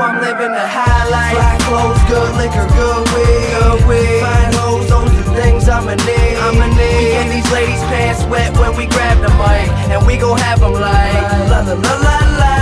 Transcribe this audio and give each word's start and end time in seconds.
I'm 0.00 0.20
living 0.22 0.52
the 0.52 0.66
high 0.66 1.04
life. 1.10 1.34
Fly 1.34 1.56
clothes, 1.66 2.02
good 2.06 2.30
liquor, 2.38 2.66
good 2.74 3.02
weed. 3.14 3.50
Good 3.58 3.80
weed. 3.90 4.22
Fine 4.22 4.52
hoes, 4.54 4.86
those 4.88 5.10
are 5.10 5.34
things 5.34 5.68
I'ma 5.68 5.94
need. 6.06 6.34
I'ma 6.38 6.66
need. 6.78 6.98
We 6.98 7.04
get 7.18 7.26
these 7.34 7.50
ladies' 7.52 7.82
pants 7.90 8.22
wet 8.30 8.56
when 8.58 8.76
we 8.76 8.86
grab 8.86 9.18
the 9.20 9.30
mic, 9.34 9.66
and 9.90 10.06
we 10.06 10.16
gon' 10.16 10.38
have 10.38 10.60
them 10.60 10.72
like 10.72 11.22
la 11.50 11.60
la 11.66 11.74
la 11.74 11.94
la 11.98 12.18
la 12.38 12.54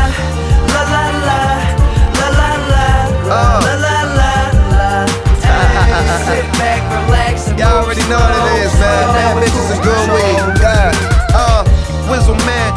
la 0.73 0.83
la 0.89 1.05
la 1.21 1.41
la 2.17 2.31
la 2.41 2.51
la 2.73 2.89
Uh. 3.27 3.61
la 3.67 3.75
la 3.85 3.99
la 4.17 4.33
la. 4.73 4.91
Hey, 5.45 5.93
sit 6.25 6.47
back, 6.57 6.81
relax, 7.05 7.49
and 7.53 7.59
Y'all 7.59 7.85
already 7.85 8.05
know 8.09 8.17
what 8.17 8.33
it 8.33 8.65
is, 8.65 8.73
man. 8.81 9.05
Bad 9.13 9.37
we're 9.37 9.45
is 9.45 9.81
good 9.85 10.07
weed. 10.15 10.41
Yeah. 10.65 11.37
Uh, 11.37 11.63
Wizzle 12.09 12.39
man, 12.47 12.71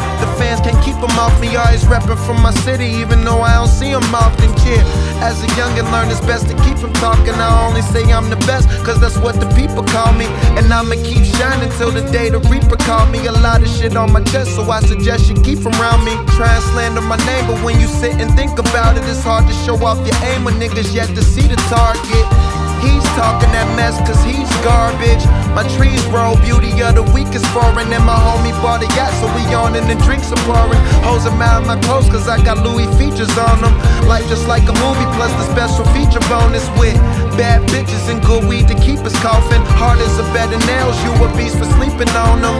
can't 0.62 0.78
keep 0.84 0.96
them 1.00 1.12
off 1.18 1.34
me. 1.40 1.56
Always 1.56 1.84
reppin' 1.84 2.18
from 2.26 2.40
my 2.42 2.52
city, 2.64 2.86
even 3.02 3.24
though 3.24 3.40
I 3.42 3.54
don't 3.54 3.68
see 3.68 3.92
them 3.92 4.14
often. 4.14 4.52
Kid, 4.62 4.84
as 5.24 5.42
a 5.42 5.48
youngin', 5.58 5.90
learn 5.92 6.08
it's 6.08 6.20
best 6.20 6.48
to 6.48 6.54
keep 6.64 6.76
them 6.78 6.92
talking. 6.94 7.34
I 7.34 7.66
only 7.66 7.82
say 7.82 8.02
I'm 8.12 8.30
the 8.30 8.40
best, 8.48 8.68
cause 8.84 9.00
that's 9.00 9.18
what 9.18 9.36
the 9.40 9.48
people 9.54 9.82
call 9.84 10.12
me. 10.12 10.26
And 10.58 10.72
I'ma 10.72 10.96
keep 11.02 11.24
shining 11.24 11.70
till 11.78 11.90
the 11.90 12.04
day 12.12 12.30
the 12.30 12.40
Reaper 12.50 12.76
call 12.76 13.06
me. 13.06 13.26
A 13.26 13.32
lot 13.32 13.62
of 13.62 13.68
shit 13.68 13.96
on 13.96 14.12
my 14.12 14.22
chest, 14.24 14.54
so 14.56 14.62
I 14.70 14.80
suggest 14.80 15.28
you 15.28 15.36
keep 15.42 15.58
from 15.58 15.74
around 15.80 16.04
me. 16.04 16.14
Try 16.36 16.52
and 16.52 16.64
slander 16.72 17.00
my 17.02 17.18
name, 17.26 17.46
but 17.46 17.62
when 17.64 17.80
you 17.80 17.86
sit 17.86 18.14
and 18.20 18.30
think 18.34 18.58
about 18.58 18.96
it, 18.96 19.04
it's 19.04 19.22
hard 19.22 19.46
to 19.46 19.54
show 19.64 19.76
off 19.84 19.98
your 20.06 20.16
aim 20.30 20.44
when 20.44 20.54
niggas 20.54 20.94
yet 20.94 21.08
to 21.16 21.22
see 21.22 21.46
the 21.46 21.56
target. 21.68 22.59
He's 22.80 23.04
talking 23.16 23.52
that 23.52 23.68
mess 23.76 23.96
cause 24.08 24.20
he's 24.24 24.48
garbage. 24.64 25.24
My 25.52 25.64
trees 25.76 26.00
grow, 26.08 26.36
beauty 26.40 26.72
of 26.82 26.96
the 26.96 27.04
week 27.12 27.30
is 27.36 27.44
foreign. 27.52 27.92
And 27.92 28.04
my 28.04 28.16
homie 28.16 28.56
bought 28.64 28.82
a 28.82 28.88
yacht, 28.96 29.12
so 29.20 29.28
we 29.36 29.44
on 29.54 29.76
and 29.76 29.86
the 29.88 29.96
drinks 30.04 30.32
are 30.32 30.42
pouring. 30.48 30.80
Hoes 31.04 31.26
are 31.26 31.36
mad 31.36 31.62
at 31.62 31.66
my 31.66 31.78
clothes 31.84 32.08
cause 32.08 32.28
I 32.28 32.40
got 32.42 32.64
Louis 32.64 32.88
features 32.96 33.32
on 33.36 33.60
them. 33.60 33.74
Life 34.08 34.26
just 34.28 34.48
like 34.48 34.64
a 34.64 34.74
movie, 34.80 35.08
plus 35.16 35.32
the 35.36 35.46
special 35.52 35.84
feature 35.92 36.22
bonus 36.32 36.64
with 36.80 36.96
bad 37.36 37.62
bitches 37.70 38.08
and 38.10 38.20
good 38.24 38.44
weed 38.48 38.68
to 38.68 38.76
keep 38.80 39.00
us 39.04 39.16
coughing. 39.20 39.62
Hard 39.80 39.98
as 40.00 40.18
a 40.18 40.26
bed 40.32 40.52
of 40.52 40.60
nails, 40.66 40.96
you 41.04 41.10
a 41.20 41.28
beast 41.36 41.58
for 41.58 41.68
sleeping 41.76 42.10
on 42.16 42.42
them. 42.42 42.56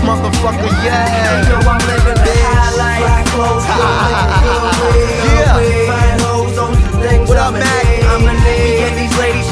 Motherfucker, 0.00 0.72
yeah. 0.80 1.44
Yo, 1.44 1.56
I'm 1.68 1.76
living 1.84 2.16
the 2.16 2.36
high 2.48 2.72
life. 2.80 3.04
Fly 3.04 3.20
clothes, 3.36 3.66
good 3.68 3.92
liquor, 4.08 4.32
good 4.40 4.64
weed. 4.80 5.28
Yeah. 5.28 5.44
Good 5.44 5.60
weed. 5.60 5.88
Fine 5.92 6.18
hoes, 6.24 6.56
those 6.56 6.78
are 6.80 6.96
things 7.04 7.28
What 7.28 7.36
up, 7.36 7.52
Mac? 7.52 7.84
I'ma 8.08 8.32
need. 8.32 8.99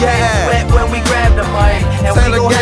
Yeah. 0.00 0.46
wet 0.46 0.66
when 0.70 0.90
we 0.92 1.00
grab 1.00 1.34
the 1.34 1.42
mic, 1.50 1.82
and 2.06 2.14
we 2.14 2.38
gon' 2.38 2.57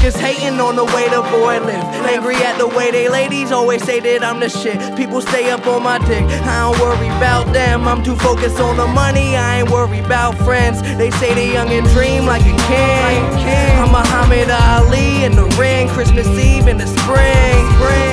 motherfuckers 0.00 0.20
hating 0.20 0.60
on 0.60 0.76
the 0.76 0.84
way 0.84 1.08
the 1.08 1.22
boy 1.30 1.60
live. 1.60 1.84
Angry 2.06 2.36
at 2.36 2.58
the 2.58 2.66
way 2.66 2.90
they 2.90 3.08
ladies 3.08 3.52
always 3.52 3.82
say 3.84 4.00
that 4.00 4.24
I'm 4.24 4.40
the 4.40 4.48
shit. 4.48 4.78
People 4.96 5.20
stay 5.20 5.50
up 5.50 5.66
on 5.66 5.82
my 5.82 5.98
dick. 5.98 6.24
I 6.24 6.70
don't 6.70 6.80
worry 6.80 7.08
about 7.08 7.52
them. 7.52 7.86
I'm 7.86 8.02
too 8.02 8.16
focused 8.16 8.60
on 8.60 8.76
the 8.76 8.86
money. 8.86 9.36
I 9.36 9.60
ain't 9.60 9.70
worried 9.70 10.04
about 10.04 10.36
friends. 10.38 10.82
They 10.82 11.10
say 11.12 11.34
they 11.34 11.52
young 11.52 11.68
and 11.68 11.86
dream 11.88 12.26
like 12.26 12.42
a 12.42 12.56
king. 12.66 13.20
I'm 13.80 13.92
Muhammad 13.92 14.50
Ali 14.50 15.24
in 15.24 15.36
the 15.36 15.46
ring. 15.58 15.88
Christmas 15.88 16.26
Eve 16.28 16.68
in 16.68 16.78
the 16.78 16.86
spring. 16.86 17.60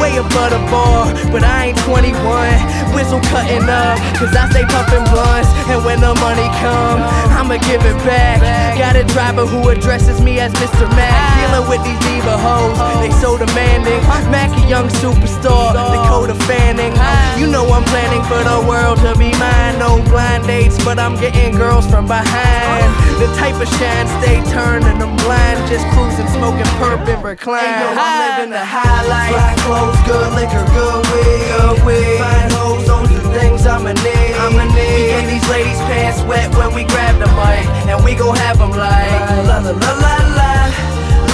Way 0.02 0.18
above 0.18 0.52
the 0.52 0.60
bar, 0.72 1.14
but 1.32 1.44
I 1.44 1.68
ain't 1.68 1.78
21. 1.80 2.87
Whistle 2.98 3.22
cutting 3.30 3.70
up, 3.70 4.02
cause 4.18 4.34
I 4.34 4.50
stay 4.50 4.66
puffing 4.66 5.06
blunts. 5.14 5.54
And 5.70 5.86
when 5.86 6.02
the 6.02 6.18
money 6.18 6.50
come, 6.58 6.98
I'ma 7.38 7.62
give 7.62 7.86
it 7.86 7.94
back. 8.02 8.42
Got 8.74 8.96
a 8.96 9.04
driver 9.04 9.46
who 9.46 9.70
addresses 9.70 10.20
me 10.20 10.40
as 10.40 10.52
Mr. 10.54 10.90
Mac. 10.98 11.14
Dealing 11.38 11.70
with 11.70 11.86
these 11.86 12.00
diva 12.10 12.36
hoes, 12.42 12.74
they 12.98 13.12
so 13.22 13.38
demanding. 13.38 14.02
Mac 14.34 14.50
a 14.58 14.68
young 14.68 14.90
superstar, 14.90 15.78
Dakota 15.78 16.34
Fanning. 16.50 16.92
You 17.40 17.46
know 17.46 17.70
I'm 17.70 17.86
planning 17.86 18.24
for 18.26 18.42
the 18.42 18.66
world 18.68 18.98
to 19.06 19.14
be 19.14 19.30
mine. 19.38 19.78
No 19.78 20.02
blind 20.10 20.48
dates, 20.48 20.84
but 20.84 20.98
I'm 20.98 21.16
getting 21.22 21.56
girls 21.56 21.86
from 21.86 22.08
behind. 22.08 22.90
The 23.18 23.26
type 23.34 23.58
of 23.58 23.68
shine 23.82 24.08
stay 24.22 24.38
turning 24.54 25.00
them 25.00 25.16
blind. 25.26 25.58
Just 25.68 25.86
cruising, 25.90 26.28
smoking 26.38 26.70
perp 26.78 27.02
and 27.10 27.24
recline. 27.24 27.66
I'm 27.66 28.38
living 28.38 28.52
the 28.54 28.64
high 28.64 29.02
life. 29.10 29.34
Fly 29.34 29.56
clothes, 29.66 29.98
good 30.06 30.30
liquor, 30.38 30.66
good 30.78 31.02
weed. 31.12 31.50
Good 31.58 31.80
weed. 31.82 32.20
Fine 32.22 32.52
hoes, 32.54 32.86
those 32.86 33.10
are 33.10 33.28
things 33.34 33.66
I'ma 33.66 33.94
need. 34.06 34.34
I'ma 34.38 34.66
need. 34.70 34.78
We 34.78 35.10
get 35.10 35.26
these 35.34 35.48
ladies' 35.50 35.82
pants 35.90 36.22
wet 36.30 36.54
when 36.56 36.76
we 36.78 36.86
grab 36.86 37.18
the 37.18 37.26
mic, 37.34 37.66
and 37.90 38.06
we 38.06 38.14
gon' 38.14 38.38
have 38.38 38.62
'em 38.62 38.70
like 38.70 39.10
la 39.50 39.66
la 39.66 39.74
la 39.74 39.92
la 39.98 40.16
la 40.38 40.54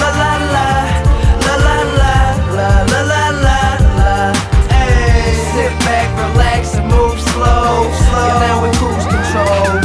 la 0.00 0.10
la 0.16 0.32
la 0.40 0.72
la 1.52 1.76
la 1.84 2.16
la 2.56 2.70
la 2.88 3.00
la 3.12 3.22
la 3.44 3.60
la. 4.00 4.32
Hey, 4.72 5.36
sit 5.52 5.72
back, 5.84 6.08
relax, 6.16 6.74
and 6.80 6.88
move 6.88 7.20
slow, 7.20 7.92
slow. 8.08 8.24
And 8.24 8.40
now 8.40 8.56
we 8.64 8.72
cruise 8.80 9.04
control. 9.04 9.83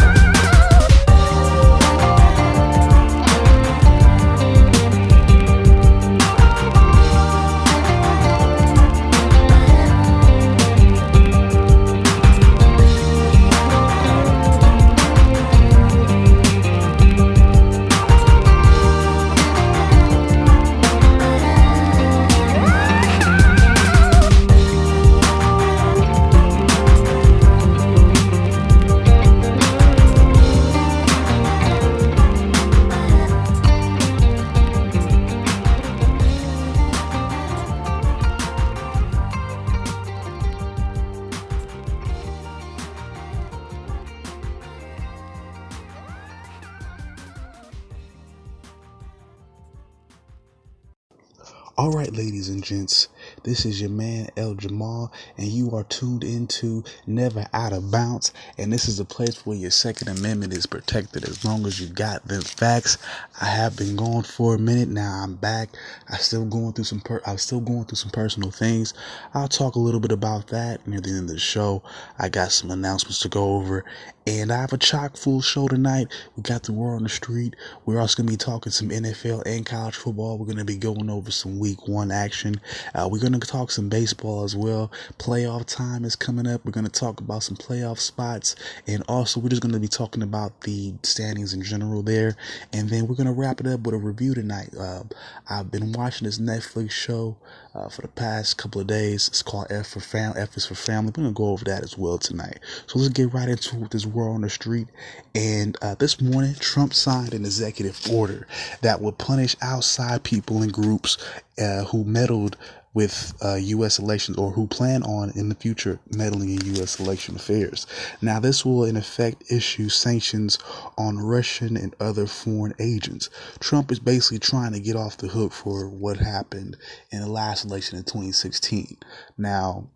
Gents, 52.69 53.07
this 53.43 53.65
is 53.65 53.81
your 53.81 53.89
man 53.89 54.29
El 54.37 54.53
Jamal, 54.53 55.11
and 55.37 55.47
you 55.47 55.71
are 55.71 55.83
tuned 55.85 56.23
into 56.23 56.83
Never 57.07 57.47
Out 57.51 57.73
of 57.73 57.89
Bounds. 57.89 58.31
And 58.59 58.71
this 58.71 58.87
is 58.87 58.99
a 58.99 59.05
place 59.05 59.43
where 59.43 59.57
your 59.57 59.71
Second 59.71 60.07
Amendment 60.07 60.53
is 60.53 60.67
protected 60.67 61.23
as 61.23 61.43
long 61.43 61.65
as 61.65 61.81
you 61.81 61.87
got 61.87 62.27
them 62.27 62.43
facts. 62.43 62.99
I 63.41 63.45
have 63.45 63.75
been 63.75 63.95
gone 63.95 64.21
for 64.21 64.53
a 64.53 64.59
minute 64.59 64.87
now. 64.87 65.23
I'm 65.23 65.33
back. 65.33 65.69
I 66.07 66.17
still 66.17 66.45
going 66.45 66.73
through 66.73 66.83
some. 66.83 66.99
Per- 66.99 67.23
I'm 67.25 67.39
still 67.39 67.59
going 67.59 67.85
through 67.85 67.95
some 67.95 68.11
personal 68.11 68.51
things. 68.51 68.93
I'll 69.33 69.47
talk 69.47 69.73
a 69.73 69.79
little 69.79 69.99
bit 69.99 70.11
about 70.11 70.47
that 70.49 70.87
near 70.87 71.01
the 71.01 71.09
end 71.09 71.21
of 71.21 71.29
the 71.29 71.39
show. 71.39 71.81
I 72.19 72.29
got 72.29 72.51
some 72.51 72.69
announcements 72.69 73.19
to 73.21 73.29
go 73.29 73.55
over, 73.55 73.83
and 74.29 74.51
I 74.51 74.61
have 74.61 74.73
a 74.73 74.77
chock 74.77 75.17
full 75.17 75.41
show 75.41 75.67
tonight. 75.67 76.07
We 76.35 76.43
got 76.43 76.61
the 76.61 76.71
war 76.71 76.95
on 76.95 77.01
the 77.01 77.09
street. 77.09 77.55
We're 77.87 77.99
also 77.99 78.17
gonna 78.21 78.31
be 78.31 78.37
talking 78.37 78.71
some 78.71 78.89
NFL 78.89 79.41
and 79.47 79.65
college 79.65 79.95
football. 79.95 80.37
We're 80.37 80.45
gonna 80.45 80.63
be 80.63 80.77
going 80.77 81.09
over 81.09 81.31
some 81.31 81.57
week 81.57 81.87
one 81.87 82.11
action. 82.11 82.61
Uh, 82.93 83.09
we're 83.11 83.21
gonna 83.21 83.39
talk 83.39 83.71
some 83.71 83.89
baseball 83.89 84.43
as 84.43 84.55
well. 84.55 84.91
Playoff 85.17 85.65
time 85.65 86.05
is 86.05 86.15
coming 86.15 86.45
up. 86.45 86.63
We're 86.63 86.73
gonna 86.73 86.89
talk 86.89 87.19
about 87.19 87.41
some 87.41 87.57
playoff 87.57 87.97
spots, 87.97 88.55
and 88.85 89.03
also 89.07 89.39
we're 89.39 89.49
just 89.49 89.63
gonna 89.63 89.79
be 89.79 89.87
talking 89.87 90.21
about 90.21 90.61
the 90.61 90.93
standings 91.01 91.55
in 91.55 91.63
general 91.63 92.03
there. 92.03 92.35
And 92.71 92.87
then 92.87 93.07
we're 93.07 93.15
gonna 93.15 93.33
wrap 93.33 93.59
it 93.59 93.65
up 93.65 93.79
with 93.81 93.95
a 93.95 93.97
review 93.97 94.35
tonight. 94.35 94.69
Uh, 94.79 95.05
I've 95.49 95.71
been 95.71 95.91
watching 95.93 96.25
this 96.25 96.37
Netflix 96.37 96.91
show 96.91 97.35
uh, 97.75 97.89
for 97.89 98.01
the 98.01 98.07
past 98.07 98.57
couple 98.57 98.81
of 98.81 98.87
days. 98.87 99.27
It's 99.27 99.41
called 99.41 99.67
F 99.69 99.87
for 99.87 99.99
Fam. 99.99 100.33
F 100.35 100.57
is 100.57 100.65
for 100.65 100.75
Family. 100.75 101.07
We're 101.07 101.23
gonna 101.23 101.31
go 101.31 101.49
over 101.49 101.65
that 101.65 101.83
as 101.83 101.97
well 101.97 102.17
tonight. 102.17 102.59
So 102.87 102.99
let's 102.99 103.13
get 103.13 103.33
right 103.33 103.49
into 103.49 103.87
this 103.89 104.05
war 104.05 104.29
on 104.29 104.41
the 104.41 104.49
street. 104.49 104.87
And 105.35 105.77
uh, 105.81 105.95
this 105.95 106.21
morning, 106.21 106.55
Trump 106.59 106.93
signed 106.93 107.33
an 107.33 107.45
executive 107.45 107.99
order 108.11 108.47
that 108.81 109.01
would 109.01 109.17
punish 109.17 109.55
outside 109.61 110.23
people 110.23 110.61
and 110.61 110.73
groups 110.73 111.17
uh, 111.57 111.85
who 111.85 112.03
meddled 112.03 112.57
with 112.93 113.33
uh, 113.43 113.55
U.S. 113.55 113.99
elections 113.99 114.37
or 114.37 114.51
who 114.51 114.67
plan 114.67 115.03
on 115.03 115.31
in 115.35 115.49
the 115.49 115.55
future 115.55 115.99
meddling 116.15 116.49
in 116.49 116.75
U.S. 116.75 116.99
election 116.99 117.35
affairs. 117.35 117.85
Now, 118.21 118.39
this 118.39 118.65
will 118.65 118.83
in 118.83 118.97
effect 118.97 119.43
issue 119.51 119.89
sanctions 119.89 120.57
on 120.97 121.19
Russian 121.19 121.77
and 121.77 121.95
other 121.99 122.25
foreign 122.25 122.73
agents. 122.79 123.29
Trump 123.59 123.91
is 123.91 123.99
basically 123.99 124.39
trying 124.39 124.73
to 124.73 124.79
get 124.79 124.95
off 124.95 125.17
the 125.17 125.27
hook 125.27 125.53
for 125.53 125.87
what 125.87 126.17
happened 126.17 126.77
in 127.11 127.21
the 127.21 127.29
last 127.29 127.65
election 127.65 127.97
in 127.97 128.03
2016. 128.03 128.97
Now, 129.37 129.89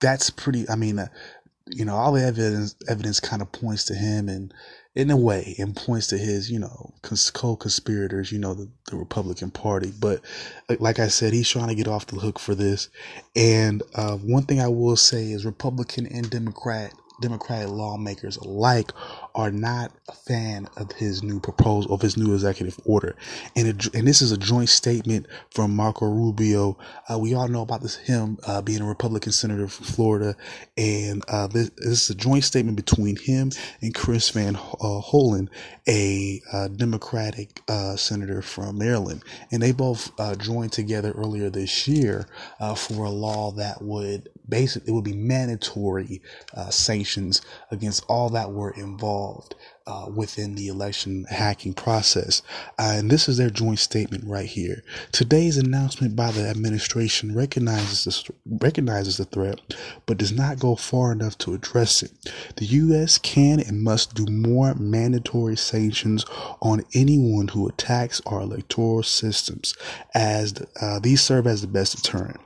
that's 0.00 0.30
pretty. 0.30 0.68
I 0.68 0.76
mean, 0.76 0.98
uh, 0.98 1.08
you 1.68 1.84
know, 1.84 1.96
all 1.96 2.12
the 2.12 2.24
evidence 2.24 2.76
evidence 2.88 3.20
kind 3.20 3.42
of 3.42 3.52
points 3.52 3.84
to 3.84 3.94
him 3.94 4.28
and 4.28 4.52
in 4.96 5.10
a 5.10 5.16
way 5.16 5.54
and 5.58 5.76
points 5.76 6.08
to 6.08 6.18
his, 6.18 6.50
you 6.50 6.58
know, 6.58 6.94
co-conspirators, 7.34 8.32
you 8.32 8.40
know, 8.40 8.54
the, 8.54 8.68
the 8.90 8.96
Republican 8.96 9.52
Party. 9.52 9.92
But 10.00 10.22
like 10.80 10.98
I 10.98 11.08
said, 11.08 11.34
he's 11.34 11.50
trying 11.50 11.68
to 11.68 11.76
get 11.76 11.88
off 11.88 12.08
the 12.08 12.16
hook 12.16 12.40
for 12.40 12.56
this. 12.56 12.88
And 13.36 13.82
uh, 13.94 14.16
one 14.16 14.44
thing 14.44 14.60
I 14.60 14.68
will 14.68 14.96
say 14.96 15.32
is 15.32 15.46
Republican 15.46 16.06
and 16.06 16.30
Democrat 16.30 16.94
Democratic 17.22 17.70
lawmakers 17.70 18.36
alike 18.38 18.92
are 19.36 19.50
not 19.50 19.92
a 20.08 20.12
fan 20.12 20.66
of 20.78 20.90
his 20.92 21.22
new 21.22 21.38
proposal 21.38 21.92
of 21.92 22.00
his 22.00 22.16
new 22.16 22.32
executive 22.32 22.80
order, 22.86 23.14
and 23.54 23.68
it, 23.68 23.94
and 23.94 24.08
this 24.08 24.22
is 24.22 24.32
a 24.32 24.38
joint 24.38 24.70
statement 24.70 25.26
from 25.50 25.76
Marco 25.76 26.06
Rubio. 26.06 26.78
Uh, 27.08 27.18
we 27.18 27.34
all 27.34 27.46
know 27.46 27.60
about 27.60 27.82
this 27.82 27.96
him 27.96 28.38
uh, 28.46 28.62
being 28.62 28.80
a 28.80 28.86
Republican 28.86 29.32
senator 29.32 29.68
from 29.68 29.84
Florida, 29.84 30.36
and 30.78 31.22
uh, 31.28 31.46
this, 31.48 31.70
this, 31.76 32.04
is 32.04 32.10
a 32.10 32.14
joint 32.14 32.44
statement 32.44 32.76
between 32.76 33.16
him 33.16 33.52
and 33.82 33.94
Chris 33.94 34.30
Van 34.30 34.56
uh, 34.56 35.00
Hollen, 35.02 35.48
a 35.86 36.40
uh, 36.50 36.68
Democratic 36.68 37.60
uh, 37.68 37.94
senator 37.94 38.40
from 38.40 38.78
Maryland, 38.78 39.22
and 39.52 39.62
they 39.62 39.72
both 39.72 40.10
joined 40.38 40.72
together 40.72 41.12
earlier 41.12 41.50
this 41.50 41.86
year 41.86 42.26
for 42.74 43.04
a 43.04 43.10
law 43.10 43.50
that 43.52 43.82
would 43.82 44.30
basically 44.48 44.88
it 44.88 44.94
would 44.94 45.04
be 45.04 45.12
mandatory 45.12 46.22
sanctions 46.70 47.42
against 47.70 48.04
all 48.08 48.30
that 48.30 48.50
were 48.50 48.70
involved 48.70 49.25
uh, 49.86 50.06
within 50.14 50.54
the 50.54 50.68
election 50.68 51.24
hacking 51.30 51.72
process. 51.72 52.42
Uh, 52.78 52.94
and 52.96 53.10
this 53.10 53.28
is 53.28 53.36
their 53.36 53.50
joint 53.50 53.78
statement 53.78 54.24
right 54.26 54.48
here. 54.48 54.82
Today's 55.12 55.56
announcement 55.56 56.16
by 56.16 56.32
the 56.32 56.48
administration 56.48 57.34
recognizes 57.34 58.04
this, 58.04 58.24
recognizes 58.44 59.16
the 59.16 59.24
threat, 59.24 59.60
but 60.06 60.18
does 60.18 60.32
not 60.32 60.58
go 60.58 60.74
far 60.74 61.12
enough 61.12 61.38
to 61.38 61.54
address 61.54 62.02
it. 62.02 62.10
The 62.56 62.66
U.S. 62.66 63.18
can 63.18 63.60
and 63.60 63.82
must 63.82 64.14
do 64.14 64.26
more 64.26 64.74
mandatory 64.74 65.56
sanctions 65.56 66.24
on 66.60 66.84
anyone 66.94 67.48
who 67.48 67.68
attacks 67.68 68.20
our 68.26 68.40
electoral 68.40 69.02
systems, 69.04 69.74
as 70.14 70.54
uh, 70.80 70.98
these 70.98 71.20
serve 71.22 71.46
as 71.46 71.60
the 71.60 71.68
best 71.68 71.96
deterrent. 71.96 72.40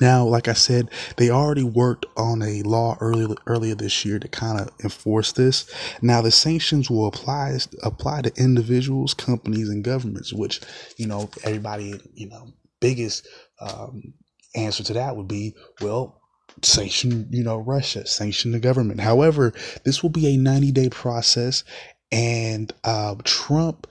Now, 0.00 0.24
like 0.24 0.48
I 0.48 0.52
said, 0.52 0.90
they 1.16 1.30
already 1.30 1.64
worked 1.64 2.06
on 2.16 2.42
a 2.42 2.62
law 2.62 2.96
earlier 3.00 3.34
earlier 3.46 3.74
this 3.74 4.04
year 4.04 4.18
to 4.18 4.28
kind 4.28 4.60
of 4.60 4.70
enforce 4.82 5.32
this. 5.32 5.70
Now, 6.00 6.20
the 6.22 6.30
sanctions 6.30 6.90
will 6.90 7.06
apply 7.06 7.58
apply 7.82 8.22
to 8.22 8.32
individuals, 8.36 9.14
companies, 9.14 9.68
and 9.68 9.84
governments. 9.84 10.32
Which 10.32 10.60
you 10.96 11.06
know, 11.06 11.30
everybody 11.44 12.00
you 12.14 12.28
know, 12.28 12.48
biggest 12.80 13.26
um, 13.60 14.14
answer 14.54 14.82
to 14.84 14.92
that 14.94 15.16
would 15.16 15.28
be 15.28 15.54
well. 15.80 16.18
Sanction, 16.60 17.28
you 17.30 17.42
know, 17.42 17.56
Russia, 17.56 18.06
sanction 18.06 18.52
the 18.52 18.60
government. 18.60 19.00
However, 19.00 19.54
this 19.84 20.02
will 20.02 20.10
be 20.10 20.34
a 20.34 20.36
90 20.36 20.70
day 20.72 20.90
process, 20.90 21.64
and 22.12 22.70
uh, 22.84 23.14
Trump 23.24 23.86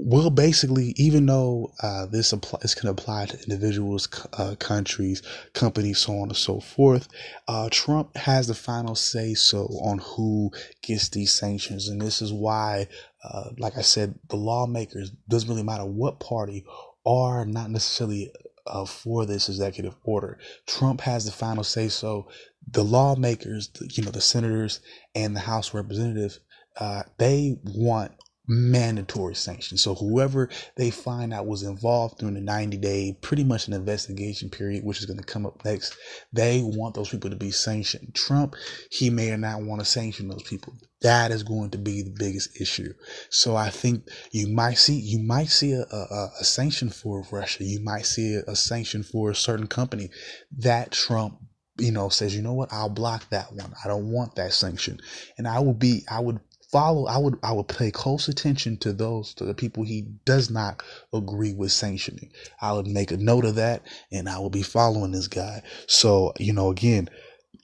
well, 0.00 0.30
basically, 0.30 0.94
even 0.96 1.26
though 1.26 1.72
uh, 1.82 2.06
this 2.06 2.32
apply, 2.32 2.60
this 2.62 2.74
can 2.76 2.88
apply 2.88 3.26
to 3.26 3.42
individuals, 3.42 4.08
uh, 4.34 4.54
countries, 4.56 5.22
companies, 5.54 5.98
so 5.98 6.12
on 6.12 6.28
and 6.28 6.36
so 6.36 6.60
forth, 6.60 7.08
uh, 7.48 7.68
Trump 7.72 8.16
has 8.16 8.46
the 8.46 8.54
final 8.54 8.94
say 8.94 9.34
so 9.34 9.64
on 9.82 9.98
who 9.98 10.52
gets 10.82 11.08
these 11.08 11.34
sanctions, 11.34 11.88
and 11.88 12.00
this 12.00 12.22
is 12.22 12.32
why, 12.32 12.86
uh, 13.24 13.50
like 13.58 13.76
I 13.76 13.80
said, 13.80 14.14
the 14.28 14.36
lawmakers 14.36 15.10
doesn't 15.28 15.48
really 15.48 15.64
matter 15.64 15.84
what 15.84 16.20
party 16.20 16.64
are 17.04 17.44
not 17.44 17.70
necessarily 17.70 18.30
uh, 18.68 18.84
for 18.84 19.26
this 19.26 19.48
executive 19.48 19.96
order. 20.04 20.38
Trump 20.66 21.00
has 21.00 21.24
the 21.24 21.32
final 21.32 21.64
say 21.64 21.88
so. 21.88 22.28
The 22.70 22.84
lawmakers, 22.84 23.70
you 23.80 24.04
know, 24.04 24.12
the 24.12 24.20
senators 24.20 24.80
and 25.16 25.34
the 25.34 25.40
House 25.40 25.74
representatives, 25.74 26.38
uh, 26.76 27.02
they 27.18 27.58
want 27.64 28.12
mandatory 28.48 29.34
sanctions. 29.34 29.82
So 29.82 29.94
whoever 29.94 30.48
they 30.76 30.90
find 30.90 31.32
out 31.32 31.46
was 31.46 31.62
involved 31.62 32.18
during 32.18 32.34
the 32.34 32.40
90 32.40 32.78
day, 32.78 33.16
pretty 33.20 33.44
much 33.44 33.68
an 33.68 33.74
investigation 33.74 34.48
period, 34.48 34.84
which 34.84 34.98
is 34.98 35.06
going 35.06 35.18
to 35.18 35.24
come 35.24 35.44
up 35.44 35.64
next, 35.64 35.96
they 36.32 36.62
want 36.62 36.94
those 36.94 37.10
people 37.10 37.30
to 37.30 37.36
be 37.36 37.50
sanctioned. 37.50 38.14
Trump, 38.14 38.56
he 38.90 39.10
may 39.10 39.30
or 39.30 39.36
not 39.36 39.62
want 39.62 39.80
to 39.80 39.84
sanction 39.84 40.28
those 40.28 40.42
people. 40.42 40.74
That 41.02 41.30
is 41.30 41.42
going 41.44 41.70
to 41.70 41.78
be 41.78 42.02
the 42.02 42.14
biggest 42.18 42.60
issue. 42.60 42.92
So 43.30 43.54
I 43.54 43.70
think 43.70 44.08
you 44.32 44.48
might 44.48 44.78
see 44.78 44.94
you 44.94 45.20
might 45.20 45.48
see 45.48 45.72
a, 45.72 45.82
a, 45.82 46.30
a 46.40 46.44
sanction 46.44 46.90
for 46.90 47.24
Russia. 47.30 47.62
You 47.62 47.80
might 47.80 48.04
see 48.04 48.34
a, 48.34 48.50
a 48.50 48.56
sanction 48.56 49.04
for 49.04 49.30
a 49.30 49.34
certain 49.34 49.68
company 49.68 50.10
that 50.58 50.90
Trump 50.90 51.38
you 51.78 51.92
know, 51.92 52.08
says, 52.08 52.34
you 52.34 52.42
know 52.42 52.54
what, 52.54 52.72
I'll 52.72 52.88
block 52.88 53.30
that 53.30 53.52
one. 53.52 53.72
I 53.84 53.88
don't 53.88 54.10
want 54.10 54.34
that 54.34 54.52
sanction. 54.52 55.00
And 55.38 55.46
I 55.46 55.60
would 55.60 55.78
be, 55.78 56.04
I 56.10 56.20
would 56.20 56.40
follow 56.72 57.06
i 57.06 57.18
would 57.18 57.38
i 57.42 57.52
would 57.52 57.68
pay 57.68 57.90
close 57.90 58.28
attention 58.28 58.76
to 58.78 58.92
those 58.92 59.34
to 59.34 59.44
the 59.44 59.54
people 59.54 59.84
he 59.84 60.02
does 60.26 60.50
not 60.50 60.82
agree 61.14 61.54
with 61.54 61.72
sanctioning. 61.72 62.30
I 62.60 62.72
would 62.72 62.86
make 62.86 63.10
a 63.12 63.16
note 63.16 63.44
of 63.44 63.56
that 63.56 63.82
and 64.12 64.28
i 64.28 64.38
will 64.38 64.50
be 64.50 64.62
following 64.62 65.12
this 65.12 65.28
guy. 65.28 65.62
So 65.86 66.32
you 66.38 66.52
know 66.52 66.70
again 66.70 67.08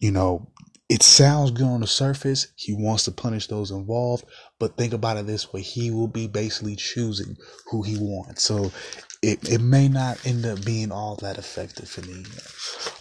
you 0.01 0.11
know 0.12 0.51
it 0.91 1.03
sounds 1.03 1.51
good 1.51 1.67
on 1.67 1.81
the 1.81 1.87
surface. 1.87 2.49
He 2.56 2.75
wants 2.75 3.05
to 3.05 3.12
punish 3.12 3.47
those 3.49 3.71
involved 3.71 4.25
but 4.61 4.77
think 4.77 4.93
about 4.95 5.17
it 5.19 5.27
this 5.27 5.53
way. 5.53 5.62
He 5.62 5.91
will 5.91 6.09
be 6.09 6.29
basically 6.29 6.77
choosing 6.77 7.37
who 7.71 7.83
he 7.83 7.99
wants. 7.99 8.45
So 8.45 8.73
it, 9.23 9.49
it 9.49 9.61
may 9.61 9.89
not 9.89 10.25
end 10.27 10.47
up 10.47 10.65
being 10.65 10.93
all 10.93 11.17
that 11.17 11.39
effective 11.39 11.89
for 11.89 12.03
me. 12.03 12.25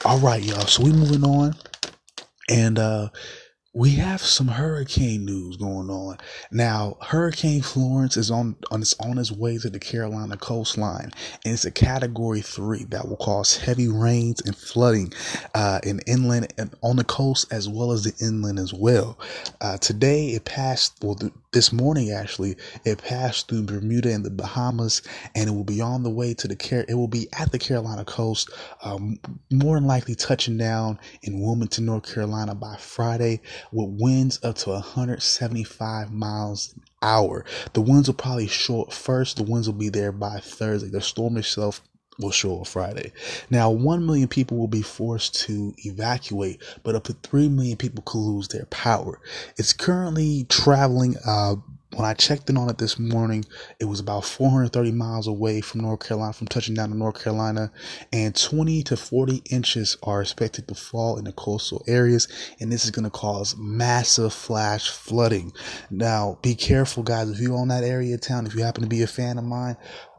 All 0.05 0.19
right 0.19 0.43
y'all. 0.43 0.67
So 0.67 0.83
we 0.83 0.91
moving 0.91 1.23
on. 1.23 1.55
And 2.49 2.79
uh 2.79 3.09
we 3.75 3.89
have 3.95 4.21
some 4.21 4.47
hurricane 4.47 5.25
news 5.25 5.57
going 5.57 5.89
on 5.89 6.15
now. 6.51 6.95
Hurricane 7.01 7.63
Florence 7.63 8.17
is 8.17 8.29
on 8.29 8.55
on 8.69 8.81
its 8.81 8.93
on 8.99 9.17
its 9.17 9.31
way 9.31 9.57
to 9.57 9.69
the 9.69 9.79
Carolina 9.79 10.37
coastline, 10.37 11.11
and 11.43 11.53
it's 11.53 11.65
a 11.65 11.71
Category 11.71 12.41
Three 12.41 12.83
that 12.85 13.07
will 13.07 13.17
cause 13.17 13.57
heavy 13.57 13.87
rains 13.87 14.41
and 14.41 14.55
flooding 14.55 15.11
uh, 15.55 15.79
in 15.83 15.99
inland 16.05 16.53
and 16.59 16.75
on 16.83 16.97
the 16.97 17.03
coast 17.03 17.51
as 17.51 17.67
well 17.67 17.91
as 17.91 18.03
the 18.03 18.13
inland 18.23 18.59
as 18.59 18.73
well. 18.73 19.17
Uh, 19.59 19.77
today 19.77 20.29
it 20.29 20.45
passed. 20.45 20.93
Well, 21.01 21.15
th- 21.15 21.33
this 21.51 21.71
morning 21.71 22.11
actually 22.11 22.57
it 22.83 22.99
passed 22.99 23.47
through 23.47 23.63
Bermuda 23.63 24.11
and 24.13 24.23
the 24.23 24.29
Bahamas, 24.31 25.01
and 25.33 25.49
it 25.49 25.51
will 25.51 25.63
be 25.63 25.81
on 25.81 26.03
the 26.03 26.09
way 26.11 26.35
to 26.35 26.47
the 26.47 26.55
Car. 26.55 26.85
It 26.87 26.95
will 26.95 27.07
be 27.07 27.27
at 27.33 27.51
the 27.51 27.59
Carolina 27.59 28.05
coast, 28.05 28.51
um, 28.83 29.19
more 29.51 29.77
than 29.77 29.87
likely 29.87 30.13
touching 30.13 30.57
down 30.57 30.99
in 31.23 31.41
Wilmington, 31.41 31.87
North 31.87 32.13
Carolina 32.13 32.53
by 32.53 32.75
Friday 32.77 33.41
with 33.71 33.99
winds 33.99 34.39
up 34.43 34.55
to 34.57 34.71
175 34.71 36.11
miles 36.11 36.73
an 36.75 36.83
hour. 37.01 37.45
The 37.73 37.81
winds 37.81 38.07
will 38.07 38.15
probably 38.15 38.47
show 38.47 38.83
up 38.83 38.93
first. 38.93 39.37
The 39.37 39.43
winds 39.43 39.67
will 39.67 39.75
be 39.75 39.89
there 39.89 40.11
by 40.11 40.39
Thursday. 40.39 40.89
The 40.89 41.01
storm 41.01 41.37
itself 41.37 41.81
will 42.19 42.31
show 42.31 42.61
up 42.61 42.67
Friday. 42.67 43.11
Now, 43.49 43.71
1 43.71 44.05
million 44.05 44.27
people 44.27 44.57
will 44.57 44.67
be 44.67 44.81
forced 44.81 45.35
to 45.45 45.73
evacuate, 45.79 46.61
but 46.83 46.95
up 46.95 47.05
to 47.05 47.13
3 47.13 47.49
million 47.49 47.77
people 47.77 48.03
could 48.05 48.19
lose 48.19 48.47
their 48.47 48.65
power. 48.65 49.19
It's 49.57 49.73
currently 49.73 50.45
traveling 50.49 51.15
uh, 51.25 51.55
when 51.95 52.05
I 52.05 52.13
checked 52.13 52.49
in 52.49 52.57
on 52.57 52.69
it 52.69 52.77
this 52.77 52.97
morning, 52.97 53.45
it 53.79 53.85
was 53.85 53.99
about 53.99 54.25
430 54.25 54.91
miles 54.91 55.27
away 55.27 55.61
from 55.61 55.81
North 55.81 56.07
Carolina, 56.07 56.33
from 56.33 56.47
touching 56.47 56.73
down 56.73 56.89
to 56.89 56.97
North 56.97 57.23
Carolina, 57.23 57.71
and 58.11 58.35
20 58.35 58.83
to 58.83 58.97
40 58.97 59.43
inches 59.51 59.97
are 60.03 60.21
expected 60.21 60.67
to 60.67 60.75
fall 60.75 61.17
in 61.17 61.25
the 61.25 61.31
coastal 61.33 61.83
areas, 61.87 62.27
and 62.59 62.71
this 62.71 62.85
is 62.85 62.91
going 62.91 63.03
to 63.03 63.09
cause 63.09 63.55
massive 63.57 64.33
flash 64.33 64.89
flooding. 64.89 65.53
Now, 65.91 66.39
be 66.41 66.55
careful, 66.55 67.03
guys. 67.03 67.29
If 67.29 67.39
you're 67.39 67.57
on 67.57 67.67
that 67.67 67.83
area 67.83 68.15
of 68.15 68.21
town, 68.21 68.47
if 68.47 68.55
you 68.55 68.63
happen 68.63 68.83
to 68.83 68.89
be 68.89 69.03
a 69.03 69.07
fan 69.07 69.37
of 69.37 69.43
mine, 69.43 69.77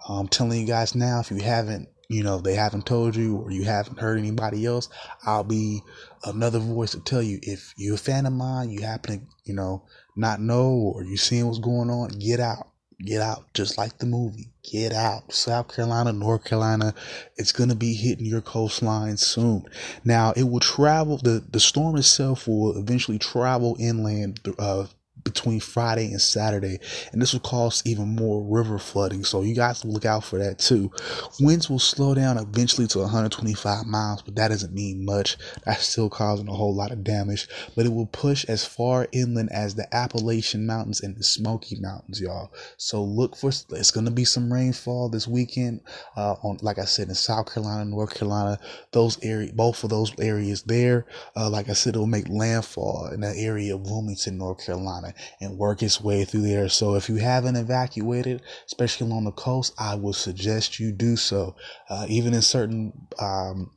I'm 0.08 0.28
telling 0.28 0.60
you 0.60 0.66
guys 0.66 0.94
now, 0.94 1.20
if 1.20 1.30
you 1.30 1.40
haven't 1.40 1.88
you 2.08 2.22
know 2.22 2.38
they 2.38 2.54
haven't 2.54 2.84
told 2.84 3.16
you 3.16 3.36
or 3.36 3.50
you 3.50 3.64
haven't 3.64 3.98
heard 3.98 4.18
anybody 4.18 4.66
else 4.66 4.90
i'll 5.24 5.42
be 5.42 5.82
another 6.24 6.58
voice 6.58 6.90
to 6.90 7.00
tell 7.00 7.22
you 7.22 7.38
if 7.42 7.72
you're 7.78 7.94
a 7.94 7.98
fan 7.98 8.26
of 8.26 8.32
mine 8.32 8.68
you 8.68 8.82
happen 8.82 9.18
to 9.18 9.26
you 9.44 9.54
know 9.54 9.82
not 10.16 10.40
know 10.40 10.92
or 10.94 11.04
you 11.04 11.16
seeing 11.16 11.46
what's 11.46 11.58
going 11.58 11.90
on, 11.90 12.08
get 12.18 12.40
out. 12.40 12.68
Get 13.04 13.20
out, 13.20 13.52
just 13.54 13.76
like 13.76 13.98
the 13.98 14.06
movie. 14.06 14.52
Get 14.62 14.92
out. 14.92 15.32
South 15.32 15.74
Carolina, 15.74 16.12
North 16.12 16.44
Carolina, 16.44 16.94
it's 17.36 17.50
going 17.50 17.68
to 17.68 17.74
be 17.74 17.92
hitting 17.92 18.24
your 18.24 18.40
coastline 18.40 19.16
soon. 19.16 19.64
Now, 20.04 20.32
it 20.36 20.44
will 20.44 20.60
travel, 20.60 21.18
the, 21.18 21.44
the 21.50 21.58
storm 21.58 21.96
itself 21.96 22.46
will 22.46 22.78
eventually 22.78 23.18
travel 23.18 23.76
inland 23.80 24.40
uh, 24.58 24.86
between 25.24 25.58
Friday 25.58 26.10
and 26.12 26.20
Saturday, 26.20 26.78
and 27.12 27.20
this 27.20 27.32
will 27.32 27.40
cause 27.40 27.82
even 27.86 28.14
more 28.14 28.42
river 28.42 28.78
flooding. 28.78 29.24
So 29.24 29.42
you 29.42 29.54
guys 29.54 29.84
look 29.84 30.04
out 30.04 30.22
for 30.22 30.38
that 30.38 30.58
too. 30.58 30.92
Winds 31.40 31.70
will 31.70 31.78
slow 31.78 32.14
down 32.14 32.36
eventually 32.36 32.86
to 32.88 32.98
125 32.98 33.86
miles, 33.86 34.22
but 34.22 34.36
that 34.36 34.48
doesn't 34.48 34.74
mean 34.74 35.04
much. 35.04 35.38
That's 35.64 35.88
still 35.88 36.10
causing 36.10 36.48
a 36.48 36.52
whole 36.52 36.74
lot 36.74 36.92
of 36.92 37.02
damage, 37.02 37.48
but 37.74 37.86
it 37.86 37.92
will 37.92 38.06
push 38.06 38.44
as 38.44 38.64
far 38.64 39.08
inland 39.12 39.50
as 39.50 39.74
the 39.74 39.92
Appalachian 39.94 40.66
Mountains 40.66 41.00
and 41.00 41.16
the 41.16 41.24
Smoky 41.24 41.78
Mountains, 41.80 42.20
y'all. 42.20 42.52
So 42.76 43.02
look 43.02 43.36
for 43.36 43.48
it's 43.48 43.90
going 43.90 44.06
to 44.06 44.10
be 44.10 44.24
some 44.24 44.52
rainfall 44.52 45.08
this 45.08 45.26
weekend. 45.26 45.80
Uh, 46.16 46.34
on 46.42 46.58
like 46.60 46.78
I 46.78 46.84
said 46.84 47.08
in 47.08 47.14
South 47.14 47.52
Carolina, 47.52 47.84
North 47.84 48.14
Carolina, 48.14 48.58
those 48.92 49.18
area, 49.22 49.52
both 49.52 49.82
of 49.84 49.90
those 49.90 50.12
areas 50.20 50.62
there. 50.62 51.06
Uh, 51.34 51.48
like 51.48 51.70
I 51.70 51.72
said, 51.72 51.96
it 51.96 51.98
will 51.98 52.06
make 52.06 52.28
landfall 52.28 53.08
in 53.12 53.20
the 53.20 53.34
area 53.36 53.74
of 53.74 53.82
Wilmington, 53.82 54.38
North 54.38 54.64
Carolina 54.64 55.13
and 55.40 55.58
work 55.58 55.82
its 55.82 56.00
way 56.00 56.24
through 56.24 56.42
there. 56.42 56.68
So 56.68 56.94
if 56.94 57.08
you 57.08 57.16
haven't 57.16 57.56
evacuated, 57.56 58.42
especially 58.66 59.06
along 59.06 59.24
the 59.24 59.32
coast, 59.32 59.74
I 59.78 59.94
would 59.94 60.14
suggest 60.14 60.80
you 60.80 60.92
do 60.92 61.16
so. 61.16 61.56
Uh, 61.88 62.06
even 62.08 62.34
in 62.34 62.42
certain 62.42 62.92
um, 63.18 63.70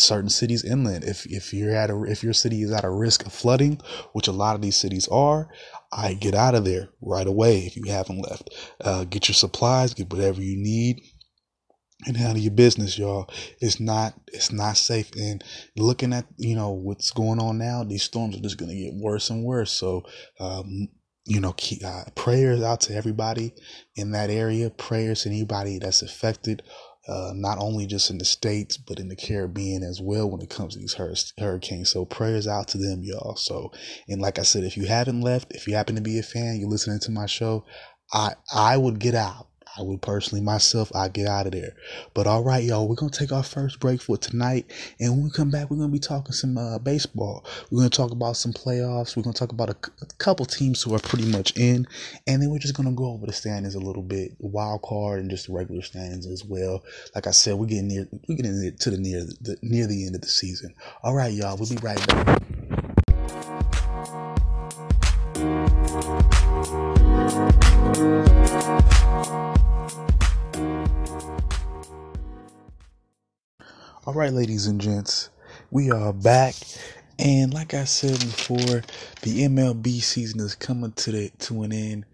certain 0.00 0.30
cities 0.30 0.64
inland. 0.64 1.04
If 1.04 1.26
if 1.26 1.52
you're 1.52 1.74
at 1.74 1.90
a 1.90 2.02
if 2.04 2.22
your 2.22 2.32
city 2.32 2.62
is 2.62 2.72
at 2.72 2.84
a 2.84 2.90
risk 2.90 3.26
of 3.26 3.32
flooding, 3.32 3.80
which 4.12 4.28
a 4.28 4.32
lot 4.32 4.54
of 4.54 4.62
these 4.62 4.76
cities 4.76 5.08
are, 5.08 5.48
I 5.92 6.14
get 6.14 6.34
out 6.34 6.54
of 6.54 6.64
there 6.64 6.88
right 7.00 7.26
away 7.26 7.60
if 7.60 7.76
you 7.76 7.84
haven't 7.88 8.22
left. 8.22 8.50
Uh, 8.80 9.04
get 9.04 9.28
your 9.28 9.34
supplies, 9.34 9.94
get 9.94 10.12
whatever 10.12 10.40
you 10.40 10.56
need, 10.56 11.02
and 12.06 12.16
handle 12.16 12.38
your 12.38 12.52
business, 12.52 12.98
y'all. 12.98 13.30
It's 13.60 13.80
not 13.80 14.14
it's 14.28 14.52
not 14.52 14.76
safe. 14.76 15.10
And 15.16 15.44
looking 15.76 16.12
at 16.12 16.26
you 16.36 16.56
know 16.56 16.70
what's 16.70 17.10
going 17.10 17.40
on 17.40 17.58
now, 17.58 17.84
these 17.84 18.02
storms 18.02 18.36
are 18.36 18.42
just 18.42 18.58
gonna 18.58 18.74
get 18.74 18.94
worse 18.94 19.30
and 19.30 19.44
worse. 19.44 19.72
So, 19.72 20.04
um, 20.38 20.88
you 21.26 21.40
know, 21.40 21.52
keep, 21.52 21.84
uh, 21.84 22.04
prayers 22.14 22.62
out 22.62 22.80
to 22.82 22.94
everybody 22.94 23.54
in 23.96 24.12
that 24.12 24.30
area. 24.30 24.70
Prayers 24.70 25.22
to 25.22 25.28
anybody 25.30 25.78
that's 25.78 26.02
affected 26.02 26.62
uh, 27.08 27.32
not 27.34 27.58
only 27.58 27.86
just 27.86 28.10
in 28.10 28.18
the 28.18 28.24
states 28.24 28.76
but 28.76 29.00
in 29.00 29.08
the 29.08 29.16
Caribbean 29.16 29.82
as 29.82 30.00
well 30.00 30.30
when 30.30 30.40
it 30.40 30.50
comes 30.50 30.74
to 30.74 30.80
these 30.80 30.94
hur- 30.94 31.14
hurricanes. 31.38 31.90
So 31.90 32.04
prayers 32.04 32.46
out 32.46 32.68
to 32.68 32.78
them, 32.78 33.02
y'all. 33.02 33.36
So 33.36 33.72
and 34.08 34.22
like 34.22 34.38
I 34.38 34.42
said, 34.42 34.64
if 34.64 34.76
you 34.76 34.86
haven't 34.86 35.22
left, 35.22 35.52
if 35.52 35.66
you 35.66 35.74
happen 35.74 35.96
to 35.96 36.02
be 36.02 36.18
a 36.18 36.22
fan, 36.22 36.58
you're 36.60 36.70
listening 36.70 37.00
to 37.00 37.10
my 37.10 37.26
show, 37.26 37.64
I 38.12 38.34
I 38.54 38.76
would 38.76 39.00
get 39.00 39.14
out. 39.14 39.49
I 39.78 39.82
would 39.82 40.02
personally 40.02 40.42
myself, 40.42 40.90
I 40.94 41.08
get 41.08 41.28
out 41.28 41.46
of 41.46 41.52
there. 41.52 41.74
But 42.14 42.26
all 42.26 42.42
right, 42.42 42.62
y'all, 42.64 42.88
we're 42.88 42.96
gonna 42.96 43.12
take 43.12 43.32
our 43.32 43.42
first 43.42 43.78
break 43.80 44.02
for 44.02 44.16
tonight, 44.16 44.70
and 44.98 45.12
when 45.12 45.24
we 45.24 45.30
come 45.30 45.50
back, 45.50 45.70
we're 45.70 45.76
gonna 45.76 45.88
be 45.88 45.98
talking 45.98 46.32
some 46.32 46.58
uh, 46.58 46.78
baseball. 46.78 47.44
We're 47.70 47.78
gonna 47.78 47.90
talk 47.90 48.10
about 48.10 48.36
some 48.36 48.52
playoffs. 48.52 49.16
We're 49.16 49.22
gonna 49.22 49.34
talk 49.34 49.52
about 49.52 49.70
a, 49.70 49.76
a, 50.02 50.06
couple 50.18 50.44
teams 50.46 50.82
who 50.82 50.94
are 50.94 50.98
pretty 50.98 51.26
much 51.26 51.56
in, 51.56 51.86
and 52.26 52.42
then 52.42 52.50
we're 52.50 52.58
just 52.58 52.74
gonna 52.74 52.92
go 52.92 53.06
over 53.06 53.26
the 53.26 53.32
standings 53.32 53.74
a 53.74 53.80
little 53.80 54.02
bit, 54.02 54.32
wild 54.38 54.82
card 54.82 55.20
and 55.20 55.30
just 55.30 55.46
the 55.46 55.52
regular 55.52 55.82
standings 55.82 56.26
as 56.26 56.44
well. 56.44 56.82
Like 57.14 57.26
I 57.26 57.30
said, 57.30 57.54
we're 57.54 57.66
getting 57.66 57.88
near, 57.88 58.08
we're 58.28 58.36
getting 58.36 58.60
near 58.60 58.72
to 58.72 58.90
the 58.90 58.98
near 58.98 59.24
the 59.40 59.56
near 59.62 59.86
the 59.86 60.06
end 60.06 60.14
of 60.14 60.20
the 60.20 60.28
season. 60.28 60.74
All 61.02 61.14
right, 61.14 61.32
y'all, 61.32 61.56
we'll 61.56 61.68
be 61.68 61.76
right 61.76 62.06
back. 62.08 62.79
All 74.06 74.14
right, 74.14 74.32
ladies 74.32 74.66
and 74.66 74.80
gents, 74.80 75.28
we 75.70 75.90
are 75.90 76.12
back, 76.12 76.56
and 77.18 77.54
like 77.54 77.74
I 77.74 77.84
said 77.84 78.22
before, 78.22 78.84
the 79.22 79.42
MLB 79.44 80.02
season 80.02 80.40
is 80.40 80.54
coming 80.54 80.92
to 80.92 81.12
the 81.12 81.30
to 81.40 81.62
an 81.64 81.72
end. 81.72 82.06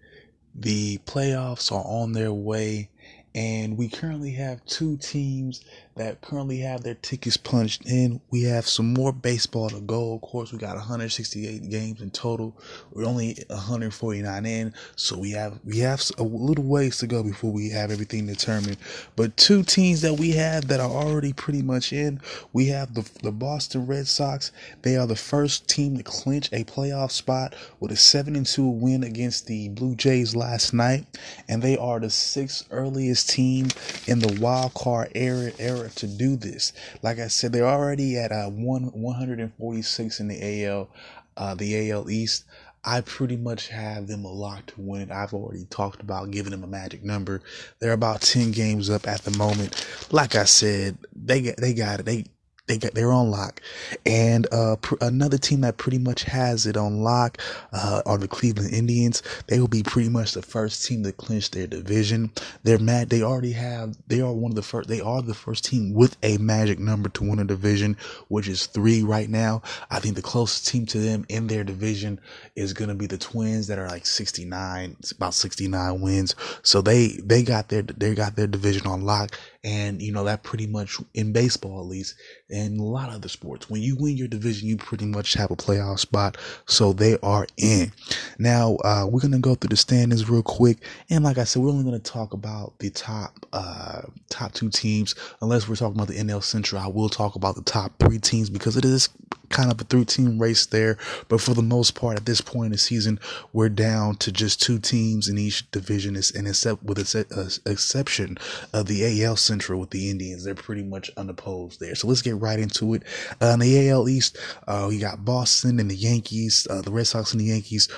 The 0.53 0.99
playoffs 1.05 1.71
are 1.71 1.85
on 1.85 2.13
their 2.13 2.33
way, 2.33 2.89
and 3.33 3.77
we 3.77 3.89
currently 3.89 4.33
have 4.33 4.65
two 4.65 4.97
teams 4.97 5.63
that 5.97 6.21
currently 6.21 6.59
have 6.59 6.83
their 6.83 6.93
tickets 6.95 7.37
punched 7.37 7.85
in. 7.85 8.21
We 8.29 8.43
have 8.43 8.67
some 8.67 8.93
more 8.93 9.11
baseball 9.11 9.69
to 9.69 9.81
go. 9.81 10.13
Of 10.13 10.21
course, 10.21 10.51
we 10.51 10.59
got 10.59 10.75
168 10.75 11.69
games 11.69 12.01
in 12.01 12.11
total. 12.11 12.55
We're 12.91 13.05
only 13.05 13.43
149 13.49 14.45
in, 14.45 14.73
so 14.95 15.17
we 15.17 15.31
have 15.31 15.59
we 15.65 15.79
have 15.79 16.03
a 16.17 16.23
little 16.23 16.63
ways 16.63 16.97
to 16.99 17.07
go 17.07 17.23
before 17.23 17.51
we 17.51 17.69
have 17.69 17.91
everything 17.91 18.27
determined. 18.27 18.77
But 19.15 19.35
two 19.37 19.63
teams 19.63 20.01
that 20.01 20.13
we 20.13 20.31
have 20.31 20.67
that 20.67 20.79
are 20.79 20.89
already 20.89 21.33
pretty 21.33 21.63
much 21.63 21.91
in. 21.91 22.21
We 22.53 22.67
have 22.67 22.93
the 22.93 23.09
the 23.23 23.31
Boston 23.31 23.87
Red 23.87 24.07
Sox. 24.07 24.51
They 24.83 24.97
are 24.97 25.07
the 25.07 25.15
first 25.15 25.67
team 25.67 25.97
to 25.97 26.03
clinch 26.03 26.49
a 26.53 26.63
playoff 26.63 27.11
spot 27.11 27.55
with 27.79 27.91
a 27.91 27.95
7 27.95 28.35
and 28.35 28.45
2 28.45 28.67
win 28.67 29.03
against 29.03 29.47
the 29.47 29.69
Blue 29.69 29.95
Jays 29.95 30.35
last 30.35 30.73
night, 30.73 31.05
and 31.47 31.61
they 31.61 31.75
are 31.77 31.99
the 31.99 32.09
sixth 32.09 32.67
earliest 32.69 33.29
team 33.29 33.67
in 34.05 34.19
the 34.19 34.39
wild 34.39 34.73
card 34.75 35.11
era 35.15 35.51
era 35.57 35.86
to 35.95 36.07
do 36.07 36.35
this. 36.35 36.73
Like 37.01 37.19
I 37.19 37.27
said, 37.27 37.53
they're 37.53 37.67
already 37.67 38.17
at 38.17 38.31
uh, 38.31 38.49
one 38.49 38.83
146 38.91 40.19
in 40.19 40.27
the 40.27 40.65
AL, 40.65 40.89
uh, 41.35 41.55
the 41.55 41.91
AL 41.91 42.09
East. 42.09 42.45
I 42.83 43.01
pretty 43.01 43.35
much 43.35 43.67
have 43.67 44.07
them 44.07 44.23
a 44.23 44.31
lock 44.31 44.67
to 44.67 44.75
win 44.77 45.01
it. 45.01 45.11
I've 45.11 45.33
already 45.33 45.65
talked 45.65 46.01
about 46.01 46.31
giving 46.31 46.51
them 46.51 46.63
a 46.63 46.67
magic 46.67 47.03
number. 47.03 47.41
They're 47.79 47.91
about 47.91 48.21
10 48.21 48.51
games 48.51 48.89
up 48.89 49.07
at 49.07 49.23
the 49.23 49.37
moment. 49.37 49.85
Like 50.09 50.35
I 50.35 50.45
said, 50.45 50.97
they 51.13 51.53
they 51.57 51.73
got 51.73 51.99
it. 51.99 52.05
They, 52.05 52.25
they 52.67 52.77
got 52.77 52.93
they're 52.93 53.13
on 53.13 53.31
lock, 53.31 53.61
and 54.05 54.47
uh, 54.51 54.75
pr- 54.81 54.95
another 55.01 55.37
team 55.37 55.61
that 55.61 55.77
pretty 55.77 55.97
much 55.99 56.23
has 56.23 56.65
it 56.65 56.77
on 56.77 57.01
lock 57.01 57.37
uh, 57.73 58.01
are 58.05 58.17
the 58.17 58.27
Cleveland 58.27 58.73
Indians. 58.73 59.23
They 59.47 59.59
will 59.59 59.67
be 59.67 59.83
pretty 59.83 60.09
much 60.09 60.33
the 60.33 60.41
first 60.41 60.85
team 60.85 61.03
to 61.03 61.11
clinch 61.11 61.51
their 61.51 61.67
division. 61.67 62.31
They're 62.63 62.79
mad. 62.79 63.09
They 63.09 63.21
already 63.23 63.53
have. 63.53 63.97
They 64.07 64.21
are 64.21 64.33
one 64.33 64.51
of 64.51 64.55
the 64.55 64.61
first. 64.61 64.89
They 64.89 65.01
are 65.01 65.21
the 65.21 65.33
first 65.33 65.65
team 65.65 65.93
with 65.93 66.17
a 66.23 66.37
magic 66.37 66.79
number 66.79 67.09
to 67.09 67.29
win 67.29 67.39
a 67.39 67.45
division, 67.45 67.97
which 68.27 68.47
is 68.47 68.65
three 68.65 69.03
right 69.03 69.29
now. 69.29 69.61
I 69.89 69.99
think 69.99 70.15
the 70.15 70.21
closest 70.21 70.67
team 70.67 70.85
to 70.87 70.99
them 70.99 71.25
in 71.29 71.47
their 71.47 71.63
division 71.63 72.19
is 72.55 72.73
going 72.73 72.89
to 72.89 72.95
be 72.95 73.07
the 73.07 73.17
Twins 73.17 73.67
that 73.67 73.79
are 73.79 73.87
like 73.87 74.05
69. 74.05 74.97
It's 74.99 75.11
about 75.11 75.33
69 75.33 76.01
wins. 76.01 76.35
So 76.63 76.81
they 76.81 77.19
they 77.23 77.43
got 77.43 77.69
their 77.69 77.81
they 77.81 78.13
got 78.13 78.35
their 78.35 78.47
division 78.47 78.87
on 78.87 79.03
lock 79.03 79.31
and, 79.67 80.01
you 80.01 80.13
know, 80.13 80.23
that 80.23 80.43
pretty 80.43 80.65
much 80.65 80.95
in 81.13 81.33
baseball, 81.33 81.81
at 81.81 81.87
least, 81.87 82.15
and 82.49 82.79
a 82.79 82.83
lot 82.83 83.09
of 83.09 83.15
other 83.15 83.27
sports, 83.27 83.69
when 83.69 83.81
you 83.81 83.97
win 83.99 84.15
your 84.15 84.29
division, 84.29 84.69
you 84.69 84.77
pretty 84.77 85.05
much 85.05 85.33
have 85.33 85.51
a 85.51 85.57
playoff 85.57 85.99
spot. 85.99 86.37
So 86.67 86.93
they 86.93 87.17
are 87.21 87.45
in. 87.57 87.91
Now, 88.39 88.77
uh, 88.85 89.05
we're 89.11 89.19
going 89.19 89.33
to 89.33 89.39
go 89.39 89.55
through 89.55 89.67
the 89.67 89.75
standings 89.75 90.29
real 90.29 90.41
quick. 90.41 90.77
And 91.09 91.25
like 91.25 91.37
I 91.37 91.43
said, 91.43 91.61
we're 91.61 91.69
only 91.69 91.83
going 91.83 92.01
to 92.01 92.11
talk 92.11 92.31
about 92.31 92.79
the 92.79 92.91
top, 92.91 93.45
uh, 93.51 94.03
top 94.29 94.53
two 94.53 94.69
teams. 94.69 95.15
Unless 95.41 95.67
we're 95.67 95.75
talking 95.75 95.97
about 95.97 96.07
the 96.07 96.17
NL 96.17 96.41
Central, 96.41 96.81
I 96.81 96.87
will 96.87 97.09
talk 97.09 97.35
about 97.35 97.55
the 97.55 97.63
top 97.63 97.91
three 97.99 98.19
teams 98.19 98.49
because 98.49 98.77
it 98.77 98.85
is 98.85 99.09
kind 99.49 99.71
of 99.71 99.79
a 99.79 99.83
three 99.83 100.05
team 100.05 100.39
race 100.39 100.65
there. 100.65 100.97
But 101.27 101.41
for 101.41 101.53
the 101.53 101.61
most 101.61 101.95
part, 101.95 102.17
at 102.17 102.25
this 102.25 102.41
point 102.41 102.67
in 102.67 102.71
the 102.73 102.77
season, 102.77 103.19
we're 103.53 103.69
down 103.69 104.15
to 104.17 104.31
just 104.31 104.61
two 104.61 104.79
teams 104.79 105.27
in 105.27 105.37
each 105.37 105.69
division. 105.71 106.15
And 106.15 106.47
except 106.47 106.83
with 106.83 106.97
the 106.97 107.59
exception 107.65 108.37
of 108.73 108.87
the 108.87 109.23
AL 109.23 109.37
Central 109.37 109.79
with 109.79 109.91
the 109.91 110.09
Indians, 110.09 110.43
they're 110.43 110.55
pretty 110.55 110.83
much 110.83 111.09
unopposed 111.17 111.79
there. 111.79 111.95
So 111.95 112.07
let's 112.07 112.21
get 112.21 112.35
right 112.35 112.59
into 112.59 112.93
it. 112.93 113.03
Uh, 113.41 113.47
in 113.47 113.59
the 113.59 113.89
AL 113.89 114.09
East, 114.09 114.37
uh, 114.67 114.85
we 114.89 114.99
got 114.99 115.25
Boston 115.25 115.79
and 115.79 115.89
the 115.89 115.95
Yankees, 115.95 116.67
uh, 116.69 116.81
the 116.81 116.91
Red 116.91 117.07
Sox 117.07 117.31
and 117.31 117.41
the 117.41 117.45
Yankees. 117.45 117.89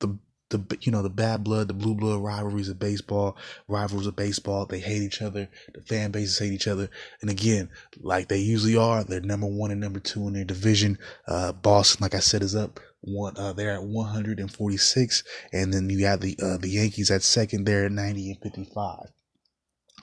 The 0.00 0.16
the 0.50 0.78
you 0.80 0.92
know 0.92 1.02
the 1.02 1.10
bad 1.10 1.44
blood, 1.44 1.68
the 1.68 1.74
blue 1.74 1.94
blood 1.94 2.22
rivalries 2.22 2.68
of 2.68 2.78
baseball, 2.78 3.36
rivals 3.66 4.06
of 4.06 4.16
baseball. 4.16 4.66
They 4.66 4.80
hate 4.80 5.02
each 5.02 5.22
other. 5.22 5.48
The 5.74 5.82
fan 5.82 6.10
bases 6.10 6.38
hate 6.38 6.52
each 6.52 6.68
other. 6.68 6.90
And 7.20 7.30
again, 7.30 7.70
like 8.00 8.28
they 8.28 8.38
usually 8.38 8.76
are, 8.76 9.04
they're 9.04 9.20
number 9.20 9.46
one 9.46 9.70
and 9.70 9.80
number 9.80 10.00
two 10.00 10.26
in 10.26 10.34
their 10.34 10.44
division. 10.44 10.98
Uh, 11.26 11.52
Boston, 11.52 12.02
like 12.02 12.14
I 12.14 12.20
said, 12.20 12.42
is 12.42 12.56
up 12.56 12.80
one. 13.00 13.36
Uh, 13.36 13.52
they're 13.52 13.74
at 13.74 13.82
146, 13.82 15.24
and 15.52 15.72
then 15.72 15.90
you 15.90 16.06
have 16.06 16.20
the 16.20 16.36
uh, 16.42 16.56
the 16.56 16.68
Yankees 16.68 17.10
at 17.10 17.22
second. 17.22 17.64
They're 17.64 17.86
at 17.86 17.92
90 17.92 18.30
and 18.30 18.42
55. 18.42 19.10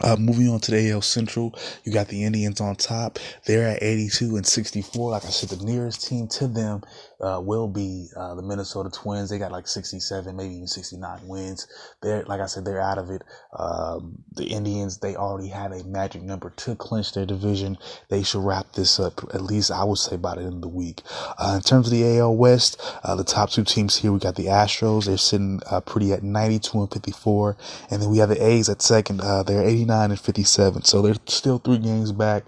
Uh, 0.02 0.18
moving 0.18 0.50
on 0.50 0.60
to 0.60 0.72
the 0.72 0.92
AL 0.92 1.02
Central, 1.02 1.58
you 1.86 1.94
got 1.94 2.10
the 2.10 2.26
Indians 2.26 2.60
on 2.60 2.76
top. 2.76 3.18
They're 3.46 3.70
at 3.70 3.82
82 3.82 4.36
and 4.36 4.46
64. 4.46 5.12
Like 5.12 5.24
I 5.24 5.30
said, 5.30 5.58
the 5.58 5.66
nearest 5.66 6.06
team 6.06 6.28
to 6.30 6.48
them 6.48 6.82
uh, 7.22 7.40
will 7.44 7.68
be 7.68 8.08
uh, 8.16 8.36
the 8.36 8.42
Minnesota 8.42 8.90
Twins. 8.90 9.30
They 9.30 9.40
got 9.40 9.52
like 9.52 9.68
67, 9.68 10.36
maybe 10.36 10.56
even 10.56 10.68
69 10.68 11.28
wins. 11.28 11.68
They're 12.02 12.24
like 12.24 12.42
I 12.42 12.46
said, 12.48 12.66
they're 12.66 12.82
out 12.82 12.98
of 12.98 13.10
it. 13.10 13.24
Um, 13.58 14.24
the 14.34 14.46
Indians, 14.46 15.00
they 15.00 15.16
already 15.16 15.50
have 15.50 15.72
a 15.72 15.84
magic 15.84 16.22
number 16.24 16.52
to 16.52 16.76
clinch 16.76 17.14
their 17.14 17.26
division. 17.26 17.78
They 18.10 18.24
should 18.24 18.44
wrap 18.44 18.74
this 18.74 19.00
up 19.00 19.24
at 19.34 19.42
least 19.42 19.72
I 19.72 19.84
would 19.84 19.98
say 19.98 20.18
by 20.18 20.36
the 20.36 20.42
end 20.42 20.56
of 20.56 20.62
the 20.62 20.68
week. 20.68 21.02
Uh, 21.38 21.56
in 21.58 21.62
terms 21.62 21.88
of 21.88 21.94
the 21.94 22.18
AL 22.18 22.36
West, 22.36 22.82
uh, 23.04 23.16
the 23.16 23.24
top 23.24 23.50
two 23.50 23.64
teams 23.64 23.98
here, 23.98 24.12
we 24.12 24.20
got 24.20 24.36
the 24.36 24.46
Astros. 24.46 25.06
They're 25.06 25.18
sitting 25.18 25.62
uh, 25.70 25.82
pretty 25.82 26.14
at 26.14 26.24
92 26.24 26.80
and 26.80 26.92
54, 26.92 27.58
and 27.92 28.02
then 28.02 28.10
we 28.10 28.20
have 28.20 28.30
the 28.30 28.44
A's 28.46 28.70
at 28.70 28.82
second. 28.82 29.22
Uh, 29.22 29.44
they're 29.44 29.64
89 29.64 30.12
and 30.12 30.20
57, 30.20 30.84
so 30.84 31.02
they're 31.02 31.16
still 31.28 31.60
three 31.60 31.78
games 31.80 32.12
back 32.12 32.44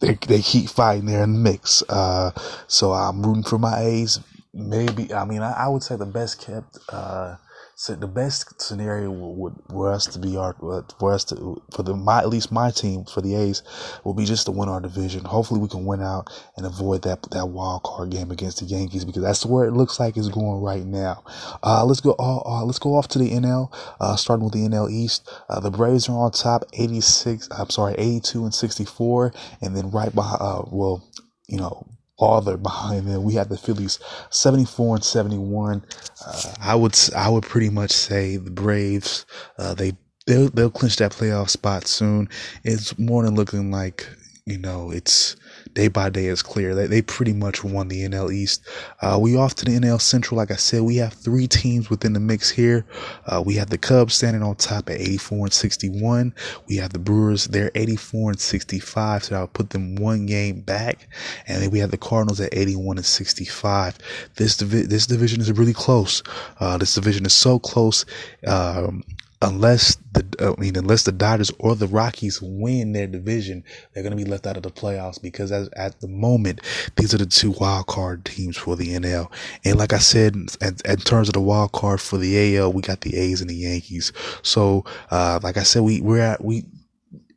they 0.00 0.14
they 0.14 0.42
keep 0.42 0.68
fighting 0.70 1.06
there 1.06 1.24
in 1.24 1.32
the 1.34 1.38
mix. 1.40 1.82
Uh, 1.88 2.32
so 2.66 2.92
I'm 2.92 3.22
rooting 3.24 3.44
for 3.44 3.58
my 3.58 3.80
A's. 3.80 4.20
Maybe 4.54 5.12
I 5.14 5.24
mean 5.24 5.42
I, 5.42 5.52
I 5.52 5.68
would 5.68 5.82
say 5.82 5.96
the 5.96 6.06
best 6.06 6.40
kept 6.40 6.78
uh, 6.90 7.36
so 7.80 7.94
the 7.94 8.08
best 8.08 8.60
scenario 8.60 9.08
would 9.08 9.54
for 9.70 9.92
us 9.92 10.04
to 10.06 10.18
be 10.18 10.36
our 10.36 10.52
for 10.98 11.12
us 11.12 11.22
to 11.22 11.62
for 11.72 11.84
the 11.84 11.94
my 11.94 12.18
at 12.18 12.28
least 12.28 12.50
my 12.50 12.72
team 12.72 13.04
for 13.04 13.20
the 13.20 13.36
A's 13.36 13.62
will 14.02 14.14
be 14.14 14.24
just 14.24 14.46
to 14.46 14.50
win 14.50 14.68
our 14.68 14.80
division. 14.80 15.24
Hopefully 15.24 15.60
we 15.60 15.68
can 15.68 15.84
win 15.84 16.02
out 16.02 16.28
and 16.56 16.66
avoid 16.66 17.02
that 17.02 17.22
that 17.30 17.46
wild 17.46 17.84
card 17.84 18.10
game 18.10 18.32
against 18.32 18.58
the 18.58 18.64
Yankees 18.64 19.04
because 19.04 19.22
that's 19.22 19.46
where 19.46 19.64
it 19.64 19.70
looks 19.70 20.00
like 20.00 20.16
it's 20.16 20.28
going 20.28 20.60
right 20.60 20.84
now. 20.84 21.22
Uh, 21.62 21.84
let's 21.84 22.00
go 22.00 22.16
uh, 22.18 22.38
uh, 22.38 22.64
let's 22.64 22.80
go 22.80 22.96
off 22.96 23.06
to 23.06 23.18
the 23.20 23.30
NL. 23.30 23.72
Uh, 24.00 24.16
starting 24.16 24.42
with 24.42 24.54
the 24.54 24.68
NL 24.68 24.90
East, 24.90 25.30
uh, 25.48 25.60
the 25.60 25.70
Braves 25.70 26.08
are 26.08 26.18
on 26.18 26.32
top, 26.32 26.64
86. 26.72 27.48
I'm 27.56 27.70
sorry, 27.70 27.94
82 27.96 28.42
and 28.42 28.52
64, 28.52 29.32
and 29.62 29.76
then 29.76 29.92
right 29.92 30.12
behind. 30.12 30.42
Uh, 30.42 30.62
well, 30.66 31.08
you 31.46 31.58
know 31.58 31.86
farther 32.18 32.56
behind 32.56 33.08
them. 33.08 33.22
We 33.24 33.34
have 33.34 33.48
the 33.48 33.58
Phillies 33.58 33.98
74 34.30 34.96
and 34.96 35.04
71. 35.04 35.84
Uh, 36.26 36.42
I 36.60 36.74
would 36.74 36.98
I 37.16 37.28
would 37.28 37.44
pretty 37.44 37.70
much 37.70 37.92
say 37.92 38.36
the 38.36 38.50
Braves 38.50 39.26
uh, 39.58 39.74
they 39.74 39.92
they'll 40.26 40.48
they'll 40.50 40.70
clinch 40.70 40.96
that 40.96 41.12
playoff 41.12 41.50
spot 41.50 41.86
soon. 41.86 42.28
It's 42.64 42.98
more 42.98 43.24
than 43.24 43.34
looking 43.34 43.70
like 43.70 44.08
you 44.48 44.58
know 44.58 44.90
it's 44.90 45.36
day 45.74 45.88
by 45.88 46.10
day 46.10 46.26
is 46.26 46.42
clear. 46.42 46.74
They, 46.74 46.86
they 46.86 47.02
pretty 47.02 47.32
much 47.32 47.62
won 47.62 47.88
the 47.88 48.08
NL 48.08 48.32
East. 48.32 48.66
Uh, 49.00 49.18
we 49.20 49.36
off 49.36 49.54
to 49.56 49.64
the 49.64 49.72
NL 49.72 50.00
Central. 50.00 50.38
Like 50.38 50.50
I 50.50 50.56
said, 50.56 50.82
we 50.82 50.96
have 50.96 51.12
three 51.12 51.46
teams 51.46 51.90
within 51.90 52.14
the 52.14 52.20
mix 52.20 52.50
here. 52.50 52.84
Uh, 53.26 53.42
we 53.44 53.54
have 53.54 53.70
the 53.70 53.78
Cubs 53.78 54.14
standing 54.14 54.42
on 54.42 54.56
top 54.56 54.90
at 54.90 55.00
84 55.00 55.46
and 55.46 55.52
61. 55.52 56.34
We 56.66 56.76
have 56.76 56.92
the 56.92 56.98
Brewers, 56.98 57.46
they're 57.46 57.70
84 57.74 58.30
and 58.30 58.40
65, 58.40 59.24
so 59.24 59.36
I'll 59.36 59.46
put 59.46 59.70
them 59.70 59.96
one 59.96 60.26
game 60.26 60.60
back. 60.60 61.08
And 61.46 61.62
then 61.62 61.70
we 61.70 61.78
have 61.78 61.90
the 61.90 61.96
Cardinals 61.96 62.40
at 62.40 62.54
81 62.54 62.96
and 62.96 63.06
65. 63.06 63.98
This 64.36 64.56
divi- 64.56 64.86
this 64.86 65.06
division 65.06 65.40
is 65.40 65.52
really 65.52 65.74
close. 65.74 66.22
Uh, 66.58 66.78
this 66.78 66.94
division 66.94 67.26
is 67.26 67.34
so 67.34 67.58
close. 67.58 68.04
Um, 68.46 69.04
unless 69.40 69.96
the 70.12 70.24
I 70.40 70.60
mean 70.60 70.76
unless 70.76 71.04
the 71.04 71.12
Dodgers 71.12 71.50
or 71.58 71.74
the 71.74 71.86
Rockies 71.86 72.40
win 72.42 72.92
their 72.92 73.06
division, 73.06 73.64
they're 73.92 74.02
going 74.02 74.16
to 74.16 74.22
be 74.22 74.28
left 74.28 74.46
out 74.46 74.56
of 74.56 74.62
the 74.62 74.70
playoffs 74.70 75.20
because 75.20 75.52
as, 75.52 75.68
at 75.76 76.00
the 76.00 76.08
moment 76.08 76.60
these 76.96 77.14
are 77.14 77.18
the 77.18 77.26
two 77.26 77.52
wild 77.52 77.86
card 77.86 78.24
teams 78.24 78.56
for 78.56 78.76
the 78.76 78.88
NL. 78.88 79.30
And 79.64 79.78
like 79.78 79.92
I 79.92 79.98
said, 79.98 80.34
in, 80.34 80.48
in 80.84 80.96
terms 80.98 81.28
of 81.28 81.34
the 81.34 81.40
wild 81.40 81.72
card 81.72 82.00
for 82.00 82.18
the 82.18 82.56
AL, 82.56 82.72
we 82.72 82.82
got 82.82 83.02
the 83.02 83.16
A's 83.16 83.40
and 83.40 83.50
the 83.50 83.54
Yankees. 83.54 84.12
So 84.42 84.84
uh, 85.10 85.40
like 85.42 85.56
I 85.56 85.62
said, 85.62 85.82
we 85.82 86.00
we're 86.00 86.20
at 86.20 86.44
we 86.44 86.64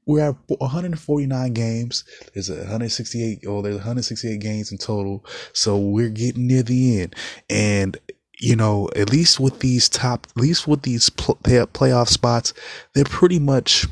we're 0.05 0.29
at 0.29 0.35
149 0.47 1.53
games. 1.53 2.03
There's 2.33 2.49
168. 2.49 3.43
Oh, 3.47 3.61
there's 3.61 3.75
168 3.75 4.39
games 4.39 4.71
in 4.71 4.77
total. 4.77 5.23
So 5.53 5.77
we're 5.77 6.09
getting 6.09 6.47
near 6.47 6.63
the 6.63 7.01
end, 7.01 7.15
and 7.49 7.97
you 8.41 8.55
know, 8.55 8.89
at 8.95 9.11
least 9.11 9.39
with 9.39 9.59
these 9.59 9.87
top, 9.87 10.25
at 10.35 10.41
least 10.41 10.67
with 10.67 10.81
these 10.81 11.11
pl- 11.11 11.35
playoff 11.35 12.07
spots, 12.07 12.53
they're 12.93 13.03
pretty 13.05 13.37
much 13.37 13.85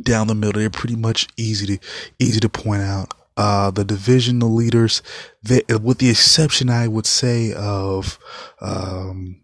down 0.00 0.26
the 0.26 0.34
middle. 0.34 0.60
They're 0.60 0.68
pretty 0.68 0.94
much 0.94 1.26
easy 1.38 1.78
to 1.78 1.86
easy 2.18 2.38
to 2.40 2.50
point 2.50 2.82
out. 2.82 3.14
Uh, 3.38 3.70
the 3.70 3.84
divisional 3.84 4.52
leaders, 4.52 5.02
they, 5.42 5.62
with 5.82 5.98
the 5.98 6.08
exception, 6.08 6.70
I 6.70 6.88
would 6.88 7.04
say 7.04 7.52
of, 7.52 8.18
um, 8.62 9.42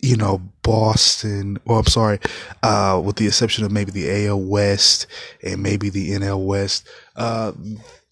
you 0.00 0.16
know, 0.16 0.42
Boston. 0.62 1.58
Well, 1.64 1.78
I'm 1.78 1.86
sorry, 1.86 2.18
uh, 2.62 3.00
with 3.04 3.16
the 3.16 3.26
exception 3.26 3.64
of 3.64 3.72
maybe 3.72 3.92
the 3.92 4.26
AL 4.26 4.40
West 4.40 5.06
and 5.42 5.62
maybe 5.62 5.90
the 5.90 6.10
NL 6.12 6.44
West. 6.44 6.86
Uh, 7.14 7.52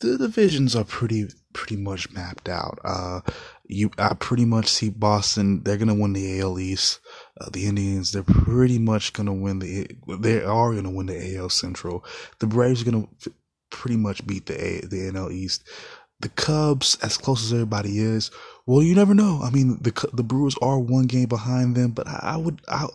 the 0.00 0.18
divisions 0.18 0.76
are 0.76 0.84
pretty 0.84 1.28
pretty 1.54 1.76
much 1.76 2.10
mapped 2.12 2.48
out. 2.48 2.78
Uh, 2.84 3.20
you, 3.66 3.90
I 3.99 4.14
pretty 4.14 4.44
much 4.44 4.68
see 4.68 4.90
Boston. 4.90 5.62
They're 5.62 5.76
gonna 5.76 5.94
win 5.94 6.12
the 6.12 6.40
AL 6.40 6.59
East. 6.59 7.00
Uh, 7.40 7.49
the 7.50 7.66
Indians, 7.66 8.12
they're 8.12 8.23
pretty 8.23 8.78
much 8.78 9.12
gonna 9.12 9.33
win 9.35 9.59
the. 9.59 9.88
They 10.21 10.42
are 10.42 10.75
gonna 10.75 10.90
win 10.90 11.06
the 11.06 11.37
AL 11.37 11.49
Central. 11.50 12.04
The 12.40 12.47
Braves 12.47 12.83
are 12.83 12.85
gonna 12.90 13.06
f- 13.26 13.33
pretty 13.71 13.97
much 13.97 14.26
beat 14.26 14.47
the 14.47 14.54
A, 14.54 14.80
the 14.83 15.11
NL 15.11 15.33
East. 15.33 15.64
The 16.21 16.28
Cubs, 16.30 16.97
as 17.02 17.18
close 17.18 17.44
as 17.44 17.52
everybody 17.52 17.99
is, 17.99 18.30
well, 18.66 18.83
you 18.83 18.94
never 18.94 19.14
know. 19.14 19.40
I 19.42 19.50
mean, 19.50 19.78
the 19.80 19.92
the 20.12 20.23
Brewers 20.23 20.56
are 20.62 20.78
one 20.78 21.06
game 21.06 21.26
behind 21.26 21.76
them, 21.76 21.90
but 21.90 22.06
I, 22.06 22.21
I 22.23 22.37
would 22.37 22.61
I 22.68 22.87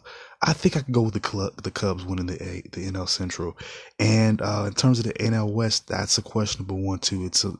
I 0.41 0.53
think 0.53 0.77
I 0.77 0.81
could 0.81 0.93
go 0.93 1.01
with 1.01 1.13
the 1.13 1.19
club, 1.19 1.61
the 1.63 1.69
Cubs 1.69 2.05
winning 2.05 2.27
the 2.27 2.41
A, 2.41 2.61
the 2.71 2.89
NL 2.89 3.09
Central, 3.09 3.57
and 3.99 4.41
uh, 4.41 4.63
in 4.67 4.73
terms 4.73 4.97
of 4.97 5.05
the 5.05 5.13
NL 5.13 5.51
West, 5.51 5.89
that's 5.89 6.17
a 6.17 6.21
questionable 6.21 6.81
one 6.81 6.99
too. 6.99 7.25
It's 7.25 7.43
a, 7.43 7.53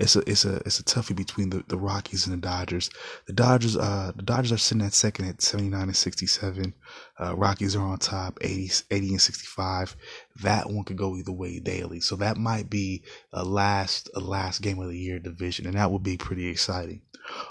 it's 0.00 0.16
a, 0.16 0.28
it's 0.28 0.44
a, 0.44 0.56
it's 0.66 0.80
a 0.80 0.82
toughie 0.82 1.14
between 1.14 1.50
the, 1.50 1.62
the 1.68 1.78
Rockies 1.78 2.26
and 2.26 2.32
the 2.32 2.40
Dodgers. 2.44 2.90
The 3.28 3.34
Dodgers, 3.34 3.76
uh, 3.76 4.10
the 4.16 4.22
Dodgers 4.22 4.50
are 4.50 4.58
sitting 4.58 4.84
at 4.84 4.94
second 4.94 5.28
at 5.28 5.42
seventy 5.42 5.70
nine 5.70 5.84
and 5.84 5.96
sixty 5.96 6.26
seven. 6.26 6.74
Uh, 7.20 7.36
Rockies 7.36 7.76
are 7.76 7.86
on 7.86 7.98
top 7.98 8.38
80, 8.40 8.84
80 8.90 9.08
and 9.10 9.22
sixty 9.22 9.46
five. 9.46 9.94
That 10.42 10.68
one 10.68 10.82
could 10.82 10.96
go 10.96 11.16
either 11.16 11.30
way 11.30 11.60
daily, 11.60 12.00
so 12.00 12.16
that 12.16 12.36
might 12.36 12.68
be 12.68 13.04
a 13.32 13.44
last, 13.44 14.10
a 14.16 14.20
last 14.20 14.60
game 14.60 14.80
of 14.80 14.88
the 14.88 14.98
year 14.98 15.20
division, 15.20 15.66
and 15.66 15.76
that 15.76 15.92
would 15.92 16.02
be 16.02 16.16
pretty 16.16 16.48
exciting. 16.48 17.02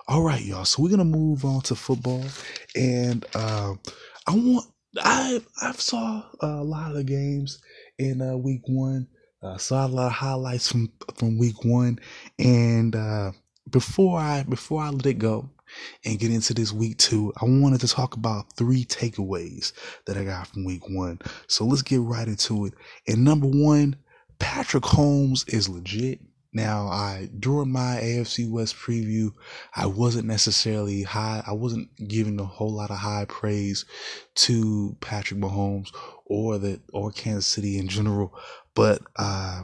All 0.07 0.21
right, 0.21 0.43
y'all. 0.45 0.65
So 0.65 0.83
we're 0.83 0.91
gonna 0.91 1.05
move 1.05 1.45
on 1.45 1.63
to 1.63 1.75
football, 1.75 2.23
and 2.75 3.25
uh, 3.35 3.73
I 4.27 4.35
want 4.35 4.67
I 5.03 5.41
I 5.63 5.73
saw 5.73 6.25
a 6.41 6.63
lot 6.63 6.91
of 6.91 6.97
the 6.97 7.05
games 7.05 7.59
in 7.97 8.21
uh, 8.21 8.37
week 8.37 8.61
one. 8.67 9.07
Uh, 9.43 9.57
saw 9.57 9.87
a 9.87 9.89
lot 9.89 10.07
of 10.07 10.13
highlights 10.13 10.71
from 10.71 10.93
from 11.15 11.39
week 11.39 11.65
one, 11.65 11.99
and 12.37 12.95
uh, 12.95 13.31
before 13.71 14.19
I 14.19 14.43
before 14.43 14.83
I 14.83 14.91
let 14.91 15.07
it 15.07 15.19
go 15.19 15.49
and 16.05 16.19
get 16.19 16.31
into 16.31 16.53
this 16.53 16.73
week 16.73 16.99
two, 16.99 17.33
I 17.41 17.45
wanted 17.45 17.81
to 17.81 17.89
talk 17.89 18.15
about 18.15 18.53
three 18.57 18.85
takeaways 18.85 19.73
that 20.05 20.17
I 20.17 20.25
got 20.25 20.47
from 20.47 20.65
week 20.65 20.83
one. 20.89 21.19
So 21.47 21.65
let's 21.65 21.81
get 21.81 22.01
right 22.01 22.27
into 22.27 22.67
it. 22.67 22.75
And 23.07 23.25
number 23.25 23.47
one, 23.47 23.95
Patrick 24.39 24.83
Mahomes 24.83 25.51
is 25.53 25.69
legit. 25.69 26.19
Now, 26.53 26.87
I 26.87 27.29
during 27.37 27.71
my 27.71 27.99
AFC 28.01 28.49
West 28.49 28.75
preview, 28.75 29.31
I 29.75 29.87
wasn't 29.87 30.27
necessarily 30.27 31.01
high. 31.01 31.43
I 31.45 31.53
wasn't 31.53 31.89
giving 32.07 32.39
a 32.39 32.45
whole 32.45 32.71
lot 32.71 32.91
of 32.91 32.97
high 32.97 33.25
praise 33.27 33.85
to 34.35 34.95
Patrick 35.01 35.39
Mahomes 35.39 35.89
or 36.25 36.59
the 36.59 36.79
or 36.93 37.11
Kansas 37.11 37.47
City 37.47 37.79
in 37.79 37.87
general, 37.87 38.37
but 38.75 39.01
uh, 39.15 39.63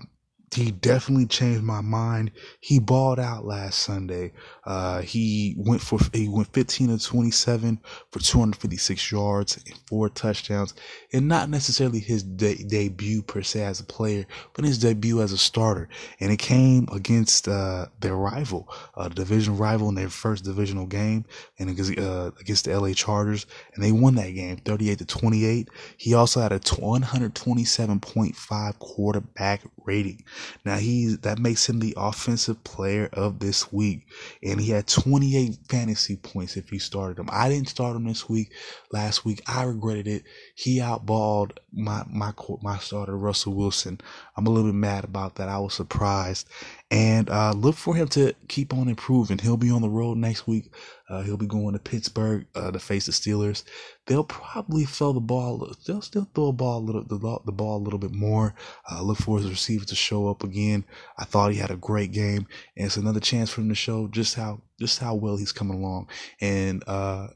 he 0.54 0.72
definitely 0.72 1.28
changed 1.28 1.64
my 1.64 1.82
mind. 1.82 2.32
He 2.60 2.80
balled 2.80 3.20
out 3.20 3.46
last 3.46 3.80
Sunday. 3.80 4.32
Uh, 4.66 5.02
he 5.02 5.56
went 5.58 5.82
for 5.82 6.00
he 6.14 6.28
went 6.28 6.52
15 6.54 6.98
to 6.98 7.04
27 7.04 7.80
for 8.12 8.20
256 8.20 9.12
yards 9.12 9.58
and 9.58 9.80
four 9.88 10.10
touchdowns, 10.10 10.74
and 11.14 11.28
not 11.28 11.50
necessarily 11.50 12.00
his 12.00 12.24
de- 12.24 12.64
debut 12.64 13.22
per 13.22 13.42
se 13.42 13.64
as 13.64 13.80
a 13.80 13.84
player, 13.84 14.26
but 14.54 14.66
his 14.66 14.80
debut 14.80 15.22
as 15.22 15.32
a 15.32 15.38
starter. 15.38 15.88
And 16.20 16.32
it 16.32 16.40
came 16.40 16.88
against 16.92 17.48
uh, 17.48 17.88
their 18.00 18.16
rival, 18.16 18.68
a 18.96 19.02
uh, 19.02 19.10
division 19.10 19.58
rival 19.58 19.90
in 19.90 19.96
their 19.96 20.10
first 20.10 20.44
divisional 20.44 20.86
game, 20.86 21.26
and 21.60 21.70
against 21.70 21.98
uh, 21.98 22.32
against 22.40 22.66
the 22.66 22.80
LA 22.80 22.94
Chargers, 22.94 23.46
and 23.76 23.84
they 23.84 23.92
won 23.92 24.16
that 24.16 24.32
game 24.32 24.58
38 24.58 24.98
to 25.00 25.06
28. 25.06 25.70
He 25.98 26.14
also 26.14 26.42
had 26.42 26.52
a 26.52 26.60
127.5 26.60 28.80
quarterback 28.80 29.62
rating. 29.86 30.24
Now 30.66 30.78
he 30.78 31.16
that 31.22 31.40
makes 31.40 31.68
him 31.70 31.80
the 31.80 31.94
offensive 31.98 32.64
player 32.64 33.10
of 33.14 33.40
this 33.40 33.72
week, 33.72 34.08
and 34.44 34.60
he 34.60 34.72
had 34.72 34.88
28 34.88 35.58
fantasy 35.70 36.16
points 36.18 36.58
if 36.58 36.70
he 36.70 36.80
started 36.80 37.20
him. 37.20 37.30
I 37.32 37.50
didn't 37.50 37.70
start 37.70 37.96
him 37.96 38.06
this 38.06 38.30
week. 38.30 38.52
Last 38.92 39.26
week 39.26 39.42
I 39.48 39.64
regretted 39.64 40.08
it. 40.08 40.24
He 40.56 40.80
outballed 40.80 41.58
my 41.72 42.04
my 42.10 42.34
my 42.62 42.78
starter 42.78 43.18
Russell 43.18 43.54
Wilson. 43.54 44.00
I'm 44.36 44.48
a 44.48 44.50
little 44.50 44.72
bit 44.72 44.78
mad 44.78 45.04
about 45.04 45.36
that. 45.36 45.50
I 45.50 45.60
was 45.60 45.74
surprised, 45.74 46.48
and 46.92 47.30
uh, 47.30 47.52
look 47.52 47.76
for 47.76 47.96
him 47.96 48.08
to 48.10 48.34
keep 48.48 48.74
on 48.74 48.88
improving. 48.88 49.38
He'll 49.38 49.58
be 49.58 49.70
on 49.70 49.82
the 49.82 49.90
road 49.90 50.18
next 50.18 50.48
week. 50.48 50.74
Uh, 51.08 51.22
he'll 51.22 51.38
be 51.38 51.46
going 51.46 51.74
to 51.74 51.80
Pittsburgh 51.80 52.48
uh, 52.56 52.72
to 52.72 52.80
face 52.80 53.06
the 53.06 53.12
Steelers. 53.12 53.64
They'll 54.08 54.24
probably 54.24 54.86
throw 54.86 55.14
the 55.14 55.20
ball. 55.20 55.72
They'll 55.86 56.02
still 56.02 56.28
throw 56.34 56.48
a 56.48 56.54
ball 56.54 56.80
a 56.80 56.86
little 56.86 57.04
the, 57.04 57.40
the 57.46 57.52
ball 57.52 57.78
a 57.78 57.84
little 57.84 58.00
bit 58.00 58.14
more. 58.14 58.56
Uh, 58.92 59.04
look 59.04 59.20
for 59.20 59.38
his 59.38 59.50
receiver 59.50 59.86
to 59.86 59.96
show 59.96 60.28
up 60.30 60.44
again. 60.44 60.84
I 61.18 61.26
thought 61.26 61.52
he 61.52 61.58
had 61.58 61.72
a 61.72 61.76
great 61.78 62.12
game, 62.12 62.48
and 62.76 62.88
it's 62.88 62.98
another 62.98 63.20
chance 63.20 63.52
for 63.52 63.62
him 63.62 63.70
to 63.70 63.76
show 63.76 64.08
just 64.08 64.36
how 64.36 64.62
just 64.80 65.00
how 65.00 65.14
well 65.14 65.38
he's 65.38 65.52
coming 65.52 65.78
along. 65.78 66.10
And 66.42 66.84
uh, 66.88 67.28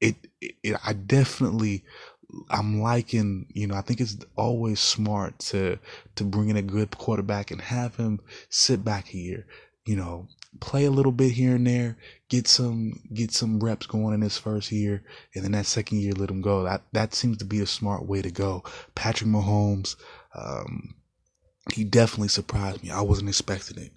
it, 0.00 0.14
it 0.40 0.76
I 0.84 0.92
definitely 0.92 1.84
I'm 2.50 2.80
liking, 2.80 3.46
you 3.52 3.66
know, 3.66 3.74
I 3.74 3.82
think 3.82 4.00
it's 4.00 4.16
always 4.36 4.80
smart 4.80 5.38
to 5.50 5.78
to 6.16 6.24
bring 6.24 6.48
in 6.48 6.56
a 6.56 6.62
good 6.62 6.96
quarterback 6.96 7.50
and 7.50 7.60
have 7.60 7.96
him 7.96 8.20
sit 8.48 8.84
back 8.84 9.06
here, 9.06 9.46
you 9.86 9.96
know, 9.96 10.28
play 10.60 10.84
a 10.84 10.90
little 10.90 11.12
bit 11.12 11.32
here 11.32 11.54
and 11.54 11.66
there, 11.66 11.96
get 12.28 12.48
some 12.48 13.00
get 13.14 13.32
some 13.32 13.60
reps 13.60 13.86
going 13.86 14.14
in 14.14 14.20
his 14.20 14.38
first 14.38 14.72
year, 14.72 15.02
and 15.34 15.44
then 15.44 15.52
that 15.52 15.66
second 15.66 16.00
year 16.00 16.12
let 16.12 16.30
him 16.30 16.40
go. 16.40 16.64
That 16.64 16.82
that 16.92 17.14
seems 17.14 17.38
to 17.38 17.44
be 17.44 17.60
a 17.60 17.66
smart 17.66 18.06
way 18.06 18.22
to 18.22 18.30
go. 18.30 18.64
Patrick 18.94 19.30
Mahomes, 19.30 19.96
um, 20.34 20.94
he 21.72 21.84
definitely 21.84 22.28
surprised 22.28 22.82
me. 22.82 22.90
I 22.90 23.02
wasn't 23.02 23.28
expecting 23.28 23.78
it. 23.82 23.92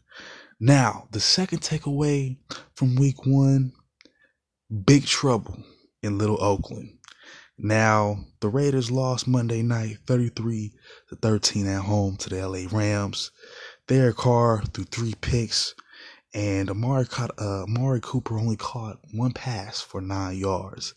Now, 0.60 1.08
the 1.12 1.20
second 1.20 1.60
takeaway 1.60 2.38
from 2.76 2.96
week 2.96 3.26
one, 3.26 3.74
big 4.86 5.06
trouble 5.06 5.64
in 6.02 6.18
Little 6.18 6.42
Oakland. 6.42 7.00
Now, 7.66 8.26
the 8.42 8.50
Raiders 8.50 8.92
lost 8.92 9.26
Monday 9.26 9.62
night 9.62 10.00
33 10.06 10.74
to 11.10 11.16
13 11.16 11.66
at 11.66 11.84
home 11.84 12.18
to 12.18 12.30
the 12.30 12.46
LA 12.46 12.68
Rams. 12.70 13.32
Derek 13.88 14.18
Carr 14.18 14.62
threw 14.74 14.84
three 14.84 15.14
picks 15.22 15.74
and 16.34 16.70
Amari 16.70 17.06
caught 17.06 17.32
uh, 17.40 17.64
Amari 17.64 18.02
Cooper 18.02 18.38
only 18.38 18.58
caught 18.58 19.00
one 19.14 19.32
pass 19.32 19.80
for 19.82 20.02
nine 20.02 20.38
yards, 20.38 20.94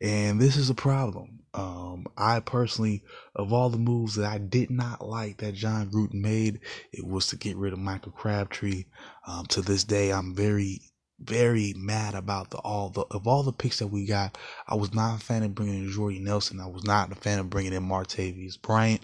and 0.00 0.40
this 0.40 0.56
is 0.56 0.70
a 0.70 0.74
problem. 0.74 1.40
Um, 1.54 2.06
I 2.16 2.40
personally, 2.40 3.04
of 3.34 3.52
all 3.52 3.70
the 3.70 3.78
moves 3.78 4.14
that 4.16 4.30
I 4.30 4.38
did 4.38 4.70
not 4.70 5.06
like 5.06 5.38
that 5.38 5.54
Jon 5.54 5.90
Gruden 5.90 6.14
made, 6.22 6.60
it 6.92 7.06
was 7.06 7.26
to 7.28 7.36
get 7.36 7.56
rid 7.56 7.72
of 7.72 7.78
Michael 7.78 8.12
Crabtree. 8.12 8.84
Um, 9.26 9.46
to 9.46 9.60
this 9.60 9.84
day, 9.84 10.10
I'm 10.10 10.34
very 10.34 10.80
very 11.20 11.74
mad 11.76 12.14
about 12.14 12.50
the 12.50 12.58
all 12.58 12.90
the 12.90 13.02
of 13.10 13.26
all 13.26 13.42
the 13.42 13.52
picks 13.52 13.78
that 13.80 13.88
we 13.88 14.06
got. 14.06 14.38
I 14.68 14.74
was 14.76 14.94
not 14.94 15.20
a 15.20 15.24
fan 15.24 15.42
of 15.42 15.54
bringing 15.54 15.84
in 15.84 15.90
Jordy 15.90 16.18
Nelson. 16.18 16.60
I 16.60 16.66
was 16.66 16.84
not 16.84 17.12
a 17.12 17.16
fan 17.16 17.38
of 17.38 17.50
bringing 17.50 17.72
in 17.72 17.82
Martavis 17.82 18.60
Bryant. 18.60 19.02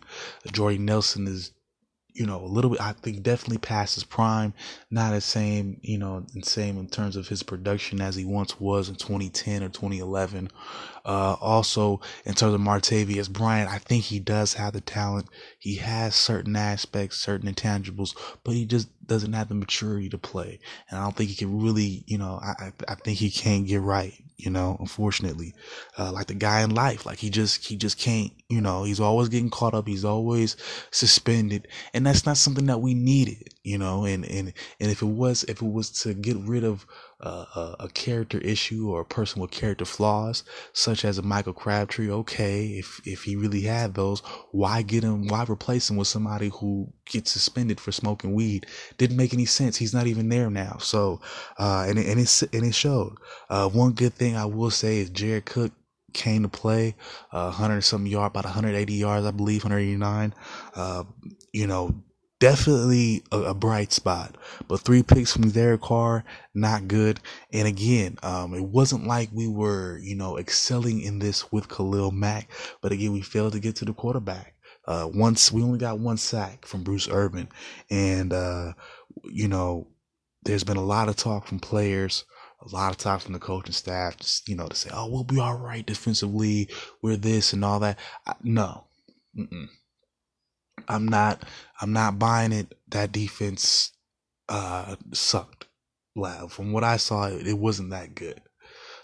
Jordy 0.53 0.79
Nelson 0.79 1.27
is 1.27 1.53
you 2.15 2.27
know, 2.27 2.41
a 2.43 2.47
little 2.47 2.71
bit, 2.71 2.81
I 2.81 2.93
think 2.93 3.23
definitely 3.23 3.59
past 3.59 3.97
his 3.97 4.05
prime. 4.05 4.55
Not 4.91 5.11
the 5.13 5.21
same, 5.21 5.79
you 5.83 5.99
know, 5.99 6.25
same 6.43 6.79
in 6.79 6.89
terms 6.89 7.17
of 7.17 7.27
his 7.27 7.43
production 7.43 8.01
as 8.01 8.15
he 8.15 8.25
once 8.25 8.59
was 8.61 8.89
in 8.89 8.95
2010 8.95 9.65
or 9.65 9.69
2011. 9.69 10.51
Uh, 11.05 11.37
also, 11.41 12.01
in 12.25 12.33
terms 12.33 12.55
of 12.55 12.61
Martavis 12.61 13.31
Bryant, 13.31 13.71
I 13.71 13.79
think 13.79 14.05
he 14.05 14.19
does 14.19 14.55
have 14.55 14.73
the 14.73 14.81
talent. 14.81 15.29
He 15.59 15.77
has 15.77 16.15
certain 16.15 16.57
aspects, 16.57 17.19
certain 17.19 17.53
intangibles, 17.53 18.17
but 18.43 18.55
he 18.55 18.65
just 18.65 18.89
doesn't 19.07 19.35
have 19.35 19.49
the 19.49 19.55
maturity 19.55 20.09
to 20.09 20.19
play. 20.19 20.59
And 20.89 20.99
I 20.99 21.03
don't 21.03 21.15
think 21.15 21.29
he 21.29 21.37
can 21.37 21.61
really, 21.61 22.05
you 22.07 22.17
know, 22.17 22.41
I, 22.43 22.73
I 22.89 22.95
think 22.95 23.19
he 23.19 23.31
can't 23.31 23.67
get 23.67 23.83
right, 23.83 24.15
you 24.39 24.51
know, 24.51 24.79
unfortunately, 24.81 25.53
uh, 25.99 26.11
like 26.11 26.29
the 26.29 26.35
guy 26.35 26.63
in 26.63 26.75
life, 26.75 27.05
like 27.05 27.19
he 27.19 27.29
just, 27.29 27.67
he 27.67 27.77
just 27.77 27.99
can't, 27.99 28.33
you 28.49 28.63
know, 28.63 28.85
he's 28.85 29.01
always 29.01 29.29
getting 29.29 29.51
caught 29.51 29.75
up. 29.75 29.87
He's 29.87 30.07
always 30.07 30.57
suspended. 30.91 31.69
And 31.93 32.07
that's 32.07 32.25
not 32.25 32.39
something 32.39 32.65
that 32.67 32.81
we 32.81 32.95
needed, 32.95 33.53
you 33.63 33.77
know, 33.77 34.07
and, 34.07 34.25
and, 34.25 34.55
and 34.81 34.91
if 34.91 35.03
it 35.03 35.07
was, 35.07 35.45
if 35.45 35.61
it 35.61 35.71
was 35.71 35.91
to 36.03 36.15
get 36.15 36.39
rid 36.39 36.65
of, 36.65 36.87
a, 37.25 37.77
a, 37.81 37.89
character 37.89 38.39
issue 38.39 38.91
or 38.91 39.01
a 39.01 39.05
person 39.05 39.41
with 39.41 39.51
character 39.51 39.85
flaws, 39.85 40.45
such 40.73 41.05
as 41.05 41.19
a 41.19 41.23
Michael 41.23 41.53
Crabtree, 41.53 42.11
okay, 42.11 42.67
if 42.67 43.01
if 43.07 43.25
he 43.25 43.37
really 43.37 43.63
had 43.63 43.95
those, 43.95 44.21
why 44.51 44.83
get 44.83 45.05
him? 45.05 45.29
Why 45.29 45.45
replace 45.49 45.89
him 45.89 45.97
with 45.97 46.09
somebody 46.09 46.49
who 46.49 46.93
gets 47.07 47.31
suspended 47.31 47.81
for 47.81 47.93
smoking 47.93 48.35
weed? 48.35 48.67
Didn't 48.99 49.17
make 49.17 49.33
any 49.33 49.47
sense. 49.47 49.77
He's 49.77 49.95
not 49.95 50.07
even 50.07 50.29
there 50.29 50.51
now. 50.51 50.77
So, 50.81 51.21
uh, 51.59 51.87
and 51.89 51.99
and 51.99 52.21
it 52.21 52.43
and 52.53 52.65
it 52.65 52.75
showed. 52.75 53.17
Uh, 53.49 53.69
one 53.69 53.93
good 53.93 54.15
thing 54.15 54.37
I 54.37 54.45
will 54.45 54.71
say 54.71 54.99
is 54.99 55.11
Jared 55.11 55.47
Cook 55.47 55.73
came 56.13 56.43
to 56.43 56.49
play, 56.49 56.95
uh, 57.33 57.51
100 57.51 57.83
something 57.83 58.11
yard, 58.11 58.31
about 58.33 58.45
180 58.45 58.93
yards, 58.95 59.27
I 59.27 59.33
believe, 59.33 59.65
189. 59.65 60.35
Uh, 60.75 61.05
you 61.53 61.67
know, 61.67 61.95
definitely 62.45 63.23
a, 63.33 63.39
a, 63.39 63.55
bright 63.55 63.91
spot. 63.91 64.37
But 64.69 64.81
three 64.81 65.03
picks 65.03 65.33
from 65.33 65.49
Derek 65.49 65.81
Carr, 65.81 66.25
not 66.55 66.89
good. 66.89 67.21
And 67.55 67.67
again, 67.67 68.19
um, 68.23 68.53
it 68.53 68.63
wasn't 68.63 69.07
like 69.07 69.31
we 69.33 69.49
were, 69.49 69.99
you 70.03 70.15
know, 70.15 70.37
excelling 70.37 71.01
in 71.01 71.21
this 71.21 71.51
with 71.51 71.71
Khalil 71.71 72.11
Mack. 72.11 72.51
But 72.83 72.93
again, 72.93 73.13
we 73.13 73.23
failed 73.23 73.55
to 73.55 73.61
get 73.61 73.77
to 73.77 73.87
the 73.87 73.95
quarterback. 73.95 74.57
Uh, 74.87 75.09
once 75.15 75.51
we 75.51 75.63
only 75.63 75.79
got 75.79 75.99
one 75.99 76.19
sack 76.19 76.67
from 76.67 76.83
Bruce 76.83 77.09
Irvin, 77.09 77.49
and 77.89 78.35
uh, 78.35 78.75
you 79.25 79.49
know, 79.49 79.89
there's 80.43 80.65
been 80.65 80.77
a 80.77 80.85
lot 80.85 81.09
of 81.09 81.17
talk 81.17 81.47
from 81.47 81.59
players 81.61 82.27
a 82.61 82.75
lot 82.75 82.93
of 82.93 82.97
talk 82.97 83.21
from 83.21 83.35
the 83.35 83.39
coaching 83.39 83.75
staff, 83.75 84.17
just, 84.17 84.49
you 84.49 84.57
know, 84.57 84.67
to 84.67 84.75
say, 84.75 84.89
"Oh, 84.91 85.11
we'll 85.11 85.25
be 85.25 85.39
all 85.39 85.59
right 85.59 85.85
defensively. 85.85 86.71
We're 87.03 87.17
this 87.17 87.53
and 87.53 87.63
all 87.63 87.79
that." 87.81 87.99
I, 88.27 88.35
no, 88.43 88.85
Mm-mm. 89.39 89.69
I'm 90.89 91.07
not 91.07 91.43
I'm 91.81 91.93
not 91.93 92.19
buying 92.19 92.53
it. 92.53 92.75
That 92.89 93.13
defense 93.13 93.93
uh 94.49 94.97
sucked. 95.13 95.67
Loud. 96.17 96.53
From 96.53 96.73
what 96.73 96.85
I 96.85 96.97
saw, 96.97 97.27
it, 97.27 97.59
wasn't 97.59 97.91
that 97.91 98.15
good. 98.15 98.41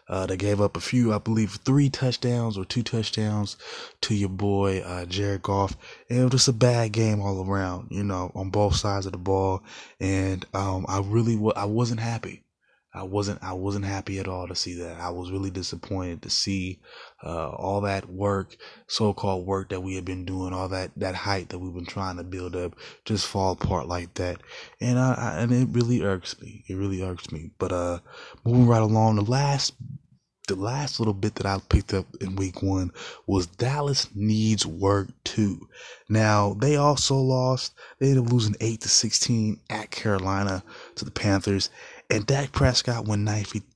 Uh, 0.08 0.26
they 0.26 0.36
gave 0.36 0.60
up 0.60 0.76
a 0.76 0.80
few, 0.80 1.12
I 1.12 1.18
believe, 1.18 1.58
three 1.64 1.90
touchdowns 1.90 2.56
or 2.56 2.64
two 2.64 2.82
touchdowns 2.84 3.56
to 4.02 4.14
your 4.14 4.28
boy 4.28 4.80
uh, 4.80 5.06
Jared 5.06 5.42
Goff, 5.42 5.76
and 6.08 6.18
it 6.20 6.22
was 6.22 6.32
just 6.32 6.48
a 6.48 6.52
bad 6.52 6.92
game 6.92 7.20
all 7.20 7.44
around. 7.44 7.88
You 7.90 8.04
know, 8.04 8.30
on 8.34 8.50
both 8.50 8.76
sides 8.76 9.06
of 9.06 9.12
the 9.12 9.18
ball, 9.18 9.62
and 10.00 10.44
um, 10.54 10.84
I 10.88 11.00
really, 11.00 11.34
w- 11.34 11.52
I 11.56 11.64
wasn't 11.64 12.00
happy. 12.00 12.44
I 12.92 13.04
wasn't 13.04 13.42
I 13.42 13.52
wasn't 13.52 13.84
happy 13.84 14.18
at 14.18 14.26
all 14.26 14.48
to 14.48 14.54
see 14.56 14.74
that. 14.80 15.00
I 15.00 15.10
was 15.10 15.30
really 15.30 15.50
disappointed 15.50 16.22
to 16.22 16.30
see 16.30 16.80
uh, 17.24 17.50
all 17.50 17.82
that 17.82 18.10
work, 18.10 18.56
so-called 18.88 19.46
work 19.46 19.68
that 19.68 19.82
we 19.82 19.94
had 19.94 20.04
been 20.04 20.24
doing, 20.24 20.52
all 20.52 20.68
that 20.70 20.90
that 20.96 21.14
height 21.14 21.50
that 21.50 21.60
we've 21.60 21.74
been 21.74 21.86
trying 21.86 22.16
to 22.16 22.24
build 22.24 22.56
up, 22.56 22.74
just 23.04 23.28
fall 23.28 23.52
apart 23.52 23.86
like 23.86 24.14
that. 24.14 24.40
And 24.80 24.98
I, 24.98 25.14
I 25.14 25.40
and 25.40 25.52
it 25.52 25.68
really 25.70 26.02
irks 26.02 26.40
me. 26.40 26.64
It 26.68 26.74
really 26.74 27.02
irks 27.02 27.30
me. 27.30 27.52
But 27.58 27.72
uh, 27.72 27.98
moving 28.44 28.66
right 28.66 28.82
along, 28.82 29.16
the 29.16 29.22
last 29.22 29.74
the 30.48 30.56
last 30.56 30.98
little 30.98 31.14
bit 31.14 31.36
that 31.36 31.46
I 31.46 31.60
picked 31.68 31.94
up 31.94 32.06
in 32.20 32.34
week 32.34 32.60
one 32.60 32.90
was 33.24 33.46
Dallas 33.46 34.08
needs 34.16 34.66
work 34.66 35.10
too. 35.22 35.68
Now 36.08 36.54
they 36.54 36.74
also 36.74 37.14
lost. 37.14 37.72
They 38.00 38.08
ended 38.08 38.24
up 38.24 38.32
losing 38.32 38.56
eight 38.60 38.80
to 38.80 38.88
sixteen 38.88 39.60
at 39.70 39.92
Carolina 39.92 40.64
to 40.96 41.04
the 41.04 41.12
Panthers, 41.12 41.70
and 42.10 42.26
Dak 42.26 42.52
Prescott 42.52 43.06
went 43.06 43.22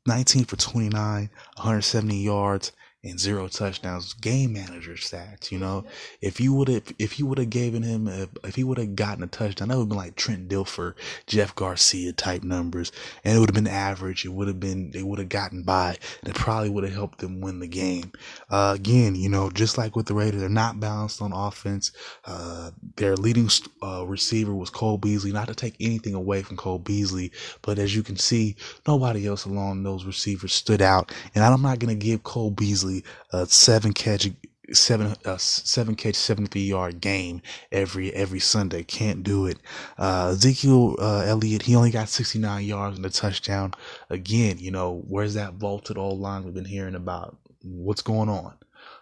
19 0.06 0.44
for 0.44 0.56
29, 0.56 0.90
170 0.92 2.16
yards, 2.16 2.72
and 3.04 3.20
zero 3.20 3.48
touchdowns. 3.48 4.14
Game 4.14 4.54
manager 4.54 4.94
stats, 4.94 5.52
you 5.52 5.58
know. 5.58 5.84
If 6.20 6.40
you 6.40 6.54
would 6.54 6.68
have, 6.68 6.92
if 6.98 7.18
you 7.18 7.26
would 7.26 7.38
have 7.38 7.50
given 7.50 7.82
him, 7.82 8.08
a, 8.08 8.28
if 8.42 8.56
he 8.56 8.64
would 8.64 8.78
have 8.78 8.96
gotten 8.96 9.22
a 9.22 9.26
touchdown, 9.26 9.68
that 9.68 9.76
would 9.76 9.82
have 9.82 9.88
been 9.90 9.98
like 9.98 10.16
Trent 10.16 10.48
Dilfer, 10.48 10.94
Jeff 11.26 11.54
Garcia 11.54 12.12
type 12.12 12.42
numbers, 12.42 12.92
and 13.22 13.36
it 13.36 13.40
would 13.40 13.50
have 13.50 13.54
been 13.54 13.72
average. 13.72 14.24
It 14.24 14.30
would 14.30 14.48
have 14.48 14.60
been, 14.60 14.90
they 14.90 15.02
would 15.02 15.18
have 15.18 15.28
gotten 15.28 15.62
by, 15.62 15.96
and 16.22 16.30
it 16.30 16.34
probably 16.34 16.70
would 16.70 16.84
have 16.84 16.94
helped 16.94 17.18
them 17.18 17.40
win 17.40 17.58
the 17.60 17.66
game. 17.66 18.12
Uh, 18.50 18.72
again, 18.74 19.14
you 19.14 19.28
know, 19.28 19.50
just 19.50 19.76
like 19.76 19.94
with 19.96 20.06
the 20.06 20.14
Raiders, 20.14 20.40
they're 20.40 20.48
not 20.48 20.80
balanced 20.80 21.20
on 21.20 21.32
offense. 21.32 21.92
Uh, 22.24 22.70
their 22.96 23.16
leading 23.16 23.48
uh, 23.82 24.04
receiver 24.06 24.54
was 24.54 24.70
Cole 24.70 24.98
Beasley. 24.98 25.32
Not 25.32 25.48
to 25.48 25.54
take 25.54 25.76
anything 25.80 26.14
away 26.14 26.42
from 26.42 26.56
Cole 26.56 26.78
Beasley, 26.78 27.32
but 27.62 27.78
as 27.78 27.94
you 27.94 28.02
can 28.02 28.16
see, 28.16 28.56
nobody 28.86 29.26
else 29.26 29.44
along 29.44 29.82
those 29.82 30.04
receivers 30.04 30.52
stood 30.52 30.80
out, 30.80 31.12
and 31.34 31.44
I'm 31.44 31.60
not 31.62 31.78
gonna 31.78 31.94
give 31.94 32.22
Cole 32.22 32.50
Beasley 32.50 32.93
a 33.32 33.46
seven 33.46 33.92
catch 33.92 34.30
seven 34.72 35.14
uh, 35.24 35.36
seven 35.36 35.94
catch 35.94 36.14
seventy 36.14 36.60
yard 36.60 37.00
game 37.00 37.42
every 37.72 38.12
every 38.12 38.40
Sunday. 38.40 38.82
Can't 38.82 39.22
do 39.22 39.46
it. 39.46 39.58
Uh, 39.98 40.30
Ezekiel 40.32 40.96
uh, 40.98 41.24
Elliott 41.26 41.62
he 41.62 41.76
only 41.76 41.90
got 41.90 42.08
sixty 42.08 42.38
nine 42.38 42.64
yards 42.64 42.96
and 42.96 43.06
a 43.06 43.10
touchdown. 43.10 43.74
Again, 44.10 44.58
you 44.58 44.70
know 44.70 45.02
where's 45.08 45.34
that 45.34 45.54
vaulted 45.54 45.98
old 45.98 46.20
line 46.20 46.44
we've 46.44 46.54
been 46.54 46.64
hearing 46.64 46.94
about? 46.94 47.36
What's 47.62 48.02
going 48.02 48.28
on? 48.28 48.54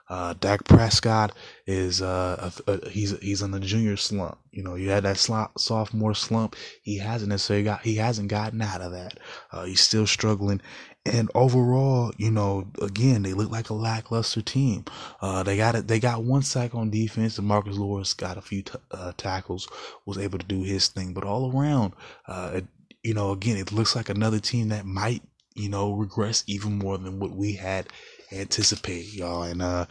Uh, 0.09 0.35
Dak 0.40 0.64
Prescott 0.64 1.33
is 1.66 2.02
uh, 2.02 2.50
a, 2.66 2.72
a, 2.72 2.88
he's 2.90 3.18
he's 3.20 3.40
in 3.40 3.50
the 3.50 3.61
junior 3.61 3.96
slump. 3.96 4.37
You 4.50 4.62
know, 4.62 4.74
you 4.74 4.90
had 4.90 5.05
that 5.05 5.16
sophomore 5.57 6.14
slump. 6.14 6.55
He 6.83 6.98
hasn't 6.98 7.31
necessarily 7.31 7.64
got 7.64 7.81
he 7.83 7.96
hasn't 7.96 8.28
gotten 8.28 8.61
out 8.61 8.83
of 8.83 8.92
that. 8.92 9.18
Uh, 9.50 9.64
he's 9.64 9.81
still 9.81 10.07
struggling. 10.07 10.61
And 11.04 11.30
overall, 11.34 12.12
you 12.16 12.30
know, 12.30 12.68
again, 12.80 13.22
they 13.22 13.32
look 13.32 13.50
like 13.50 13.70
a 13.70 13.74
lackluster 13.74 14.40
team. 14.40 14.84
Uh, 15.20 15.42
they 15.42 15.56
got 15.56 15.74
it. 15.74 15.88
They 15.88 15.98
got 15.98 16.22
one 16.22 16.42
sack 16.42 16.76
on 16.76 16.90
defense, 16.90 17.38
and 17.38 17.46
Marcus 17.46 17.76
Lawrence 17.76 18.14
got 18.14 18.38
a 18.38 18.40
few 18.40 18.62
t- 18.62 18.78
uh, 18.92 19.12
tackles, 19.16 19.68
was 20.06 20.16
able 20.16 20.38
to 20.38 20.46
do 20.46 20.62
his 20.62 20.88
thing. 20.88 21.12
But 21.12 21.24
all 21.24 21.50
around, 21.52 21.94
uh, 22.28 22.52
it, 22.54 22.66
you 23.02 23.14
know, 23.14 23.32
again, 23.32 23.56
it 23.56 23.72
looks 23.72 23.96
like 23.96 24.10
another 24.10 24.38
team 24.38 24.68
that 24.68 24.86
might, 24.86 25.22
you 25.56 25.68
know, 25.68 25.92
regress 25.92 26.44
even 26.46 26.78
more 26.78 26.98
than 26.98 27.18
what 27.18 27.32
we 27.32 27.54
had 27.54 27.88
anticipated, 28.30 29.12
y'all. 29.12 29.42
And 29.42 29.60
uh, 29.60 29.86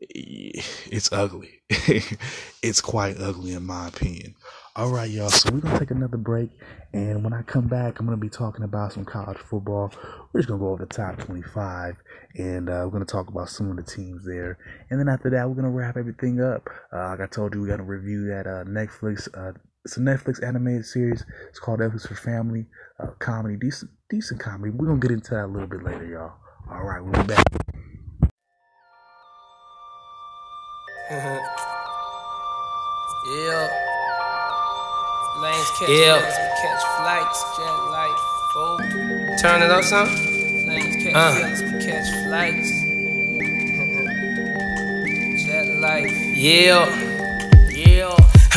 it's 0.00 1.12
ugly. 1.12 1.60
it's 2.62 2.80
quite 2.80 3.16
ugly 3.20 3.52
in 3.52 3.64
my 3.64 3.88
opinion. 3.88 4.34
All 4.78 4.90
right, 4.90 5.10
y'all. 5.10 5.28
So 5.28 5.50
we're 5.50 5.58
gonna 5.58 5.76
take 5.76 5.90
another 5.90 6.16
break, 6.16 6.50
and 6.92 7.24
when 7.24 7.32
I 7.32 7.42
come 7.42 7.66
back, 7.66 7.98
I'm 7.98 8.06
gonna 8.06 8.16
be 8.16 8.28
talking 8.28 8.62
about 8.62 8.92
some 8.92 9.04
college 9.04 9.38
football. 9.38 9.90
We're 10.32 10.38
just 10.38 10.48
gonna 10.48 10.60
go 10.60 10.68
over 10.68 10.86
the 10.86 10.94
top 10.94 11.18
25, 11.18 11.96
and 12.36 12.68
uh, 12.68 12.82
we're 12.84 12.90
gonna 12.90 13.04
talk 13.04 13.26
about 13.26 13.48
some 13.48 13.72
of 13.72 13.76
the 13.76 13.82
teams 13.82 14.24
there. 14.24 14.56
And 14.88 15.00
then 15.00 15.08
after 15.08 15.30
that, 15.30 15.48
we're 15.48 15.56
gonna 15.56 15.72
wrap 15.72 15.96
everything 15.96 16.40
up. 16.40 16.70
Uh, 16.92 17.08
like 17.08 17.20
I 17.22 17.26
told 17.26 17.56
you, 17.56 17.62
we 17.62 17.66
got 17.66 17.78
to 17.78 17.82
review 17.82 18.28
that 18.28 18.46
uh, 18.46 18.62
Netflix. 18.70 19.26
Uh, 19.36 19.58
it's 19.84 19.96
a 19.96 20.00
Netflix 20.00 20.46
animated 20.46 20.86
series. 20.86 21.26
It's 21.48 21.58
called 21.58 21.82
F 21.82 21.96
is 21.96 22.06
for 22.06 22.14
Family. 22.14 22.66
Uh, 23.00 23.08
comedy, 23.18 23.56
decent, 23.56 23.90
decent 24.08 24.38
comedy. 24.38 24.70
We're 24.70 24.86
gonna 24.86 25.00
get 25.00 25.10
into 25.10 25.34
that 25.34 25.46
a 25.46 25.48
little 25.48 25.66
bit 25.66 25.82
later, 25.82 26.06
y'all. 26.06 26.34
All 26.70 26.84
right, 26.84 27.02
we'll 27.02 27.20
be 27.20 27.34
back. 27.34 27.44
Catch 35.78 35.90
yeah. 35.90 36.18
catch 36.60 36.82
flights, 36.98 37.40
jet 37.56 37.78
light, 37.92 38.18
fold. 38.52 38.80
Turn 39.38 39.62
it 39.62 39.70
up 39.70 39.84
some. 39.84 40.08
Lanes 40.66 40.96
catch 41.02 41.14
uh. 41.14 41.34
feelings, 41.34 41.60
catch 41.84 42.08
flights. 42.26 42.70
jet 45.46 45.66
yeah, 46.34 46.34
yeah. 46.34 47.07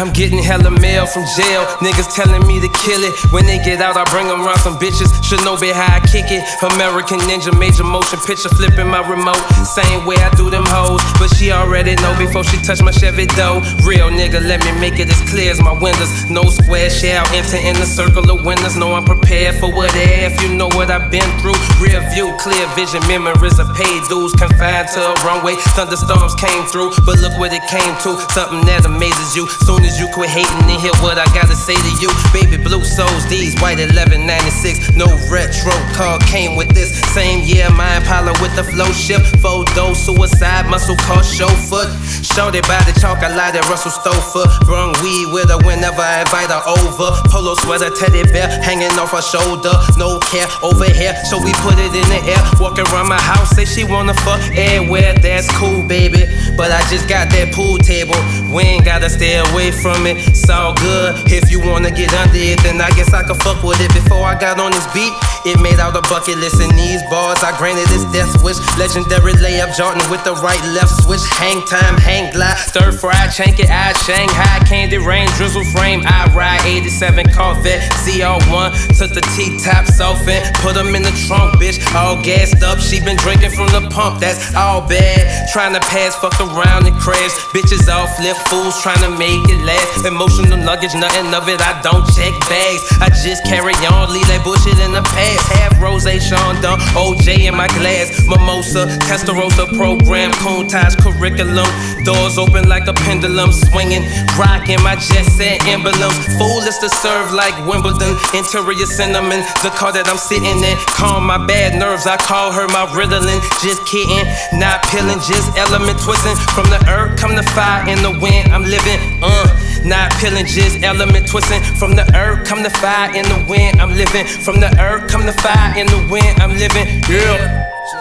I'm 0.02 0.12
getting 0.14 0.42
hella 0.42 0.72
mail 0.82 1.06
from 1.06 1.30
jail. 1.38 1.62
Niggas 1.78 2.10
telling 2.18 2.42
me 2.50 2.58
to 2.58 2.66
kill 2.82 3.06
it. 3.06 3.14
When 3.30 3.46
they 3.46 3.62
get 3.62 3.86
out, 3.86 4.02
I 4.02 4.04
bring 4.10 4.26
them 4.26 4.42
around 4.42 4.58
some 4.66 4.82
bitches. 4.82 5.14
Should 5.22 5.46
know 5.46 5.62
be 5.62 5.70
how 5.70 5.94
I 5.94 6.02
kick 6.10 6.34
it. 6.34 6.42
American 6.74 7.22
Ninja, 7.30 7.54
major 7.54 7.86
motion 7.86 8.18
picture, 8.26 8.50
flipping 8.50 8.90
my 8.90 9.06
remote. 9.06 9.38
Same 9.62 10.02
way 10.10 10.18
I 10.18 10.34
do 10.34 10.50
them 10.50 10.66
hoes. 10.66 11.06
But 11.22 11.30
she 11.38 11.54
already 11.54 11.94
know 12.02 12.18
before 12.18 12.44
she 12.44 12.58
touch 12.66 12.82
my 12.82 12.90
Chevy 12.90 13.30
dough. 13.38 13.62
Real 13.86 14.10
nigga, 14.10 14.42
let 14.42 14.66
me 14.66 14.74
make 14.82 14.98
it 14.98 15.06
as 15.06 15.22
clear 15.30 15.54
as 15.54 15.62
my 15.62 15.78
windows. 15.78 16.10
No 16.34 16.50
square 16.50 16.90
shall 16.90 17.22
enter 17.38 17.62
in 17.62 17.78
the 17.78 17.86
circle 17.86 18.26
of 18.26 18.42
winners. 18.42 18.76
No, 18.76 18.98
I'm 18.98 19.06
prepared 19.06 19.62
for 19.62 19.70
what 19.70 19.94
if 19.94 20.34
you 20.42 20.50
know 20.50 20.70
what 20.74 20.90
I've 20.90 21.14
been 21.14 21.30
through. 21.46 21.62
Rear 21.78 22.02
view, 22.10 22.34
clear 22.42 22.66
vision, 22.74 23.06
memories 23.06 23.62
of 23.62 23.70
paid 23.78 24.02
dues. 24.10 24.34
Confined 24.34 24.90
to 24.98 25.00
a 25.06 25.14
runway, 25.22 25.62
thunderstorms 25.78 26.34
came 26.42 26.66
through. 26.74 26.90
But 27.06 27.22
look 27.22 27.38
what 27.38 27.54
it 27.54 27.62
came 27.70 27.94
to. 28.10 28.18
Something 28.34 28.66
that 28.66 28.90
amazes 28.90 29.38
you. 29.38 29.46
Soon 29.62 29.86
as 29.86 29.91
you 30.00 30.08
quit 30.14 30.30
hating 30.30 30.64
and 30.70 30.80
hear 30.80 30.94
what 31.02 31.18
I 31.18 31.26
gotta 31.34 31.56
say 31.56 31.76
to 31.76 31.92
you. 32.00 32.10
Baby 32.32 32.62
blue 32.62 32.84
souls, 32.84 33.28
these 33.28 33.56
white 33.60 33.80
1196. 33.82 34.96
No 34.96 35.08
retro 35.28 35.74
car 35.98 36.20
came 36.30 36.56
with 36.56 36.70
this. 36.74 36.94
Same 37.14 37.44
year, 37.44 37.70
my 37.72 37.98
Impala 37.98 38.32
with 38.42 38.56
the 38.56 38.64
flow 38.64 38.92
shift. 38.92 39.38
Photo, 39.42 39.94
suicide, 39.94 40.70
muscle 40.70 40.96
car, 40.96 41.24
show 41.24 41.50
foot. 41.68 41.90
Shorty 42.22 42.62
by 42.62 42.80
the 42.88 42.94
chalk, 43.02 43.20
I 43.20 43.34
light 43.36 43.56
at 43.56 43.68
Russell 43.68 43.92
Stover. 43.92 44.48
Brung 44.64 44.94
weed 45.04 45.34
with 45.34 45.50
her 45.50 45.60
whenever 45.66 46.02
I 46.02 46.22
invite 46.22 46.48
her 46.48 46.64
over. 46.64 47.12
Polo 47.28 47.56
sweater, 47.56 47.90
teddy 47.90 48.24
bear 48.32 48.48
hanging 48.62 48.94
off 49.02 49.12
her 49.12 49.22
shoulder. 49.22 49.74
No 49.98 50.20
care 50.32 50.48
over 50.64 50.88
here, 50.88 51.16
so 51.26 51.42
we 51.42 51.52
put 51.66 51.76
it 51.82 51.92
in 51.92 52.08
the 52.08 52.22
air. 52.30 52.42
Walking 52.60 52.88
around 52.94 53.10
my 53.10 53.20
house, 53.20 53.52
say 53.52 53.66
she 53.66 53.84
wanna 53.84 54.14
fuck 54.22 54.40
everywhere. 54.56 55.14
That's 55.20 55.50
cool, 55.58 55.84
baby. 55.84 56.24
But 56.56 56.72
I 56.72 56.80
just 56.94 57.10
got 57.10 57.30
that 57.34 57.52
pool 57.54 57.78
table. 57.78 58.16
We 58.54 58.64
ain't 58.64 58.86
gotta 58.86 59.10
stay 59.10 59.42
away 59.52 59.72
from 59.72 59.81
it. 59.82 60.18
It's 60.30 60.50
all 60.50 60.74
good. 60.76 61.16
If 61.32 61.50
you 61.50 61.60
wanna 61.60 61.90
get 61.90 62.14
under 62.14 62.38
it, 62.38 62.62
then 62.62 62.80
I 62.80 62.90
guess 62.92 63.14
I 63.14 63.24
could 63.24 63.42
fuck 63.42 63.64
with 63.64 63.82
it. 63.82 63.92
Before 63.94 64.26
I 64.26 64.38
got 64.38 64.60
on 64.60 64.72
this 64.72 64.86
beat, 64.94 65.14
it 65.46 65.60
made 65.60 65.80
out 65.80 65.98
a 65.98 66.02
bucket 66.06 66.38
list 66.38 66.62
And 66.62 66.78
these 66.78 67.02
bars. 67.10 67.42
I 67.42 67.58
granted 67.58 67.88
this 67.90 68.06
death 68.14 68.44
wish. 68.44 68.62
Legendary 68.78 69.34
layup, 69.34 69.76
Jordan 69.76 70.04
with 70.12 70.24
the 70.24 70.36
right 70.36 70.62
left 70.78 71.02
switch. 71.02 71.26
Hang 71.42 71.66
time, 71.66 71.98
hang 71.98 72.32
glide. 72.32 72.58
Stir 72.58 72.92
fry, 72.92 73.28
chank 73.34 73.60
it, 73.60 73.70
I 73.70 73.94
Shanghai. 74.06 74.60
Candy 74.70 74.98
rain, 74.98 75.28
drizzle 75.38 75.66
frame. 75.74 76.04
I 76.06 76.30
ride 76.36 76.62
87 76.66 77.34
Corvette. 77.34 77.82
CR1. 78.06 78.98
Took 78.98 79.18
the 79.18 79.26
T 79.34 79.58
tops 79.58 80.00
off 80.00 80.28
and 80.28 80.42
put 80.62 80.76
them 80.76 80.94
in 80.94 81.02
the 81.02 81.14
trunk, 81.26 81.58
bitch. 81.58 81.82
All 81.96 82.22
gassed 82.22 82.62
up. 82.62 82.80
She 82.80 83.02
been 83.02 83.18
drinking 83.18 83.52
from 83.52 83.68
the 83.74 83.90
pump. 83.90 84.20
That's 84.20 84.54
all 84.54 84.86
bad. 84.86 85.50
Trying 85.50 85.74
to 85.74 85.82
pass, 85.90 86.16
fuck 86.16 86.38
around 86.40 86.86
and 86.86 86.96
crash. 87.02 87.34
Bitches 87.56 87.90
all 87.90 88.08
flip 88.08 88.38
fools 88.48 88.80
trying 88.82 89.02
to 89.02 89.10
make 89.10 89.42
it 89.50 89.61
last. 89.64 90.06
Emotional 90.06 90.60
luggage, 90.60 90.94
nothing 90.96 91.34
of 91.34 91.48
it. 91.48 91.62
I 91.62 91.80
don't 91.82 92.06
check 92.14 92.34
bags. 92.50 92.82
I 93.00 93.10
just 93.10 93.44
carry 93.46 93.74
on, 93.90 94.12
leave 94.12 94.28
that 94.28 94.42
bullshit 94.44 94.78
in 94.82 94.92
the 94.92 95.02
past. 95.02 95.46
Half 95.54 95.82
rose, 95.82 96.06
Dunn, 96.06 96.80
OJ 96.98 97.48
in 97.48 97.56
my 97.56 97.68
glass. 97.78 98.26
Mimosa, 98.28 98.88
Testarossa 99.06 99.70
program, 99.78 100.32
Countach 100.42 100.98
curriculum. 100.98 101.68
Doors 102.04 102.38
open 102.38 102.68
like 102.68 102.88
a 102.88 102.94
pendulum, 102.94 103.52
swinging, 103.52 104.04
rocking 104.38 104.82
my 104.82 104.96
jet 104.96 105.26
set 105.26 105.66
emblems. 105.68 106.18
Foolish 106.38 106.78
to 106.80 106.90
serve 106.90 107.32
like 107.34 107.56
Wimbledon. 107.68 108.18
Interior 108.34 108.86
cinnamon, 108.86 109.46
the 109.62 109.72
car 109.78 109.92
that 109.92 110.08
I'm 110.08 110.18
sitting 110.18 110.62
in. 110.64 110.78
Calm 110.98 111.26
my 111.26 111.38
bad 111.38 111.78
nerves, 111.78 112.08
I 112.08 112.18
call 112.18 112.52
her 112.52 112.68
my 112.70 112.86
Ritalin. 112.90 113.40
Just 113.62 113.86
kidding, 113.86 114.26
not 114.58 114.84
peeling, 114.90 115.22
just 115.22 115.54
element 115.58 116.00
twisting. 116.02 116.36
From 116.56 116.66
the 116.74 116.82
earth 116.90 117.20
come 117.20 117.36
the 117.36 117.44
fire 117.54 117.88
in 117.88 118.02
the 118.02 118.18
wind, 118.20 118.52
I'm 118.52 118.64
living, 118.64 119.00
uh. 119.22 119.51
Not 119.84 120.12
just 120.46 120.84
element 120.84 121.28
twisting. 121.28 121.62
From 121.76 121.96
the 121.96 122.06
earth 122.16 122.48
come 122.48 122.64
the 122.64 122.70
fire 122.70 123.14
in 123.16 123.24
the 123.24 123.46
wind, 123.50 123.82
I'm 123.82 123.92
living. 123.92 124.26
From 124.26 124.60
the 124.60 124.70
earth 124.80 125.10
come 125.10 125.26
the 125.26 125.34
fire 125.34 125.78
in 125.78 125.88
the 125.88 126.08
wind, 126.10 126.40
I'm 126.40 126.52
living, 126.58 126.88
yeah. 127.10 128.01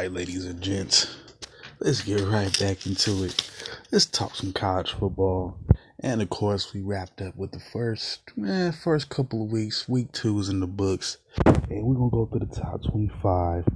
Right, 0.00 0.12
ladies 0.12 0.46
and 0.46 0.62
gents, 0.62 1.14
let's 1.78 2.00
get 2.00 2.22
right 2.22 2.58
back 2.58 2.86
into 2.86 3.22
it. 3.22 3.50
Let's 3.92 4.06
talk 4.06 4.34
some 4.34 4.50
college 4.50 4.92
football, 4.92 5.58
and 5.98 6.22
of 6.22 6.30
course, 6.30 6.72
we 6.72 6.80
wrapped 6.80 7.20
up 7.20 7.36
with 7.36 7.52
the 7.52 7.60
first, 7.60 8.22
eh, 8.42 8.70
first 8.70 9.10
couple 9.10 9.44
of 9.44 9.50
weeks. 9.50 9.90
Week 9.90 10.10
two 10.12 10.40
is 10.40 10.48
in 10.48 10.60
the 10.60 10.66
books, 10.66 11.18
and 11.44 11.84
we're 11.84 11.96
gonna 11.96 12.08
go 12.08 12.24
through 12.24 12.46
the 12.46 12.54
top 12.54 12.82
twenty-five. 12.82 13.66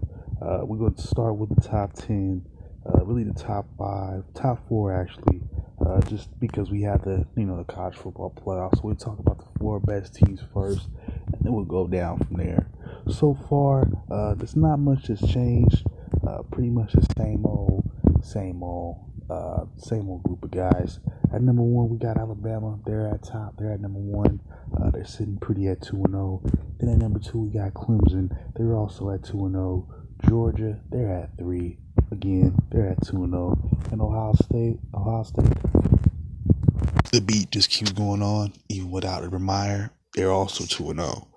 Uh, 0.41 0.61
we're 0.63 0.79
gonna 0.79 0.97
start 0.97 1.37
with 1.37 1.55
the 1.55 1.61
top 1.61 1.93
ten, 1.93 2.43
uh, 2.87 3.05
really 3.05 3.25
the 3.25 3.39
top 3.39 3.67
five, 3.77 4.25
top 4.33 4.67
four 4.67 4.95
actually, 4.95 5.43
uh, 5.85 6.01
just 6.09 6.41
because 6.41 6.71
we 6.71 6.81
have 6.81 7.05
the 7.05 7.27
you 7.37 7.45
know 7.45 7.59
the 7.59 7.65
college 7.65 7.97
football 7.97 8.33
playoffs. 8.35 8.77
So 8.77 8.81
we'll 8.85 8.95
talk 8.95 9.19
about 9.19 9.41
the 9.41 9.59
four 9.59 9.79
best 9.79 10.15
teams 10.15 10.41
first, 10.55 10.89
and 11.07 11.43
then 11.43 11.53
we'll 11.53 11.67
go 11.67 11.87
down 11.87 12.17
from 12.17 12.39
there. 12.39 12.71
So 13.11 13.37
far, 13.51 13.87
uh, 14.11 14.33
there's 14.37 14.57
not 14.57 14.79
much 14.79 15.09
that's 15.09 15.21
changed. 15.31 15.87
Uh, 16.27 16.43
pretty 16.51 16.71
much 16.71 16.93
the 16.93 17.07
same 17.17 17.45
old, 17.45 17.89
same 18.23 18.63
old, 18.63 19.11
uh, 19.31 19.65
same 19.77 20.09
old 20.09 20.23
group 20.23 20.43
of 20.45 20.51
guys. 20.51 20.99
At 21.33 21.43
number 21.43 21.63
one, 21.63 21.89
we 21.89 21.99
got 21.99 22.17
Alabama. 22.17 22.79
They're 22.87 23.09
at 23.09 23.25
top. 23.25 23.57
They're 23.59 23.73
at 23.73 23.81
number 23.81 23.99
one. 23.99 24.41
Uh, 24.73 24.91
they're 24.91 25.05
sitting 25.05 25.39
pretty 25.39 25.67
at 25.69 25.83
two 25.83 25.97
and 25.97 26.13
zero. 26.13 26.43
Then 26.79 26.91
at 26.91 26.99
number 26.99 27.19
two, 27.19 27.39
we 27.39 27.51
got 27.51 27.75
Clemson. 27.75 28.37
They're 28.57 28.77
also 28.77 29.11
at 29.11 29.25
two 29.25 29.45
and 29.47 29.55
zero. 29.55 29.89
Georgia, 30.29 30.81
they're 30.91 31.13
at 31.13 31.37
three. 31.39 31.79
Again, 32.11 32.57
they're 32.71 32.89
at 32.89 33.05
two 33.07 33.25
and 33.25 33.33
zero. 33.33 33.59
And 33.91 34.01
Ohio 34.01 34.33
State, 34.35 34.79
Ohio 34.95 35.23
State. 35.25 35.53
The 37.13 37.21
beat 37.21 37.51
just 37.51 37.71
keeps 37.71 37.93
going 37.93 38.23
on, 38.23 38.53
even 38.69 38.91
without 38.91 39.23
Urban 39.23 39.43
Meyer. 39.43 39.91
They're 40.15 40.33
also 40.33 40.65
two 40.65 40.91
and 40.91 41.01
zero. 41.01 41.29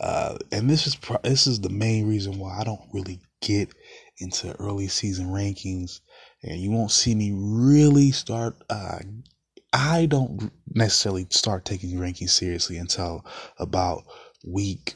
Uh, 0.00 0.36
and 0.52 0.68
this 0.68 0.86
is 0.86 0.94
pro- 0.96 1.18
this 1.22 1.46
is 1.46 1.60
the 1.60 1.70
main 1.70 2.06
reason 2.06 2.38
why 2.38 2.58
I 2.60 2.64
don't 2.64 2.80
really 2.92 3.20
get 3.40 3.70
into 4.18 4.54
early 4.60 4.88
season 4.88 5.26
rankings, 5.26 6.00
and 6.42 6.60
you 6.60 6.70
won't 6.70 6.90
see 6.90 7.14
me 7.14 7.32
really 7.34 8.12
start. 8.12 8.56
Uh, 8.70 8.98
I 9.72 10.06
don't 10.06 10.52
necessarily 10.72 11.26
start 11.30 11.64
taking 11.64 11.98
rankings 11.98 12.30
seriously 12.30 12.76
until 12.78 13.24
about 13.58 14.04
week, 14.46 14.94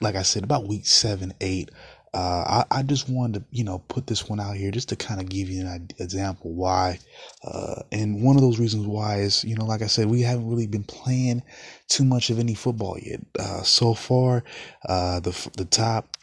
like 0.00 0.14
I 0.14 0.22
said, 0.22 0.42
about 0.42 0.68
week 0.68 0.86
seven, 0.86 1.34
eight. 1.40 1.70
Uh, 2.14 2.64
I, 2.70 2.78
I 2.78 2.82
just 2.82 3.10
wanted 3.10 3.40
to, 3.40 3.46
you 3.50 3.62
know, 3.62 3.80
put 3.88 4.06
this 4.06 4.26
one 4.26 4.40
out 4.40 4.56
here 4.56 4.70
just 4.70 4.88
to 4.88 4.96
kind 4.96 5.20
of 5.20 5.28
give 5.28 5.50
you 5.50 5.66
an 5.66 5.88
example 5.98 6.54
why. 6.54 6.98
Uh, 7.44 7.82
and 7.92 8.22
one 8.22 8.36
of 8.36 8.42
those 8.42 8.58
reasons 8.58 8.86
why 8.86 9.18
is, 9.18 9.44
you 9.44 9.54
know, 9.54 9.66
like 9.66 9.82
I 9.82 9.86
said, 9.86 10.08
we 10.08 10.22
haven't 10.22 10.48
really 10.48 10.66
been 10.66 10.84
playing 10.84 11.42
too 11.88 12.04
much 12.04 12.30
of 12.30 12.38
any 12.38 12.54
football 12.54 12.96
yet. 12.98 13.20
Uh, 13.38 13.62
so 13.62 13.92
far, 13.92 14.44
uh, 14.88 15.20
the 15.20 15.50
the 15.58 15.66
top 15.66 16.16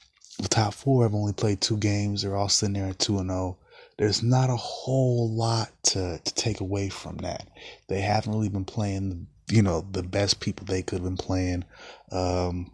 the 0.43 0.49
top 0.49 0.73
four 0.73 1.03
have 1.03 1.15
only 1.15 1.33
played 1.33 1.61
two 1.61 1.77
games. 1.77 2.21
They're 2.21 2.35
all 2.35 2.49
sitting 2.49 2.73
there 2.73 2.87
at 2.87 2.99
two 2.99 3.19
and 3.19 3.29
zero. 3.29 3.57
There's 3.97 4.23
not 4.23 4.49
a 4.49 4.55
whole 4.55 5.29
lot 5.31 5.71
to 5.83 6.19
to 6.23 6.33
take 6.35 6.59
away 6.59 6.89
from 6.89 7.17
that. 7.17 7.47
They 7.87 8.01
haven't 8.01 8.33
really 8.33 8.49
been 8.49 8.65
playing, 8.65 9.27
you 9.49 9.61
know, 9.61 9.85
the 9.91 10.03
best 10.03 10.39
people 10.39 10.65
they 10.65 10.81
could 10.81 10.99
have 10.99 11.03
been 11.03 11.17
playing. 11.17 11.63
Um, 12.11 12.71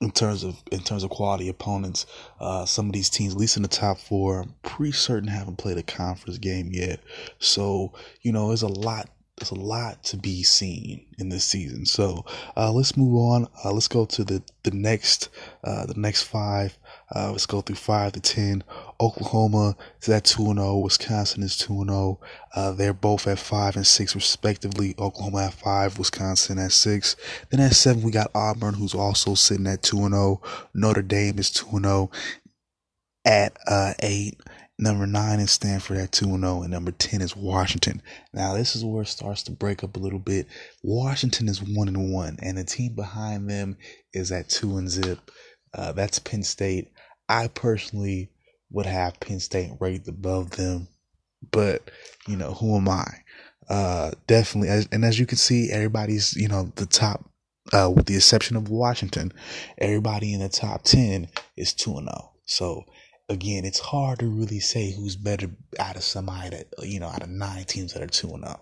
in 0.00 0.12
terms 0.12 0.44
of 0.44 0.62
in 0.70 0.80
terms 0.80 1.02
of 1.02 1.10
quality 1.10 1.48
opponents, 1.48 2.06
uh, 2.40 2.64
some 2.64 2.86
of 2.86 2.92
these 2.92 3.10
teams, 3.10 3.34
at 3.34 3.40
least 3.40 3.56
in 3.56 3.62
the 3.62 3.68
top 3.68 3.98
four, 3.98 4.42
I'm 4.42 4.54
pretty 4.62 4.92
certain 4.92 5.28
haven't 5.28 5.58
played 5.58 5.78
a 5.78 5.82
conference 5.82 6.38
game 6.38 6.70
yet. 6.72 7.00
So 7.38 7.92
you 8.22 8.32
know, 8.32 8.48
there's 8.48 8.62
a 8.62 8.68
lot 8.68 9.08
there's 9.38 9.50
a 9.50 9.54
lot 9.54 10.02
to 10.04 10.16
be 10.16 10.42
seen 10.42 11.06
in 11.18 11.28
this 11.28 11.44
season. 11.44 11.86
So 11.86 12.24
uh, 12.56 12.72
let's 12.72 12.96
move 12.96 13.14
on. 13.14 13.46
Uh, 13.64 13.72
let's 13.72 13.88
go 13.88 14.04
to 14.06 14.24
the 14.24 14.42
the 14.64 14.70
next 14.72 15.28
uh, 15.64 15.86
the 15.86 15.98
next 15.98 16.24
five. 16.24 16.76
Uh, 17.14 17.30
let's 17.30 17.46
go 17.46 17.60
through 17.60 17.76
five 17.76 18.12
to 18.12 18.20
ten. 18.20 18.62
Oklahoma 19.00 19.76
is 20.02 20.08
at 20.08 20.24
two 20.24 20.50
and 20.50 20.58
zero. 20.58 20.78
Wisconsin 20.78 21.42
is 21.42 21.56
two 21.56 21.80
and 21.80 21.90
zero. 21.90 22.20
Uh, 22.54 22.72
they're 22.72 22.92
both 22.92 23.26
at 23.26 23.38
five 23.38 23.76
and 23.76 23.86
six 23.86 24.14
respectively. 24.14 24.94
Oklahoma 24.98 25.46
at 25.46 25.54
five, 25.54 25.98
Wisconsin 25.98 26.58
at 26.58 26.72
six. 26.72 27.16
Then 27.50 27.60
at 27.60 27.74
seven 27.74 28.02
we 28.02 28.10
got 28.10 28.30
Auburn, 28.34 28.74
who's 28.74 28.94
also 28.94 29.34
sitting 29.34 29.66
at 29.66 29.82
two 29.82 30.04
and 30.04 30.14
zero. 30.14 30.42
Notre 30.74 31.02
Dame 31.02 31.38
is 31.38 31.50
two 31.50 31.68
and 31.72 31.84
zero. 31.84 32.10
At 33.24 33.56
uh, 33.66 33.92
eight, 34.00 34.40
Number 34.80 35.08
nine 35.08 35.40
is 35.40 35.50
Stanford 35.50 35.96
at 35.96 36.12
2 36.12 36.26
0, 36.26 36.62
and 36.62 36.70
number 36.70 36.92
10 36.92 37.20
is 37.20 37.34
Washington. 37.34 38.00
Now, 38.32 38.54
this 38.54 38.76
is 38.76 38.84
where 38.84 39.02
it 39.02 39.08
starts 39.08 39.42
to 39.44 39.50
break 39.50 39.82
up 39.82 39.96
a 39.96 40.00
little 40.00 40.20
bit. 40.20 40.46
Washington 40.84 41.48
is 41.48 41.60
1 41.60 41.88
and 41.88 42.12
1, 42.12 42.38
and 42.40 42.58
the 42.58 42.64
team 42.64 42.94
behind 42.94 43.50
them 43.50 43.76
is 44.12 44.30
at 44.30 44.48
2 44.48 44.76
and 44.76 44.88
zip. 44.88 45.18
Uh, 45.74 45.90
that's 45.92 46.20
Penn 46.20 46.44
State. 46.44 46.92
I 47.28 47.48
personally 47.48 48.30
would 48.70 48.86
have 48.86 49.18
Penn 49.18 49.40
State 49.40 49.72
rated 49.80 50.06
above 50.06 50.52
them, 50.52 50.86
but 51.50 51.90
you 52.28 52.36
know, 52.36 52.54
who 52.54 52.76
am 52.76 52.88
I? 52.88 53.08
Uh, 53.68 54.12
definitely, 54.28 54.68
as, 54.68 54.88
and 54.92 55.04
as 55.04 55.18
you 55.18 55.26
can 55.26 55.38
see, 55.38 55.70
everybody's 55.72 56.34
you 56.36 56.48
know 56.48 56.72
the 56.76 56.86
top, 56.86 57.28
uh, 57.72 57.90
with 57.94 58.06
the 58.06 58.14
exception 58.14 58.56
of 58.56 58.70
Washington, 58.70 59.32
everybody 59.76 60.32
in 60.32 60.40
the 60.40 60.48
top 60.48 60.84
ten 60.84 61.28
is 61.56 61.74
two 61.74 61.96
and 61.96 62.08
zero. 62.08 62.32
So 62.46 62.84
again, 63.28 63.64
it's 63.64 63.78
hard 63.78 64.20
to 64.20 64.26
really 64.26 64.60
say 64.60 64.92
who's 64.92 65.16
better 65.16 65.50
out 65.78 65.96
of 65.96 66.02
somebody 66.02 66.50
that 66.50 66.68
you 66.82 67.00
know 67.00 67.08
out 67.08 67.22
of 67.22 67.28
nine 67.28 67.64
teams 67.64 67.92
that 67.92 68.02
are 68.02 68.06
two 68.06 68.30
and 68.30 68.44
zero. 68.44 68.60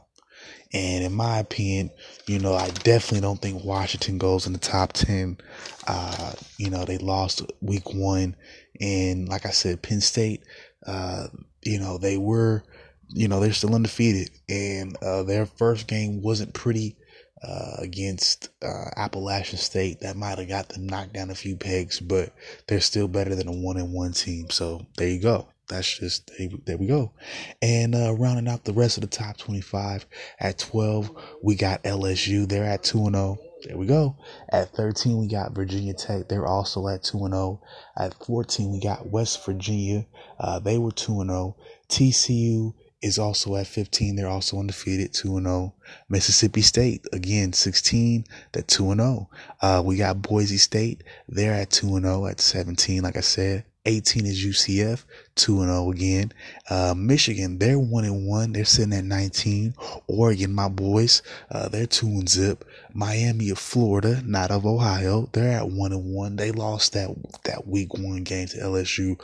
And 0.73 1.05
in 1.05 1.13
my 1.13 1.39
opinion, 1.39 1.91
you 2.27 2.39
know, 2.39 2.55
I 2.55 2.69
definitely 2.69 3.21
don't 3.21 3.41
think 3.41 3.65
Washington 3.65 4.19
goes 4.19 4.47
in 4.47 4.53
the 4.53 4.59
top 4.59 4.93
10. 4.93 5.39
Uh, 5.87 6.33
you 6.59 6.71
know, 6.71 6.85
they 6.85 6.99
lost 6.99 7.43
week 7.61 7.95
one. 7.95 8.37
And 8.81 9.29
like 9.29 9.47
I 9.47 9.51
said, 9.51 9.83
Penn 9.83 10.01
State, 10.01 10.43
uh, 10.87 11.29
you 11.63 11.79
know, 11.79 11.99
they 11.99 12.19
were, 12.19 12.65
you 13.09 13.29
know, 13.29 13.41
they're 13.41 13.53
still 13.53 13.75
undefeated. 13.75 14.31
And 14.49 14.97
uh, 15.03 15.23
their 15.23 15.47
first 15.47 15.87
game 15.87 16.21
wasn't 16.21 16.53
pretty 16.53 16.97
uh, 17.43 17.77
against 17.79 18.51
uh, 18.63 18.91
Appalachian 18.97 19.59
State. 19.59 20.01
That 20.01 20.17
might 20.17 20.39
have 20.39 20.49
got 20.49 20.69
them 20.69 20.87
knocked 20.87 21.13
down 21.13 21.31
a 21.31 21.35
few 21.35 21.57
pegs, 21.57 22.01
but 22.01 22.33
they're 22.67 22.81
still 22.81 23.09
better 23.09 23.35
than 23.35 23.49
a 23.49 23.53
one 23.53 23.77
and 23.77 23.93
one 23.93 24.13
team. 24.13 24.51
So 24.51 24.87
there 24.97 25.09
you 25.09 25.21
go 25.21 25.49
that's 25.69 25.99
just 25.99 26.31
there 26.65 26.77
we 26.77 26.87
go. 26.87 27.13
And 27.61 27.95
uh, 27.95 28.15
rounding 28.15 28.49
out 28.49 28.65
the 28.65 28.73
rest 28.73 28.97
of 28.97 29.03
the 29.03 29.09
top 29.09 29.37
25 29.37 30.07
at 30.39 30.59
12, 30.59 31.11
we 31.43 31.55
got 31.55 31.83
LSU. 31.83 32.49
They're 32.49 32.65
at 32.65 32.85
2 32.85 33.07
and 33.07 33.17
0. 33.17 33.39
There 33.65 33.77
we 33.77 33.87
go. 33.87 34.17
At 34.51 34.75
13, 34.75 35.19
we 35.19 35.29
got 35.29 35.55
Virginia 35.55 35.95
Tech. 35.95 36.29
They're 36.29 36.47
also 36.47 36.87
at 36.89 37.03
2 37.03 37.25
and 37.25 37.35
0. 37.35 37.61
At 37.97 38.15
14, 38.25 38.71
we 38.71 38.81
got 38.81 39.11
West 39.11 39.45
Virginia. 39.45 40.07
Uh, 40.39 40.59
they 40.61 40.79
were 40.79 40.93
2 40.93 41.21
and 41.21 41.31
0. 41.31 41.57
TCU 41.89 42.75
is 43.03 43.19
also 43.19 43.57
at 43.57 43.67
15. 43.67 44.17
They're 44.17 44.29
also 44.29 44.59
undefeated, 44.59 45.13
2 45.13 45.37
and 45.37 45.47
0. 45.47 45.75
Mississippi 46.09 46.63
State, 46.63 47.07
again, 47.13 47.53
16, 47.53 48.25
they're 48.53 48.63
2 48.63 48.91
and 48.91 49.01
0. 49.01 49.31
Uh, 49.61 49.83
we 49.85 49.97
got 49.97 50.23
Boise 50.23 50.57
State. 50.57 51.05
They're 51.29 51.55
at 51.55 51.71
2 51.71 51.97
and 51.97 52.05
0 52.05 52.27
at 52.27 52.41
17, 52.41 53.03
like 53.03 53.17
I 53.17 53.21
said. 53.21 53.65
18 53.87 54.27
is 54.27 54.45
UCF, 54.45 55.05
2 55.37 55.61
and 55.61 55.71
0 55.71 55.91
again. 55.93 56.33
Uh, 56.69 56.95
Michigan, 56.97 57.59
they're 57.59 57.79
1 57.79 58.05
and 58.05 58.27
1. 58.27 58.53
They're 58.53 58.65
sitting 58.65 58.93
at 58.93 59.05
19. 59.05 59.75
Oregon, 60.09 60.53
my 60.53 60.69
boys, 60.69 61.23
uh, 61.51 61.69
they're 61.69 61.87
2 61.87 62.07
and 62.07 62.29
zip. 62.29 62.65
Miami 62.93 63.51
of 63.51 63.59
Florida, 63.59 64.23
not 64.25 64.51
of 64.51 64.67
Ohio, 64.67 65.29
they're 65.33 65.53
at 65.53 65.71
1 65.71 65.93
and 65.93 66.05
1. 66.05 66.37
They 66.37 66.51
lost 66.51 66.93
that 66.95 67.11
that 67.45 67.67
week 67.67 67.95
1 67.95 68.25
game 68.25 68.49
to 68.49 68.59
LSU. 68.59 69.21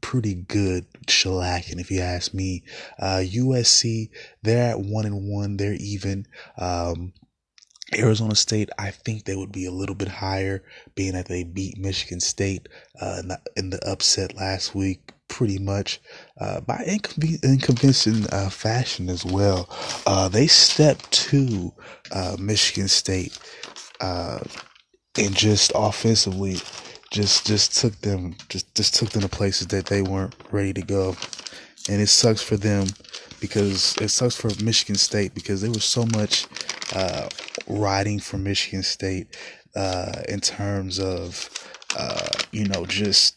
Pretty 0.00 0.34
good 0.34 0.86
shellacking 1.06 1.80
if 1.80 1.90
you 1.90 2.00
ask 2.00 2.32
me. 2.32 2.62
Uh, 2.98 3.22
USC, 3.22 4.10
they're 4.42 4.70
at 4.70 4.80
1 4.80 5.06
and 5.06 5.28
1. 5.28 5.56
They're 5.58 5.74
even. 5.74 6.26
Um, 6.56 7.12
Arizona 7.94 8.34
State, 8.34 8.70
I 8.78 8.90
think 8.90 9.24
they 9.24 9.36
would 9.36 9.52
be 9.52 9.66
a 9.66 9.70
little 9.70 9.94
bit 9.94 10.08
higher, 10.08 10.62
being 10.94 11.12
that 11.12 11.26
they 11.26 11.44
beat 11.44 11.78
Michigan 11.78 12.20
State 12.20 12.68
uh, 13.00 13.18
in, 13.20 13.28
the, 13.28 13.40
in 13.56 13.70
the 13.70 13.88
upset 13.88 14.34
last 14.36 14.74
week, 14.74 15.12
pretty 15.28 15.58
much 15.58 16.00
uh, 16.40 16.60
by 16.60 16.82
in 17.42 17.58
convincing 17.58 18.26
uh, 18.32 18.48
fashion 18.50 19.08
as 19.08 19.24
well. 19.24 19.68
Uh, 20.06 20.28
they 20.28 20.46
stepped 20.46 21.10
to 21.12 21.72
uh, 22.12 22.36
Michigan 22.38 22.88
State 22.88 23.38
uh, 24.00 24.40
and 25.18 25.34
just 25.36 25.72
offensively, 25.74 26.56
just 27.12 27.46
just 27.46 27.76
took 27.76 27.98
them 28.00 28.34
just 28.48 28.74
just 28.74 28.94
took 28.94 29.10
them 29.10 29.22
to 29.22 29.28
places 29.28 29.68
that 29.68 29.86
they 29.86 30.02
weren't 30.02 30.34
ready 30.50 30.72
to 30.72 30.82
go, 30.82 31.16
and 31.88 32.00
it 32.00 32.08
sucks 32.08 32.42
for 32.42 32.56
them 32.56 32.88
because 33.40 33.96
it 33.98 34.08
sucks 34.08 34.36
for 34.36 34.50
Michigan 34.62 34.96
State 34.96 35.34
because 35.34 35.62
there 35.62 35.70
was 35.70 35.84
so 35.84 36.06
much 36.14 36.46
uh, 36.94 37.28
riding 37.66 38.18
for 38.18 38.38
Michigan 38.38 38.82
State 38.82 39.36
uh, 39.74 40.22
in 40.28 40.40
terms 40.40 40.98
of 40.98 41.50
uh, 41.96 42.28
you 42.52 42.66
know 42.66 42.84
just 42.86 43.36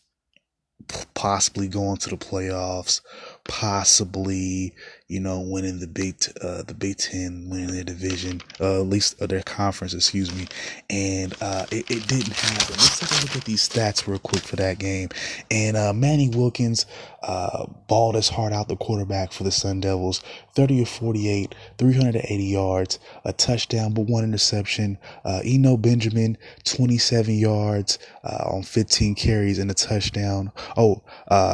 possibly 1.13 1.67
going 1.67 1.97
to 1.97 2.09
the 2.09 2.17
playoffs, 2.17 3.01
possibly 3.47 4.73
you 5.09 5.19
know, 5.19 5.41
winning 5.41 5.79
the 5.79 5.87
Big 5.87 6.15
uh, 6.39 6.61
the 6.61 6.75
Big 6.75 6.97
Ten, 6.97 7.49
winning 7.49 7.71
their 7.71 7.83
division, 7.83 8.41
uh, 8.61 8.81
at 8.81 8.87
least 8.87 9.19
uh, 9.19 9.25
their 9.25 9.41
conference, 9.41 9.95
excuse 9.95 10.33
me, 10.33 10.47
and 10.87 11.33
uh, 11.41 11.65
it, 11.71 11.89
it, 11.89 12.07
didn't 12.07 12.33
happen. 12.33 12.75
Let's 12.77 12.99
take 12.99 13.09
a 13.09 13.21
look 13.23 13.35
at 13.35 13.43
these 13.43 13.67
stats 13.67 14.07
real 14.07 14.19
quick 14.19 14.43
for 14.43 14.55
that 14.57 14.77
game. 14.77 15.09
And 15.49 15.75
uh, 15.75 15.93
Manny 15.93 16.29
Wilkins 16.29 16.85
uh, 17.23 17.65
balled 17.87 18.13
his 18.13 18.29
heart 18.29 18.53
out, 18.53 18.67
the 18.67 18.75
quarterback 18.75 19.31
for 19.31 19.43
the 19.43 19.51
Sun 19.51 19.79
Devils, 19.79 20.21
30 20.53 20.83
or 20.83 20.85
48, 20.85 21.55
380 21.79 22.43
yards, 22.43 22.99
a 23.25 23.33
touchdown, 23.33 23.95
but 23.95 24.05
one 24.05 24.23
interception. 24.23 24.99
Uh, 25.25 25.41
Eno 25.43 25.75
Benjamin, 25.75 26.37
27 26.65 27.33
yards 27.33 27.97
on 28.23 28.61
15 28.61 29.15
carries 29.15 29.57
and 29.57 29.71
a 29.71 29.73
touchdown. 29.73 30.51
Oh, 30.81 31.03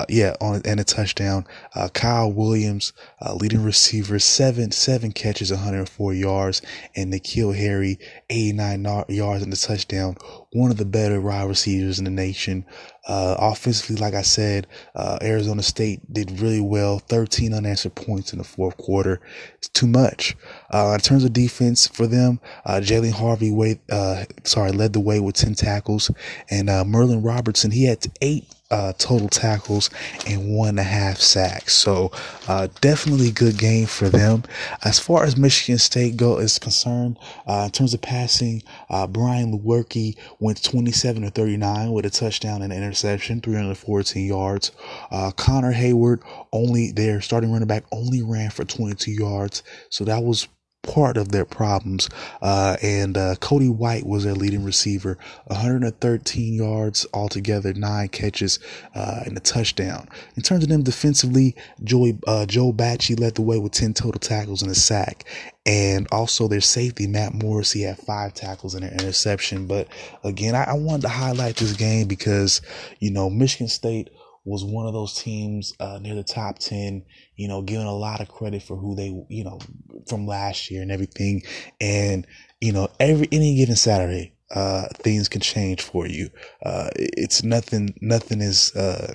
yeah, 0.07 0.35
on 0.39 0.61
and 0.65 0.79
a 0.79 0.83
touchdown. 0.83 1.47
Kyle 1.93 2.31
Williams, 2.31 2.93
leading 3.33 3.63
receiver, 3.63 4.19
seven 4.19 4.71
seven 4.71 5.11
catches, 5.11 5.51
104 5.51 6.13
yards, 6.13 6.61
and 6.95 7.11
N'Keal 7.11 7.55
Harry, 7.55 7.97
89 8.29 8.83
yards 9.09 9.43
and 9.43 9.51
a 9.51 9.55
touchdown. 9.55 10.15
One 10.51 10.71
of 10.71 10.77
the 10.77 10.85
better 10.85 11.19
wide 11.19 11.49
receivers 11.49 11.97
in 11.99 12.05
the 12.05 12.11
nation. 12.11 12.65
Uh, 13.07 13.35
offensively, 13.37 13.97
like 13.97 14.13
I 14.13 14.23
said, 14.23 14.67
uh, 14.95 15.19
Arizona 15.21 15.61
State 15.61 16.11
did 16.11 16.39
really 16.39 16.61
well. 16.61 16.99
13 16.99 17.53
unanswered 17.53 17.93
points 17.93 18.31
in 18.31 18.39
the 18.39 18.43
fourth 18.43 18.77
quarter. 18.77 19.21
It's 19.57 19.67
too 19.67 19.85
much. 19.85 20.35
Uh, 20.71 20.93
in 20.95 20.99
terms 21.01 21.23
of 21.23 21.33
defense 21.33 21.87
for 21.87 22.07
them, 22.07 22.39
uh, 22.65 22.81
Jalen 22.83 23.11
Harvey 23.11 23.79
uh, 23.91 24.25
sorry, 24.43 24.71
led 24.71 24.93
the 24.93 24.99
way 24.99 25.19
with 25.19 25.35
10 25.35 25.53
tackles, 25.55 26.09
and 26.49 26.69
uh, 26.69 26.83
Merlin 26.83 27.21
Robertson 27.21 27.71
he 27.71 27.85
had 27.85 28.05
eight 28.21 28.45
uh, 28.75 28.91
total 28.97 29.29
tackles 29.29 29.89
and 30.27 30.53
one 30.53 30.75
and 30.75 30.79
a 30.79 30.83
half 30.83 31.17
sacks. 31.17 31.73
So 31.73 32.11
uh, 32.49 32.67
definitely 32.81 33.31
good 33.31 33.57
game 33.57 33.85
for 33.85 34.09
them. 34.09 34.43
As 34.83 34.99
far 34.99 35.23
as 35.23 35.37
Michigan 35.37 35.77
State 35.77 36.17
go 36.17 36.39
is 36.39 36.59
concerned, 36.59 37.17
uh, 37.47 37.63
in 37.65 37.71
terms 37.71 37.93
of 37.93 38.01
passing, 38.01 38.63
uh, 38.89 39.07
Brian 39.07 39.57
Lewerke 39.57 40.17
went 40.39 40.61
27 40.61 41.21
to 41.21 41.29
39 41.29 41.93
with 41.93 42.05
a 42.05 42.09
touchdown 42.09 42.61
and 42.61 42.73
an 42.73 42.83
interception, 42.83 43.39
314 43.39 44.27
yards. 44.27 44.73
Uh, 45.09 45.31
Connor 45.31 45.71
Heyward 45.71 46.21
only 46.51 46.91
their 46.91 47.21
starting 47.21 47.53
running 47.53 47.69
back 47.69 47.85
only 47.93 48.23
ran 48.23 48.49
for 48.49 48.65
22 48.65 49.09
yards, 49.11 49.63
so 49.89 50.03
that 50.03 50.21
was 50.21 50.49
part 50.85 51.17
of 51.17 51.31
their 51.31 51.45
problems. 51.45 52.09
Uh, 52.41 52.77
and 52.81 53.17
uh, 53.17 53.35
Cody 53.39 53.69
White 53.69 54.05
was 54.05 54.23
their 54.23 54.35
leading 54.35 54.63
receiver, 54.63 55.17
113 55.47 56.53
yards 56.53 57.05
altogether, 57.13 57.73
nine 57.73 58.07
catches, 58.09 58.59
uh, 58.93 59.21
and 59.25 59.37
a 59.37 59.41
touchdown. 59.41 60.07
In 60.35 60.43
terms 60.43 60.63
of 60.63 60.69
them 60.69 60.83
defensively, 60.83 61.55
Joey 61.83 62.17
uh, 62.27 62.45
Joe 62.45 62.71
Bachie 62.71 63.19
led 63.19 63.35
the 63.35 63.41
way 63.41 63.57
with 63.59 63.71
10 63.71 63.93
total 63.93 64.19
tackles 64.19 64.61
and 64.61 64.71
a 64.71 64.75
sack. 64.75 65.25
And 65.67 66.07
also 66.11 66.47
their 66.47 66.61
safety, 66.61 67.07
Matt 67.07 67.33
Morris, 67.33 67.71
he 67.71 67.81
had 67.81 67.97
five 67.97 68.35
tackles 68.35 68.75
and 68.75 68.85
an 68.85 68.93
interception. 68.93 69.65
But 69.65 69.87
again, 70.23 70.53
I, 70.53 70.65
I 70.65 70.73
wanted 70.73 71.03
to 71.03 71.09
highlight 71.09 71.55
this 71.55 71.73
game 71.73 72.07
because, 72.07 72.61
you 72.99 73.09
know, 73.09 73.31
Michigan 73.31 73.67
State 73.67 74.11
was 74.45 74.63
one 74.63 74.85
of 74.85 74.93
those 74.93 75.13
teams 75.15 75.73
uh, 75.79 75.99
near 76.01 76.15
the 76.15 76.23
top 76.23 76.59
10, 76.59 77.03
you 77.35 77.47
know, 77.47 77.61
given 77.63 77.87
a 77.87 77.95
lot 77.95 78.21
of 78.21 78.29
credit 78.29 78.63
for 78.63 78.77
who 78.77 78.95
they, 78.95 79.07
you 79.29 79.43
know, 79.43 79.59
from 80.07 80.27
last 80.27 80.71
year 80.71 80.81
and 80.83 80.91
everything. 80.91 81.43
And, 81.81 82.27
you 82.61 82.71
know, 82.71 82.89
every, 82.99 83.27
any 83.31 83.55
given 83.55 83.75
Saturday, 83.75 84.33
uh, 84.53 84.87
things 84.95 85.27
can 85.27 85.41
change 85.41 85.81
for 85.81 86.07
you. 86.07 86.29
Uh, 86.63 86.89
it's 86.95 87.43
nothing, 87.43 87.95
nothing 88.01 88.41
is, 88.41 88.75
uh, 88.75 89.13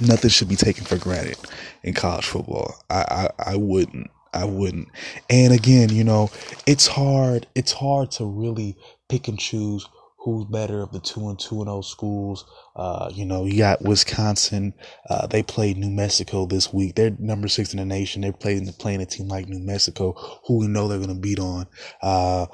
nothing 0.00 0.30
should 0.30 0.48
be 0.48 0.56
taken 0.56 0.84
for 0.84 0.96
granted 0.96 1.36
in 1.82 1.94
college 1.94 2.26
football. 2.26 2.74
I, 2.90 3.30
I, 3.38 3.52
I 3.52 3.56
wouldn't. 3.56 4.10
I 4.32 4.44
wouldn't. 4.44 4.88
And 5.30 5.54
again, 5.54 5.88
you 5.88 6.04
know, 6.04 6.30
it's 6.66 6.86
hard, 6.86 7.46
it's 7.54 7.72
hard 7.72 8.10
to 8.12 8.26
really 8.26 8.76
pick 9.08 9.28
and 9.28 9.38
choose 9.38 9.88
who's 10.26 10.44
better 10.46 10.82
of 10.82 10.90
the 10.90 10.98
two 10.98 11.28
and 11.28 11.38
two 11.38 11.60
and 11.60 11.70
O 11.70 11.80
schools. 11.82 12.44
Uh, 12.74 13.08
you 13.14 13.24
know, 13.24 13.44
you 13.44 13.58
got 13.58 13.82
Wisconsin. 13.82 14.74
Uh, 15.08 15.28
they 15.28 15.40
played 15.40 15.76
New 15.76 15.88
Mexico 15.88 16.46
this 16.46 16.72
week. 16.72 16.96
They're 16.96 17.16
number 17.20 17.46
six 17.46 17.72
in 17.72 17.78
the 17.78 17.84
nation. 17.84 18.22
They're 18.22 18.32
playing 18.32 18.66
playing 18.72 19.02
a 19.02 19.06
team 19.06 19.28
like 19.28 19.48
New 19.48 19.64
Mexico, 19.64 20.14
who 20.44 20.58
we 20.58 20.66
know 20.66 20.88
they're 20.88 20.98
going 20.98 21.14
to 21.14 21.14
beat 21.14 21.38
on. 21.38 21.68
Uh, 22.02 22.46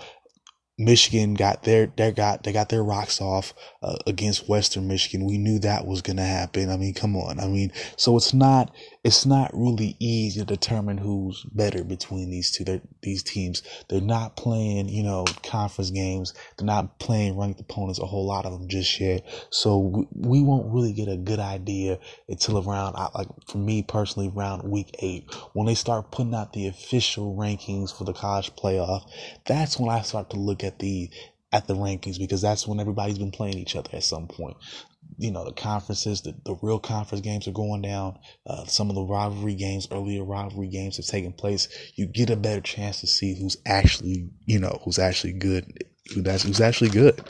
Michigan 0.76 1.32
got 1.32 1.62
their 1.62 1.90
they 1.96 2.12
got 2.12 2.42
they 2.42 2.52
got 2.52 2.68
their 2.68 2.84
rocks 2.84 3.22
off 3.22 3.54
uh, 3.82 3.96
against 4.06 4.50
Western 4.50 4.86
Michigan. 4.86 5.26
We 5.26 5.38
knew 5.38 5.58
that 5.60 5.86
was 5.86 6.02
going 6.02 6.18
to 6.18 6.24
happen. 6.24 6.70
I 6.70 6.76
mean, 6.76 6.92
come 6.92 7.16
on. 7.16 7.40
I 7.40 7.46
mean, 7.46 7.72
so 7.96 8.18
it's 8.18 8.34
not 8.34 8.70
it's 9.04 9.26
not 9.26 9.50
really 9.52 9.96
easy 9.98 10.38
to 10.38 10.46
determine 10.46 10.96
who's 10.96 11.42
better 11.52 11.82
between 11.82 12.30
these 12.30 12.52
two 12.52 12.62
They're, 12.62 12.80
these 13.02 13.24
teams. 13.24 13.62
They're 13.88 14.00
not 14.00 14.36
playing, 14.36 14.88
you 14.88 15.02
know, 15.02 15.24
conference 15.42 15.90
games. 15.90 16.34
They're 16.56 16.66
not 16.66 17.00
playing 17.00 17.36
ranked 17.36 17.60
opponents. 17.60 17.98
A 17.98 18.06
whole 18.06 18.26
lot 18.26 18.46
of 18.46 18.52
them 18.52 18.68
just 18.68 19.00
yet. 19.00 19.24
So 19.50 19.78
we, 19.78 20.06
we 20.14 20.42
won't 20.42 20.72
really 20.72 20.92
get 20.92 21.08
a 21.08 21.16
good 21.16 21.40
idea 21.40 21.98
until 22.28 22.58
around 22.58 22.94
like 23.14 23.28
for 23.48 23.58
me 23.58 23.82
personally 23.82 24.32
around 24.34 24.70
week 24.70 24.94
eight 25.00 25.24
when 25.52 25.66
they 25.66 25.74
start 25.74 26.12
putting 26.12 26.34
out 26.34 26.52
the 26.52 26.68
official 26.68 27.36
rankings 27.36 27.96
for 27.96 28.04
the 28.04 28.12
college 28.12 28.54
playoff. 28.54 29.02
That's 29.46 29.80
when 29.80 29.90
I 29.90 30.02
start 30.02 30.30
to 30.30 30.36
look 30.36 30.62
at 30.62 30.78
the 30.78 31.10
at 31.52 31.66
the 31.66 31.74
rankings 31.74 32.18
because 32.18 32.40
that's 32.40 32.66
when 32.66 32.80
everybody's 32.80 33.18
been 33.18 33.30
playing 33.32 33.58
each 33.58 33.76
other 33.76 33.90
at 33.92 34.04
some 34.04 34.26
point. 34.26 34.56
You 35.18 35.30
know, 35.30 35.44
the 35.44 35.52
conferences, 35.52 36.22
the, 36.22 36.34
the 36.44 36.56
real 36.62 36.78
conference 36.78 37.22
games 37.22 37.46
are 37.48 37.52
going 37.52 37.82
down. 37.82 38.18
Uh, 38.46 38.64
some 38.64 38.88
of 38.88 38.96
the 38.96 39.02
rivalry 39.02 39.54
games, 39.54 39.88
earlier 39.90 40.24
rivalry 40.24 40.68
games 40.68 40.96
have 40.96 41.06
taken 41.06 41.32
place. 41.32 41.68
You 41.94 42.06
get 42.06 42.30
a 42.30 42.36
better 42.36 42.60
chance 42.60 43.00
to 43.00 43.06
see 43.06 43.34
who's 43.34 43.56
actually, 43.66 44.30
you 44.46 44.58
know, 44.58 44.80
who's 44.84 44.98
actually 44.98 45.34
good 45.34 45.84
that's 46.16 46.42
who's 46.42 46.60
actually 46.60 46.90
good. 46.90 47.20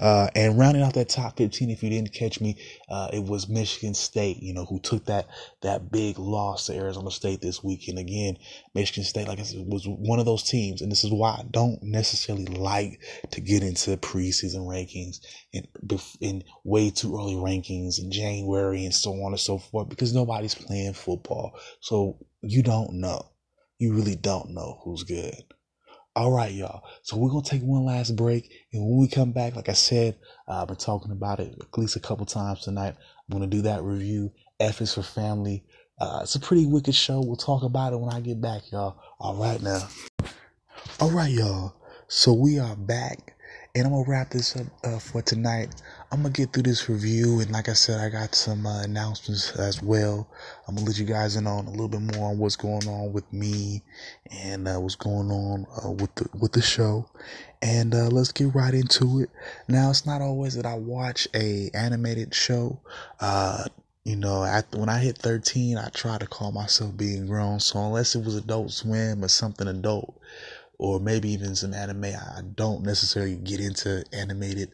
Uh, 0.00 0.28
and 0.34 0.58
rounding 0.58 0.82
out 0.82 0.94
that 0.94 1.08
top 1.08 1.36
15, 1.36 1.70
if 1.70 1.82
you 1.82 1.90
didn't 1.90 2.12
catch 2.12 2.40
me, 2.40 2.56
uh, 2.90 3.08
it 3.12 3.22
was 3.22 3.48
Michigan 3.48 3.94
State, 3.94 4.38
you 4.42 4.52
know, 4.52 4.64
who 4.64 4.80
took 4.80 5.04
that, 5.06 5.28
that 5.62 5.92
big 5.92 6.18
loss 6.18 6.66
to 6.66 6.74
Arizona 6.74 7.10
State 7.10 7.40
this 7.40 7.62
weekend. 7.62 7.98
Again, 7.98 8.36
Michigan 8.74 9.04
State, 9.04 9.28
like 9.28 9.38
I 9.38 9.42
said, 9.44 9.64
was 9.66 9.84
one 9.86 10.18
of 10.18 10.26
those 10.26 10.42
teams. 10.42 10.82
And 10.82 10.90
this 10.90 11.04
is 11.04 11.12
why 11.12 11.30
I 11.30 11.44
don't 11.50 11.78
necessarily 11.82 12.46
like 12.46 13.00
to 13.30 13.40
get 13.40 13.62
into 13.62 13.96
preseason 13.96 14.66
rankings 14.66 15.18
and 15.54 15.66
in 16.20 16.42
way 16.64 16.90
too 16.90 17.16
early 17.16 17.34
rankings 17.34 18.00
in 18.00 18.10
January 18.10 18.84
and 18.84 18.94
so 18.94 19.12
on 19.12 19.32
and 19.32 19.40
so 19.40 19.58
forth 19.58 19.88
because 19.88 20.12
nobody's 20.12 20.54
playing 20.54 20.94
football. 20.94 21.52
So 21.80 22.18
you 22.42 22.62
don't 22.62 22.94
know. 22.94 23.30
You 23.78 23.94
really 23.94 24.16
don't 24.16 24.50
know 24.50 24.80
who's 24.84 25.04
good. 25.04 25.44
All 26.16 26.32
right, 26.32 26.50
y'all. 26.50 26.82
So 27.02 27.18
we're 27.18 27.28
gonna 27.28 27.42
take 27.42 27.60
one 27.60 27.84
last 27.84 28.16
break, 28.16 28.50
and 28.72 28.82
when 28.82 28.98
we 28.98 29.06
come 29.06 29.32
back, 29.32 29.54
like 29.54 29.68
I 29.68 29.74
said, 29.74 30.16
uh, 30.48 30.62
I've 30.62 30.68
been 30.68 30.78
talking 30.78 31.12
about 31.12 31.40
it 31.40 31.54
at 31.60 31.78
least 31.78 31.94
a 31.94 32.00
couple 32.00 32.24
times 32.24 32.62
tonight. 32.62 32.94
I'm 32.96 33.32
gonna 33.32 33.46
do 33.46 33.60
that 33.62 33.82
review. 33.82 34.32
F 34.58 34.80
is 34.80 34.94
for 34.94 35.02
family. 35.02 35.66
Uh, 36.00 36.20
it's 36.22 36.34
a 36.34 36.40
pretty 36.40 36.64
wicked 36.64 36.94
show. 36.94 37.20
We'll 37.20 37.36
talk 37.36 37.64
about 37.64 37.92
it 37.92 38.00
when 38.00 38.14
I 38.14 38.20
get 38.20 38.40
back, 38.40 38.62
y'all. 38.72 38.98
All 39.20 39.36
right 39.36 39.60
now. 39.60 39.86
All 41.00 41.10
right, 41.10 41.30
y'all. 41.30 41.74
So 42.08 42.32
we 42.32 42.58
are 42.58 42.76
back 42.76 43.36
and 43.76 43.86
I'm 43.86 43.92
gonna 43.92 44.08
wrap 44.08 44.30
this 44.30 44.56
up 44.56 44.66
uh, 44.84 44.98
for 44.98 45.20
tonight. 45.20 45.68
I'm 46.12 46.22
gonna 46.22 46.32
get 46.32 46.52
through 46.52 46.62
this 46.62 46.88
review, 46.88 47.40
and 47.40 47.50
like 47.50 47.68
I 47.68 47.72
said, 47.72 48.00
I 48.00 48.08
got 48.10 48.34
some 48.34 48.64
uh, 48.64 48.82
announcements 48.82 49.56
as 49.56 49.82
well. 49.82 50.28
I'm 50.66 50.76
gonna 50.76 50.86
let 50.86 50.98
you 50.98 51.04
guys 51.04 51.34
in 51.34 51.48
on 51.48 51.66
a 51.66 51.70
little 51.70 51.88
bit 51.88 52.00
more 52.00 52.30
on 52.30 52.38
what's 52.38 52.54
going 52.54 52.86
on 52.86 53.12
with 53.12 53.30
me 53.32 53.82
and 54.30 54.68
uh, 54.68 54.78
what's 54.80 54.94
going 54.94 55.30
on 55.30 55.66
uh, 55.84 55.90
with 55.90 56.14
the 56.14 56.28
with 56.38 56.52
the 56.52 56.62
show. 56.62 57.08
And 57.60 57.92
uh, 57.92 58.06
let's 58.06 58.30
get 58.30 58.54
right 58.54 58.72
into 58.72 59.20
it. 59.20 59.30
Now, 59.66 59.90
it's 59.90 60.06
not 60.06 60.22
always 60.22 60.54
that 60.54 60.66
I 60.66 60.74
watch 60.74 61.26
a 61.34 61.70
animated 61.74 62.34
show. 62.34 62.80
Uh, 63.18 63.64
you 64.04 64.14
know, 64.14 64.62
when 64.74 64.88
I 64.88 64.98
hit 64.98 65.18
13, 65.18 65.76
I 65.76 65.88
try 65.88 66.18
to 66.18 66.26
call 66.28 66.52
myself 66.52 66.96
being 66.96 67.26
grown. 67.26 67.58
So 67.58 67.80
unless 67.80 68.14
it 68.14 68.24
was 68.24 68.36
Adult 68.36 68.70
Swim 68.70 69.24
or 69.24 69.28
something 69.28 69.66
adult 69.66 70.16
or 70.78 71.00
maybe 71.00 71.30
even 71.30 71.54
some 71.54 71.74
anime. 71.74 72.04
I 72.04 72.40
don't 72.54 72.82
necessarily 72.82 73.36
get 73.36 73.60
into 73.60 74.04
animated 74.12 74.70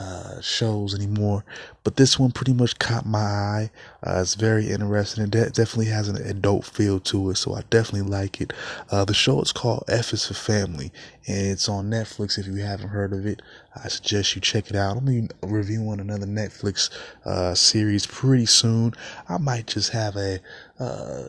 uh, 0.00 0.40
shows 0.40 0.94
anymore, 0.94 1.44
but 1.84 1.96
this 1.96 2.18
one 2.18 2.32
pretty 2.32 2.54
much 2.54 2.78
caught 2.78 3.04
my 3.04 3.18
eye. 3.18 3.70
Uh, 4.02 4.20
it's 4.22 4.34
very 4.34 4.70
interesting. 4.70 5.24
It 5.24 5.30
de- 5.30 5.50
definitely 5.50 5.92
has 5.92 6.08
an 6.08 6.16
adult 6.16 6.64
feel 6.64 7.00
to 7.00 7.30
it, 7.30 7.36
so 7.36 7.54
I 7.54 7.62
definitely 7.68 8.10
like 8.10 8.40
it. 8.40 8.52
Uh, 8.90 9.04
the 9.04 9.12
show 9.12 9.42
is 9.42 9.52
called 9.52 9.84
F 9.88 10.14
is 10.14 10.26
for 10.26 10.34
Family, 10.34 10.90
and 11.28 11.48
it's 11.48 11.68
on 11.68 11.90
Netflix. 11.90 12.38
If 12.38 12.46
you 12.46 12.56
haven't 12.56 12.88
heard 12.88 13.12
of 13.12 13.26
it, 13.26 13.42
I 13.76 13.88
suggest 13.88 14.34
you 14.34 14.40
check 14.40 14.70
it 14.70 14.76
out. 14.76 14.96
I'm 14.96 15.04
be 15.04 15.28
reviewing 15.42 16.00
another 16.00 16.26
Netflix 16.26 16.88
uh, 17.26 17.54
series 17.54 18.06
pretty 18.06 18.46
soon. 18.46 18.94
I 19.28 19.36
might 19.36 19.66
just 19.66 19.90
have 19.90 20.16
a 20.16 20.40
uh, 20.78 21.28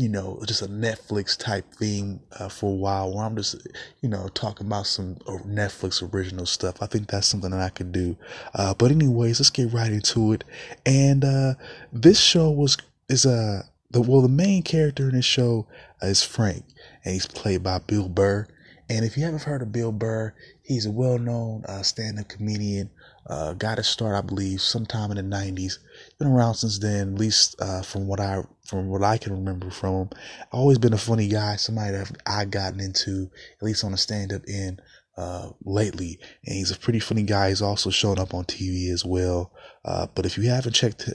you 0.00 0.08
know, 0.08 0.40
just 0.46 0.62
a 0.62 0.66
Netflix 0.66 1.36
type 1.36 1.66
theme 1.74 2.20
uh, 2.38 2.48
for 2.48 2.72
a 2.72 2.74
while 2.74 3.12
where 3.12 3.22
I'm 3.22 3.36
just, 3.36 3.68
you 4.00 4.08
know, 4.08 4.28
talking 4.28 4.66
about 4.66 4.86
some 4.86 5.16
Netflix 5.46 6.02
original 6.14 6.46
stuff. 6.46 6.80
I 6.80 6.86
think 6.86 7.08
that's 7.08 7.26
something 7.26 7.50
that 7.50 7.60
I 7.60 7.68
could 7.68 7.92
do. 7.92 8.16
Uh, 8.54 8.72
but 8.72 8.90
anyways, 8.90 9.40
let's 9.40 9.50
get 9.50 9.74
right 9.74 9.92
into 9.92 10.32
it. 10.32 10.42
And 10.86 11.22
uh, 11.22 11.54
this 11.92 12.18
show 12.18 12.50
was 12.50 12.78
is 13.10 13.26
a 13.26 13.30
uh, 13.30 13.62
the 13.90 14.00
well 14.00 14.22
the 14.22 14.28
main 14.28 14.62
character 14.62 15.10
in 15.10 15.16
this 15.16 15.26
show 15.26 15.66
is 16.00 16.22
Frank, 16.22 16.64
and 17.04 17.12
he's 17.12 17.26
played 17.26 17.62
by 17.62 17.78
Bill 17.80 18.08
Burr. 18.08 18.46
And 18.88 19.04
if 19.04 19.18
you 19.18 19.24
haven't 19.24 19.42
heard 19.42 19.60
of 19.60 19.70
Bill 19.70 19.92
Burr, 19.92 20.32
he's 20.62 20.86
a 20.86 20.90
well-known 20.90 21.64
uh, 21.68 21.82
stand-up 21.82 22.28
comedian. 22.28 22.90
Uh, 23.26 23.52
got 23.52 23.76
his 23.76 23.86
start, 23.86 24.16
I 24.16 24.26
believe, 24.26 24.62
sometime 24.62 25.10
in 25.10 25.16
the 25.18 25.36
'90s 25.36 25.78
been 26.20 26.28
around 26.28 26.54
since 26.54 26.78
then, 26.78 27.14
at 27.14 27.18
least 27.18 27.56
uh, 27.60 27.82
from 27.82 28.06
what 28.06 28.20
I 28.20 28.42
from 28.64 28.88
what 28.88 29.02
I 29.02 29.16
can 29.18 29.32
remember 29.32 29.70
from 29.70 29.94
him. 29.94 30.10
Always 30.52 30.78
been 30.78 30.92
a 30.92 30.98
funny 30.98 31.26
guy, 31.26 31.56
somebody 31.56 31.96
that 31.96 32.12
I 32.26 32.44
gotten 32.44 32.78
into, 32.78 33.30
at 33.58 33.64
least 33.64 33.82
on 33.82 33.92
the 33.92 33.98
stand 33.98 34.32
up 34.32 34.42
end 34.46 34.82
uh, 35.16 35.50
lately, 35.64 36.20
and 36.44 36.54
he's 36.54 36.70
a 36.70 36.78
pretty 36.78 37.00
funny 37.00 37.22
guy. 37.22 37.48
He's 37.48 37.62
also 37.62 37.90
shown 37.90 38.18
up 38.18 38.34
on 38.34 38.44
TV 38.44 38.92
as 38.92 39.04
well. 39.04 39.52
Uh, 39.84 40.06
but 40.14 40.26
if 40.26 40.36
you 40.36 40.44
haven't 40.44 40.74
checked, 40.74 41.08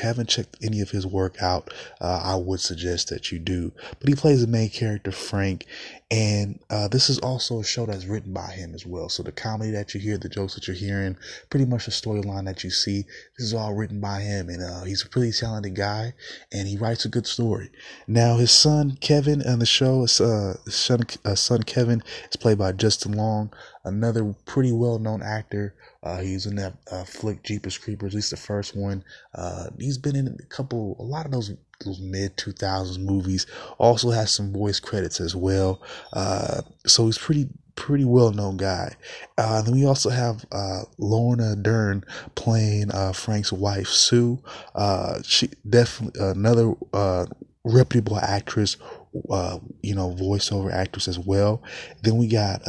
haven't 0.00 0.28
checked 0.28 0.56
any 0.62 0.80
of 0.80 0.90
his 0.90 1.04
work 1.04 1.42
out, 1.42 1.72
uh, 2.00 2.20
I 2.22 2.36
would 2.36 2.60
suggest 2.60 3.08
that 3.08 3.32
you 3.32 3.38
do. 3.40 3.72
But 3.98 4.08
he 4.08 4.14
plays 4.14 4.40
the 4.40 4.46
main 4.46 4.70
character 4.70 5.10
Frank, 5.10 5.66
and 6.08 6.60
uh, 6.70 6.86
this 6.86 7.10
is 7.10 7.18
also 7.18 7.58
a 7.58 7.64
show 7.64 7.86
that's 7.86 8.04
written 8.04 8.32
by 8.32 8.52
him 8.52 8.74
as 8.74 8.86
well. 8.86 9.08
So 9.08 9.24
the 9.24 9.32
comedy 9.32 9.72
that 9.72 9.92
you 9.92 10.00
hear, 10.00 10.18
the 10.18 10.28
jokes 10.28 10.54
that 10.54 10.68
you're 10.68 10.76
hearing, 10.76 11.16
pretty 11.50 11.66
much 11.66 11.86
the 11.86 11.90
storyline 11.90 12.44
that 12.44 12.62
you 12.62 12.70
see, 12.70 13.06
this 13.36 13.46
is 13.46 13.54
all 13.54 13.74
written 13.74 14.00
by 14.00 14.20
him, 14.20 14.48
and 14.48 14.62
uh, 14.62 14.84
he's 14.84 15.04
a 15.04 15.08
pretty 15.08 15.32
talented 15.32 15.74
guy, 15.74 16.14
and 16.52 16.68
he 16.68 16.76
writes 16.76 17.04
a 17.04 17.08
good 17.08 17.26
story. 17.26 17.70
Now 18.06 18.36
his 18.36 18.52
son 18.52 18.98
Kevin 19.00 19.42
on 19.42 19.58
the 19.58 19.66
show, 19.66 20.02
his, 20.02 20.20
uh, 20.20 20.58
son, 20.68 21.00
uh, 21.24 21.34
son 21.34 21.64
Kevin 21.64 22.02
is 22.30 22.36
played 22.36 22.58
by 22.58 22.70
Justin 22.70 23.12
Long, 23.12 23.52
another 23.84 24.34
pretty 24.46 24.72
well-known 24.72 25.22
actor. 25.22 25.74
Uh, 26.02 26.20
he's 26.20 26.46
in 26.46 26.56
that 26.56 26.74
uh, 26.90 27.04
flick 27.04 27.42
Jeepers 27.42 27.78
Creepers, 27.78 28.12
at 28.12 28.16
least 28.16 28.30
the 28.30 28.36
first 28.36 28.76
one. 28.76 29.04
Uh, 29.34 29.66
he's 29.78 29.98
been 29.98 30.16
in 30.16 30.26
a 30.28 30.46
couple, 30.46 30.96
a 30.98 31.02
lot 31.02 31.26
of 31.26 31.32
those 31.32 31.52
those 31.84 32.00
mid 32.00 32.36
2000s 32.36 32.98
movies. 32.98 33.46
Also 33.78 34.10
has 34.10 34.30
some 34.30 34.52
voice 34.52 34.80
credits 34.80 35.20
as 35.20 35.34
well. 35.34 35.82
Uh, 36.12 36.62
so 36.86 37.06
he's 37.06 37.18
pretty 37.18 37.48
pretty 37.74 38.04
well 38.04 38.32
known 38.32 38.56
guy. 38.56 38.94
Uh, 39.38 39.62
then 39.62 39.74
we 39.74 39.84
also 39.84 40.10
have 40.10 40.44
uh, 40.52 40.82
Laura 40.98 41.56
Dern 41.56 42.04
playing 42.34 42.90
uh, 42.92 43.12
Frank's 43.12 43.52
wife 43.52 43.88
Sue. 43.88 44.42
Uh, 44.74 45.20
she 45.22 45.48
definitely 45.68 46.20
another 46.22 46.74
uh, 46.92 47.26
reputable 47.64 48.18
actress. 48.18 48.76
Uh, 49.28 49.58
you 49.82 49.94
know, 49.94 50.10
voiceover 50.14 50.72
actress 50.72 51.06
as 51.06 51.18
well. 51.18 51.62
Then 52.02 52.16
we 52.16 52.28
got 52.28 52.62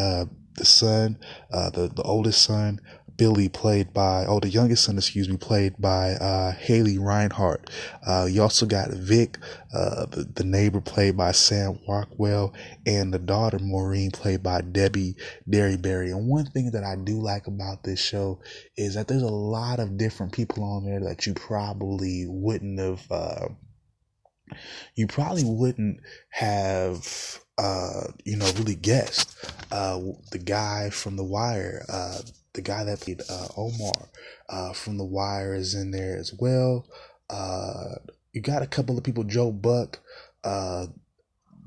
the 0.55 0.65
son, 0.65 1.17
uh, 1.51 1.69
the 1.69 1.87
the 1.87 2.03
oldest 2.03 2.41
son, 2.41 2.79
Billy, 3.15 3.47
played 3.47 3.93
by, 3.93 4.25
oh, 4.25 4.39
the 4.39 4.49
youngest 4.49 4.85
son, 4.85 4.97
excuse 4.97 5.29
me, 5.29 5.37
played 5.37 5.75
by 5.79 6.11
uh, 6.13 6.51
Haley 6.53 6.97
Reinhart. 6.97 7.69
Uh, 8.05 8.27
you 8.29 8.41
also 8.41 8.65
got 8.65 8.89
Vic, 8.89 9.37
uh, 9.73 10.05
the, 10.07 10.23
the, 10.23 10.43
neighbor, 10.43 10.81
played 10.81 11.15
by 11.15 11.31
Sam 11.31 11.79
Rockwell, 11.87 12.53
and 12.85 13.13
the 13.13 13.19
daughter, 13.19 13.59
Maureen, 13.59 14.11
played 14.11 14.41
by 14.41 14.61
Debbie 14.61 15.15
Derryberry. 15.49 16.11
And 16.11 16.27
one 16.27 16.45
thing 16.45 16.71
that 16.71 16.83
I 16.83 16.95
do 16.95 17.21
like 17.21 17.47
about 17.47 17.83
this 17.83 17.99
show 17.99 18.41
is 18.77 18.95
that 18.95 19.07
there's 19.07 19.21
a 19.21 19.27
lot 19.27 19.79
of 19.79 19.97
different 19.97 20.31
people 20.31 20.63
on 20.63 20.85
there 20.85 21.01
that 21.01 21.25
you 21.27 21.33
probably 21.33 22.25
wouldn't 22.27 22.79
have, 22.79 23.11
uh, 23.11 23.47
you 24.95 25.07
probably 25.07 25.43
wouldn't 25.43 25.99
have 26.29 27.42
uh, 27.57 28.07
you 28.25 28.37
know, 28.37 28.51
really 28.57 28.75
guessed. 28.75 29.35
Uh, 29.71 29.99
the 30.31 30.39
guy 30.39 30.89
from 30.89 31.15
The 31.15 31.23
Wire, 31.23 31.85
uh, 31.89 32.19
the 32.53 32.61
guy 32.61 32.83
that 32.83 33.01
played 33.01 33.21
uh, 33.29 33.47
Omar 33.57 34.09
uh, 34.49 34.73
from 34.73 34.97
The 34.97 35.05
Wire 35.05 35.53
is 35.53 35.73
in 35.73 35.91
there 35.91 36.17
as 36.17 36.33
well. 36.39 36.85
Uh, 37.29 37.95
you 38.31 38.41
got 38.41 38.61
a 38.61 38.67
couple 38.67 38.97
of 38.97 39.03
people, 39.03 39.23
Joe 39.23 39.51
Buck, 39.51 39.99
uh, 40.43 40.87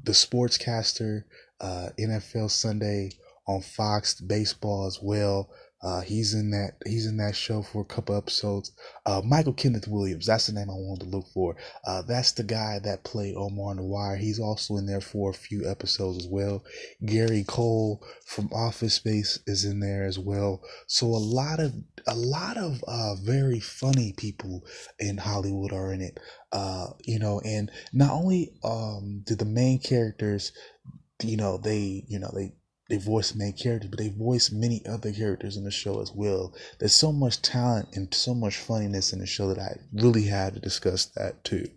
the 0.05 0.12
sportscaster, 0.12 1.24
uh, 1.61 1.89
NFL 1.99 2.51
Sunday 2.51 3.11
on 3.49 3.61
Fox 3.61 4.20
baseball 4.20 4.87
as 4.87 4.99
well. 5.03 5.51
Uh, 5.83 6.01
he's 6.01 6.33
in 6.35 6.51
that 6.51 6.72
he's 6.87 7.07
in 7.07 7.18
that 7.18 7.37
show 7.37 7.62
for 7.62 7.83
a 7.83 7.85
couple 7.85 8.16
episodes. 8.16 8.72
Uh, 9.05 9.20
Michael 9.24 9.53
Kenneth 9.53 9.87
Williams, 9.87 10.27
that's 10.27 10.47
the 10.47 10.55
name 10.55 10.70
I 10.70 10.74
wanted 10.74 11.05
to 11.05 11.11
look 11.11 11.27
for. 11.35 11.57
Uh, 11.87 12.03
that's 12.03 12.33
the 12.33 12.45
guy 12.45 12.81
that 12.83 13.05
played 13.05 13.37
Omar 13.37 13.70
on 13.70 13.77
The 13.77 13.83
Wire. 13.83 14.16
He's 14.16 14.41
also 14.41 14.77
in 14.77 14.87
there 14.87 15.03
for 15.03 15.31
a 15.31 15.35
few 15.35 15.68
episodes 15.68 16.24
as 16.24 16.31
well. 16.31 16.64
Gary 17.05 17.45
Cole 17.47 18.03
from 18.24 18.49
Office 18.53 18.95
Space 18.95 19.39
is 19.47 19.64
in 19.64 19.81
there 19.81 20.05
as 20.05 20.18
well. 20.18 20.62
So 20.87 21.07
a 21.07 21.22
lot 21.22 21.61
of 21.61 21.72
a 22.07 22.14
lot 22.14 22.57
of 22.57 22.83
uh, 22.89 23.16
very 23.22 23.61
funny 23.61 24.14
people 24.16 24.64
in 24.99 25.18
Hollywood 25.18 25.72
are 25.72 25.93
in 25.93 26.01
it. 26.01 26.18
Uh, 26.53 26.87
you 27.05 27.18
know, 27.18 27.41
and 27.45 27.70
not 27.93 28.12
only 28.12 28.53
um, 28.64 29.22
did 29.24 29.39
the 29.39 29.45
main 29.45 29.79
characters, 29.79 30.53
you 31.22 31.37
know, 31.37 31.59
they 31.59 32.05
you 32.09 32.18
know 32.18 32.31
they 32.35 32.55
they 32.89 32.99
voice 32.99 33.34
main 33.34 33.53
characters, 33.53 33.91
but 33.91 33.99
they 33.99 34.09
voice 34.09 34.53
many 34.53 34.84
other 34.87 35.12
characters 35.12 35.57
in 35.57 35.64
the 35.64 35.70
show 35.70 36.01
as 36.01 36.12
well. 36.12 36.55
There's 36.78 36.95
so 36.95 37.12
much 37.12 37.43
talent 37.43 37.89
and 37.95 38.12
so 38.14 38.34
much 38.34 38.57
funniness 38.59 39.12
in 39.12 39.18
the 39.18 39.26
show 39.26 39.49
that 39.53 39.59
I 39.59 39.76
really 39.93 40.22
had 40.22 40.55
to 40.55 40.61
discuss 40.61 41.07
that 41.16 41.43
too. 41.43 41.68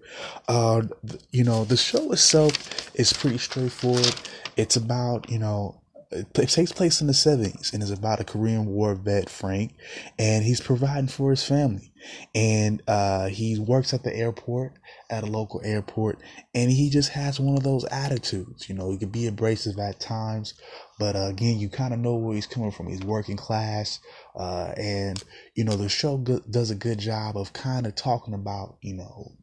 Uh, 0.47 0.83
you 1.31 1.43
know, 1.43 1.65
the 1.65 1.77
show 1.77 2.11
itself 2.11 2.95
is 2.95 3.11
pretty 3.11 3.39
straightforward. 3.39 4.15
It's 4.55 4.75
about, 4.75 5.29
you 5.29 5.39
know, 5.39 5.81
it 6.11 6.33
takes 6.33 6.71
place 6.71 7.01
in 7.01 7.07
the 7.07 7.13
70s 7.13 7.71
and 7.71 7.83
is 7.83 7.91
about 7.91 8.19
a 8.19 8.23
Korean 8.23 8.65
War 8.65 8.95
vet, 8.95 9.29
Frank, 9.29 9.75
and 10.17 10.43
he's 10.43 10.59
providing 10.59 11.07
for 11.07 11.29
his 11.29 11.43
family. 11.43 11.93
And 12.33 12.81
uh, 12.87 13.27
he 13.27 13.59
works 13.59 13.93
at 13.93 14.03
the 14.03 14.15
airport, 14.15 14.73
at 15.11 15.23
a 15.23 15.27
local 15.27 15.61
airport, 15.63 16.19
and 16.55 16.71
he 16.71 16.89
just 16.89 17.09
has 17.09 17.39
one 17.39 17.57
of 17.57 17.63
those 17.63 17.85
attitudes. 17.85 18.67
You 18.67 18.73
know, 18.73 18.89
he 18.89 18.97
can 18.97 19.09
be 19.09 19.27
abrasive 19.27 19.77
at 19.77 19.99
times, 19.99 20.55
but 20.97 21.15
uh, 21.15 21.27
again, 21.27 21.59
you 21.59 21.69
kind 21.69 21.93
of 21.93 21.99
know 21.99 22.15
where 22.15 22.33
he's 22.33 22.47
coming 22.47 22.71
from. 22.71 22.87
He's 22.87 23.03
working 23.03 23.37
class, 23.37 23.99
uh, 24.35 24.73
and 24.77 25.23
you 25.55 25.63
know 25.63 25.75
the 25.75 25.89
show 25.89 26.17
go- 26.17 26.41
does 26.49 26.71
a 26.71 26.75
good 26.75 26.99
job 26.99 27.37
of 27.37 27.53
kind 27.53 27.85
of 27.85 27.95
talking 27.95 28.33
about 28.33 28.77
you 28.81 28.95
know 28.95 29.33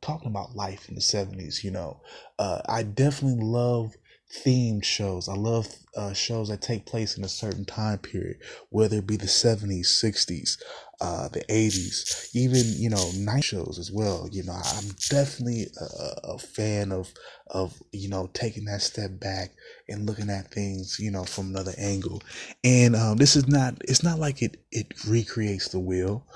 talking 0.00 0.28
about 0.28 0.54
life 0.54 0.88
in 0.88 0.94
the 0.94 1.02
seventies. 1.02 1.62
You 1.64 1.72
know, 1.72 2.00
uh, 2.38 2.62
I 2.66 2.82
definitely 2.84 3.44
love 3.44 3.94
themed 4.32 4.84
shows. 4.84 5.28
I 5.28 5.34
love 5.34 5.68
uh, 5.96 6.12
shows 6.12 6.48
that 6.48 6.60
take 6.60 6.86
place 6.86 7.16
in 7.16 7.24
a 7.24 7.28
certain 7.28 7.64
time 7.64 7.98
period, 7.98 8.38
whether 8.70 8.98
it 8.98 9.06
be 9.06 9.16
the 9.16 9.26
70s, 9.26 9.86
60s, 9.86 10.58
uh, 11.00 11.28
the 11.28 11.44
80s, 11.48 12.34
even, 12.34 12.62
you 12.76 12.90
know, 12.90 13.10
night 13.16 13.44
shows 13.44 13.78
as 13.78 13.92
well. 13.92 14.28
You 14.30 14.44
know, 14.44 14.58
I'm 14.64 14.88
definitely 15.10 15.66
a, 15.80 16.30
a 16.34 16.38
fan 16.38 16.90
of, 16.92 17.12
of, 17.48 17.80
you 17.92 18.08
know, 18.08 18.28
taking 18.32 18.64
that 18.66 18.82
step 18.82 19.20
back 19.20 19.52
and 19.88 20.06
looking 20.06 20.30
at 20.30 20.50
things, 20.50 20.98
you 20.98 21.10
know, 21.10 21.24
from 21.24 21.48
another 21.50 21.74
angle. 21.78 22.22
And 22.64 22.96
um, 22.96 23.16
this 23.18 23.36
is 23.36 23.46
not, 23.46 23.76
it's 23.82 24.02
not 24.02 24.18
like 24.18 24.42
it, 24.42 24.56
it 24.72 24.92
recreates 25.06 25.68
the 25.68 25.80
wheel. 25.80 26.26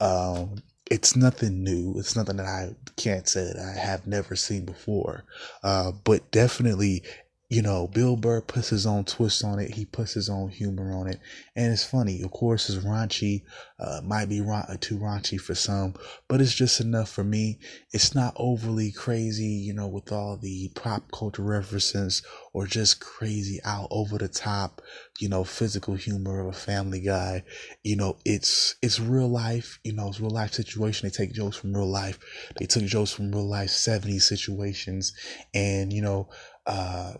Um, 0.00 0.62
it's 0.90 1.16
nothing 1.16 1.62
new. 1.62 1.94
It's 1.98 2.16
nothing 2.16 2.36
that 2.36 2.46
I 2.46 2.74
can't 2.96 3.28
say 3.28 3.44
that 3.44 3.58
I 3.58 3.78
have 3.78 4.06
never 4.06 4.36
seen 4.36 4.64
before. 4.64 5.24
Uh, 5.62 5.92
but 6.04 6.30
definitely 6.30 7.02
you 7.50 7.62
know, 7.62 7.86
Bill 7.88 8.16
Burr 8.16 8.42
puts 8.42 8.68
his 8.68 8.86
own 8.86 9.04
twist 9.04 9.42
on 9.42 9.58
it. 9.58 9.74
He 9.74 9.86
puts 9.86 10.12
his 10.12 10.28
own 10.28 10.50
humor 10.50 10.92
on 10.92 11.06
it, 11.08 11.18
and 11.58 11.72
it's 11.72 11.84
funny. 11.84 12.22
Of 12.22 12.30
course, 12.30 12.70
it's 12.70 12.84
raunchy. 12.84 13.42
Uh, 13.80 14.00
might 14.04 14.28
be 14.28 14.40
ra- 14.40 14.64
too 14.80 14.96
raunchy 14.96 15.40
for 15.40 15.56
some, 15.56 15.94
but 16.28 16.40
it's 16.40 16.54
just 16.54 16.80
enough 16.80 17.10
for 17.10 17.24
me. 17.24 17.58
It's 17.92 18.14
not 18.14 18.32
overly 18.36 18.92
crazy, 18.92 19.44
you 19.66 19.72
know, 19.72 19.88
with 19.88 20.12
all 20.12 20.36
the 20.36 20.70
pop 20.76 21.10
culture 21.10 21.42
references 21.42 22.22
or 22.52 22.66
just 22.66 23.00
crazy 23.00 23.58
out 23.64 23.88
over 23.90 24.18
the 24.18 24.28
top, 24.28 24.82
you 25.18 25.28
know, 25.28 25.42
physical 25.42 25.96
humor 25.96 26.40
of 26.42 26.54
a 26.54 26.56
Family 26.56 27.00
Guy. 27.00 27.42
You 27.82 27.96
know, 27.96 28.18
it's 28.24 28.76
it's 28.80 29.00
real 29.00 29.28
life. 29.28 29.80
You 29.82 29.94
know, 29.94 30.06
it's 30.08 30.20
real 30.20 30.30
life 30.30 30.52
situation. 30.52 31.08
They 31.08 31.12
take 31.12 31.34
jokes 31.34 31.56
from 31.56 31.74
real 31.74 31.90
life. 31.90 32.20
They 32.56 32.66
took 32.66 32.84
jokes 32.84 33.10
from 33.10 33.32
real 33.32 33.48
life 33.48 33.70
'70s 33.70 34.28
situations, 34.28 35.12
and 35.52 35.92
you 35.92 36.02
know. 36.02 36.28
Uh, 36.66 37.14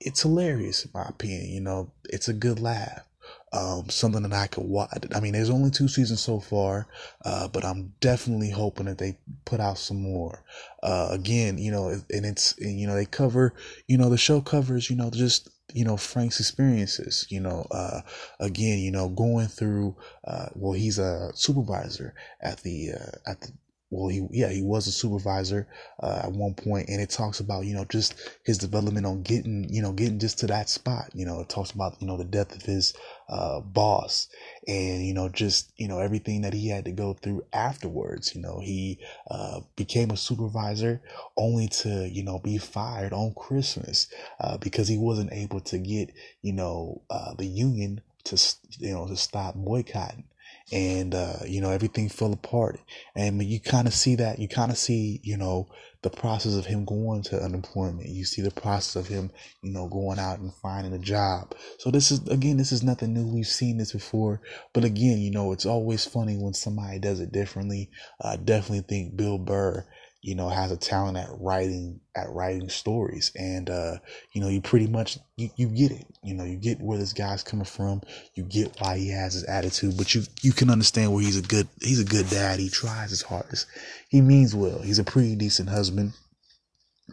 it's 0.00 0.22
hilarious 0.22 0.86
in 0.86 0.90
my 0.94 1.04
opinion. 1.06 1.50
You 1.50 1.60
know, 1.60 1.92
it's 2.04 2.28
a 2.28 2.32
good 2.32 2.58
laugh. 2.58 3.05
Um, 3.52 3.88
something 3.88 4.22
that 4.22 4.32
I 4.32 4.48
could 4.48 4.64
watch. 4.64 4.90
I 5.14 5.20
mean, 5.20 5.32
there's 5.32 5.50
only 5.50 5.70
two 5.70 5.88
seasons 5.88 6.20
so 6.20 6.40
far, 6.40 6.88
uh, 7.24 7.48
but 7.48 7.64
I'm 7.64 7.94
definitely 8.00 8.50
hoping 8.50 8.86
that 8.86 8.98
they 8.98 9.18
put 9.44 9.60
out 9.60 9.78
some 9.78 10.02
more. 10.02 10.42
Uh, 10.82 11.08
again, 11.10 11.56
you 11.56 11.70
know, 11.70 11.88
and 11.88 12.26
it's 12.26 12.54
you 12.58 12.86
know 12.86 12.94
they 12.94 13.06
cover, 13.06 13.54
you 13.86 13.96
know, 13.96 14.10
the 14.10 14.18
show 14.18 14.40
covers, 14.40 14.90
you 14.90 14.96
know, 14.96 15.10
just 15.10 15.48
you 15.72 15.84
know 15.84 15.96
Frank's 15.96 16.40
experiences. 16.40 17.26
You 17.30 17.40
know, 17.40 17.66
uh, 17.70 18.00
again, 18.40 18.78
you 18.80 18.90
know, 18.90 19.08
going 19.08 19.46
through. 19.46 19.96
Uh, 20.24 20.48
well, 20.54 20.72
he's 20.72 20.98
a 20.98 21.30
supervisor 21.34 22.14
at 22.40 22.62
the 22.62 22.90
uh, 22.92 23.30
at 23.30 23.40
the 23.40 23.52
well 23.90 24.08
he 24.08 24.26
yeah 24.32 24.48
he 24.48 24.62
was 24.62 24.86
a 24.86 24.92
supervisor 24.92 25.66
uh, 26.02 26.22
at 26.24 26.32
one 26.32 26.54
point 26.54 26.88
and 26.88 27.00
it 27.00 27.10
talks 27.10 27.40
about 27.40 27.64
you 27.64 27.74
know 27.74 27.84
just 27.84 28.14
his 28.44 28.58
development 28.58 29.06
on 29.06 29.22
getting 29.22 29.66
you 29.70 29.80
know 29.80 29.92
getting 29.92 30.18
just 30.18 30.38
to 30.38 30.46
that 30.46 30.68
spot 30.68 31.08
you 31.14 31.24
know 31.24 31.40
it 31.40 31.48
talks 31.48 31.70
about 31.70 31.96
you 32.00 32.06
know 32.06 32.16
the 32.16 32.24
death 32.24 32.54
of 32.54 32.62
his 32.62 32.94
uh, 33.28 33.60
boss 33.60 34.28
and 34.66 35.04
you 35.06 35.14
know 35.14 35.28
just 35.28 35.72
you 35.76 35.86
know 35.86 36.00
everything 36.00 36.42
that 36.42 36.52
he 36.52 36.68
had 36.68 36.84
to 36.84 36.92
go 36.92 37.12
through 37.12 37.44
afterwards 37.52 38.34
you 38.34 38.40
know 38.40 38.60
he 38.60 38.98
uh, 39.30 39.60
became 39.76 40.10
a 40.10 40.16
supervisor 40.16 41.00
only 41.36 41.68
to 41.68 42.08
you 42.08 42.24
know 42.24 42.38
be 42.40 42.58
fired 42.58 43.12
on 43.12 43.32
christmas 43.34 44.08
uh, 44.40 44.56
because 44.58 44.88
he 44.88 44.98
wasn't 44.98 45.32
able 45.32 45.60
to 45.60 45.78
get 45.78 46.12
you 46.42 46.52
know 46.52 47.02
uh, 47.10 47.34
the 47.34 47.46
union 47.46 48.00
to 48.24 48.36
you 48.78 48.92
know 48.92 49.06
to 49.06 49.16
stop 49.16 49.54
boycotting 49.54 50.24
and 50.72 51.14
uh, 51.14 51.36
you 51.46 51.60
know 51.60 51.70
everything 51.70 52.08
fell 52.08 52.32
apart. 52.32 52.80
And 53.14 53.42
you 53.42 53.60
kind 53.60 53.86
of 53.86 53.94
see 53.94 54.16
that 54.16 54.38
you 54.38 54.48
kind 54.48 54.70
of 54.70 54.78
see 54.78 55.20
you 55.22 55.36
know 55.36 55.68
the 56.02 56.10
process 56.10 56.54
of 56.56 56.66
him 56.66 56.84
going 56.84 57.22
to 57.24 57.42
unemployment. 57.42 58.08
You 58.08 58.24
see 58.24 58.42
the 58.42 58.50
process 58.50 58.96
of 58.96 59.08
him 59.08 59.30
you 59.62 59.72
know 59.72 59.88
going 59.88 60.18
out 60.18 60.38
and 60.40 60.52
finding 60.54 60.92
a 60.92 60.98
job. 60.98 61.54
So 61.78 61.90
this 61.90 62.10
is 62.10 62.26
again 62.28 62.56
this 62.56 62.72
is 62.72 62.82
nothing 62.82 63.14
new. 63.14 63.26
We've 63.26 63.46
seen 63.46 63.78
this 63.78 63.92
before. 63.92 64.40
But 64.72 64.84
again 64.84 65.18
you 65.18 65.30
know 65.30 65.52
it's 65.52 65.66
always 65.66 66.04
funny 66.04 66.36
when 66.36 66.54
somebody 66.54 66.98
does 66.98 67.20
it 67.20 67.32
differently. 67.32 67.90
I 68.20 68.36
definitely 68.36 68.84
think 68.88 69.16
bill 69.16 69.38
burr 69.38 69.86
you 70.22 70.34
know, 70.34 70.48
has 70.48 70.72
a 70.72 70.76
talent 70.76 71.16
at 71.16 71.28
writing 71.40 72.00
at 72.16 72.28
writing 72.30 72.68
stories. 72.68 73.32
And 73.36 73.70
uh, 73.70 73.96
you 74.32 74.40
know, 74.40 74.48
you 74.48 74.60
pretty 74.60 74.86
much 74.86 75.18
you, 75.36 75.50
you 75.56 75.68
get 75.68 75.92
it. 75.92 76.06
You 76.22 76.34
know, 76.34 76.44
you 76.44 76.56
get 76.56 76.80
where 76.80 76.98
this 76.98 77.12
guy's 77.12 77.42
coming 77.42 77.64
from. 77.64 78.02
You 78.34 78.44
get 78.44 78.76
why 78.80 78.98
he 78.98 79.10
has 79.10 79.34
his 79.34 79.44
attitude, 79.44 79.96
but 79.96 80.14
you 80.14 80.22
you 80.42 80.52
can 80.52 80.70
understand 80.70 81.12
where 81.12 81.22
he's 81.22 81.38
a 81.38 81.42
good 81.42 81.68
he's 81.80 82.00
a 82.00 82.04
good 82.04 82.28
dad. 82.28 82.58
He 82.58 82.68
tries 82.68 83.10
his 83.10 83.22
hardest. 83.22 83.66
He 84.08 84.20
means 84.20 84.54
well. 84.54 84.80
He's 84.80 84.98
a 84.98 85.04
pretty 85.04 85.36
decent 85.36 85.68
husband. 85.68 86.12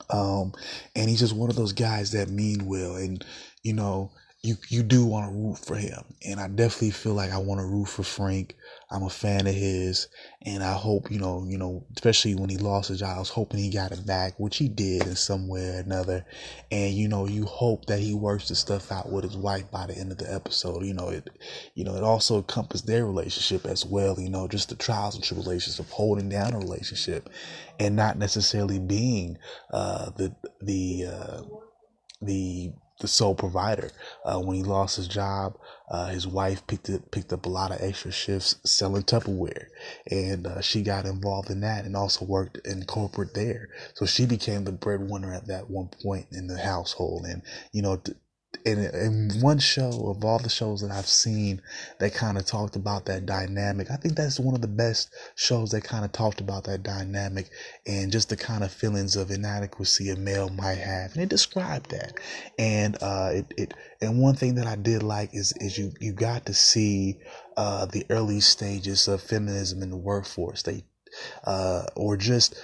Um, 0.10 0.54
and 0.96 1.08
he's 1.08 1.20
just 1.20 1.36
one 1.36 1.52
of 1.52 1.56
those 1.56 1.74
guys 1.74 2.12
that 2.12 2.30
mean 2.30 2.66
well. 2.66 2.96
And 2.96 3.24
you 3.62 3.74
know, 3.74 4.12
you 4.46 4.58
you 4.68 4.84
do 4.84 5.06
want 5.06 5.26
to 5.26 5.34
root 5.34 5.58
for 5.58 5.76
him, 5.76 6.04
and 6.26 6.38
I 6.38 6.50
definitely 6.50 6.92
feel 6.92 7.14
like 7.14 7.32
I 7.32 7.38
want 7.38 7.62
to 7.62 7.66
root 7.66 7.88
for 7.88 8.04
Frank. 8.04 8.58
I'm 8.92 9.04
a 9.04 9.10
fan 9.10 9.48
of 9.48 9.56
his, 9.56 10.10
and 10.42 10.62
I 10.62 10.74
hope 10.74 11.10
you 11.10 11.18
know, 11.18 11.46
you 11.48 11.58
know, 11.58 11.86
especially 11.96 12.36
when 12.36 12.50
he 12.50 12.58
lost 12.58 12.90
his 12.90 13.00
job, 13.00 13.16
I 13.16 13.20
was 13.20 13.30
hoping 13.30 13.62
he 13.62 13.70
got 13.70 13.94
it 13.94 14.06
back, 14.06 14.38
which 14.38 14.58
he 14.58 14.68
did 14.68 15.08
in 15.08 15.16
some 15.16 15.48
way 15.48 15.70
or 15.70 15.80
another. 15.80 16.26
And 16.70 16.94
you 16.94 17.08
know, 17.08 17.26
you 17.26 17.46
hope 17.46 17.86
that 17.86 18.00
he 18.00 18.14
works 18.14 18.50
the 18.50 18.56
stuff 18.56 18.92
out 18.92 19.10
with 19.10 19.24
his 19.24 19.38
wife 19.38 19.72
by 19.72 19.88
the 19.88 19.98
end 19.98 20.12
of 20.12 20.18
the 20.18 20.32
episode. 20.32 20.84
You 20.84 20.94
know, 20.94 21.08
it, 21.08 21.30
you 21.74 21.86
know, 21.86 21.96
it 21.96 22.04
also 22.04 22.36
encompassed 22.36 22.86
their 22.86 23.06
relationship 23.06 23.66
as 23.66 23.86
well. 23.86 24.20
You 24.20 24.30
know, 24.30 24.50
just 24.50 24.68
the 24.68 24.76
trials 24.76 25.16
and 25.16 25.24
tribulations 25.24 25.80
of 25.80 25.90
holding 25.90 26.28
down 26.28 26.54
a 26.54 26.60
relationship, 26.60 27.30
and 27.80 27.96
not 27.96 28.18
necessarily 28.18 28.80
being 28.80 29.38
uh, 29.72 30.10
the 30.18 30.36
the 30.62 31.06
uh, 31.08 31.42
the 32.22 32.74
the 33.00 33.08
sole 33.08 33.36
provider. 33.36 33.92
Uh, 34.26 34.40
when 34.40 34.56
he 34.56 34.64
lost 34.64 34.98
his 34.98 35.08
job, 35.08 35.58
uh, 35.90 36.08
his 36.08 36.26
wife 36.26 36.66
picked 36.68 36.90
it, 36.90 37.12
picked 37.12 37.34
up 37.34 37.46
a 37.46 37.50
lot 37.50 37.72
of 37.72 37.82
extra 37.82 38.12
shifts 38.12 38.56
selling 38.66 39.04
Tupperware, 39.04 39.66
and 40.10 40.48
uh, 40.48 40.62
she 40.62 40.82
got 40.82 41.06
involved 41.06 41.50
in 41.50 41.62
that 41.62 41.86
and 41.86 41.96
also 41.96 42.26
worked 42.26 42.66
in 42.66 42.86
corporate 42.86 43.34
there. 43.34 43.70
So 43.96 44.06
she 44.06 44.26
became 44.26 44.64
the 44.64 44.72
breadwinner 44.72 45.34
at 45.34 45.48
that 45.48 45.70
one 45.70 45.90
point 46.02 46.28
in 46.32 46.48
the 46.48 46.58
household, 46.58 47.26
and 47.26 47.42
you 47.72 47.82
know, 47.82 48.02
in, 48.66 48.80
in 48.80 49.42
one 49.42 49.60
show 49.60 49.90
of 50.10 50.24
all 50.24 50.40
the 50.40 50.50
shows 50.50 50.82
that 50.82 50.92
I've 50.92 51.08
seen 51.08 51.62
that 52.00 52.14
kind 52.14 52.38
of 52.38 52.46
talked 52.46 52.76
about 52.76 53.06
that 53.06 53.26
dynamic, 53.26 53.92
I 53.92 53.98
think 53.98 54.16
that's 54.16 54.40
one 54.40 54.56
of 54.56 54.62
the 54.62 54.68
best 54.68 55.14
shows 55.36 55.72
that 55.72 55.84
kind 55.84 56.06
of 56.06 56.12
talked 56.12 56.40
about 56.40 56.64
that 56.66 56.84
dynamic 56.84 57.50
and 57.86 58.12
just 58.12 58.30
the 58.30 58.38
kind 58.38 58.64
of 58.64 58.72
feelings 58.72 59.16
of 59.16 59.32
inadequacy 59.32 60.10
a 60.10 60.16
male 60.16 60.50
might 60.50 60.78
have, 60.78 61.14
and 61.14 61.24
it 61.24 61.30
described 61.30 61.92
that. 61.92 62.14
And 62.58 62.98
uh, 63.02 63.32
it, 63.34 63.54
it 63.58 63.74
and 64.02 64.22
one 64.22 64.36
thing 64.36 64.56
that 64.56 64.68
I 64.68 64.76
did 64.76 65.04
like 65.04 65.34
is 65.34 65.54
is 65.58 65.78
you 65.78 65.92
you 66.00 66.14
got 66.14 66.46
to 66.46 66.54
see 66.54 67.20
uh, 67.58 67.86
the 67.86 68.06
early 68.10 68.40
stages 68.40 69.08
of 69.08 69.22
feminism 69.22 69.82
in 69.82 69.90
the 69.90 69.98
workforce. 69.98 70.64
They 70.64 70.84
uh, 71.46 71.86
or 71.96 72.18
just 72.18 72.56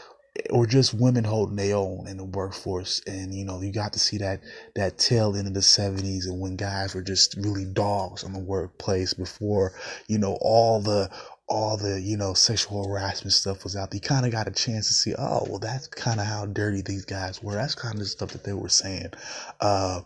or 0.50 0.66
just 0.66 0.94
women 0.94 1.24
holding 1.24 1.56
their 1.56 1.76
own 1.76 2.08
in 2.08 2.18
the 2.18 2.24
workforce. 2.26 3.02
And, 3.08 3.34
you 3.34 3.46
know, 3.46 3.62
you 3.62 3.72
got 3.72 3.94
to 3.94 4.00
see 4.00 4.18
that, 4.20 4.42
that 4.76 4.98
tail 4.98 5.36
end 5.36 5.48
of 5.48 5.54
the 5.54 5.62
seventies 5.62 6.26
and 6.26 6.40
when 6.40 6.56
guys 6.56 6.96
were 6.96 7.02
just 7.02 7.36
really 7.36 7.66
dogs 7.66 8.24
on 8.24 8.34
the 8.34 8.40
workplace 8.40 9.14
before, 9.14 9.74
you 10.08 10.18
know, 10.18 10.38
all 10.42 10.82
the, 10.82 11.10
all 11.48 11.78
the, 11.78 12.00
you 12.00 12.16
know, 12.16 12.34
sexual 12.34 12.88
harassment 12.88 13.34
stuff 13.34 13.64
was 13.64 13.76
out. 13.76 13.94
You 13.94 14.00
kind 14.00 14.26
of 14.26 14.32
got 14.32 14.48
a 14.48 14.52
chance 14.52 14.88
to 14.88 14.94
see, 14.94 15.16
oh, 15.18 15.46
well, 15.50 15.60
that's 15.60 15.88
kind 15.88 16.20
of 16.20 16.28
how 16.28 16.46
dirty 16.46 16.82
these 16.82 17.06
guys 17.06 17.42
were. 17.42 17.56
That's 17.56 17.76
kind 17.76 17.96
of 17.96 18.00
the 18.00 18.06
stuff 18.06 18.30
that 18.34 18.44
they 18.44 18.54
were 18.54 18.70
saying. 18.70 19.12
Uh, 19.60 20.02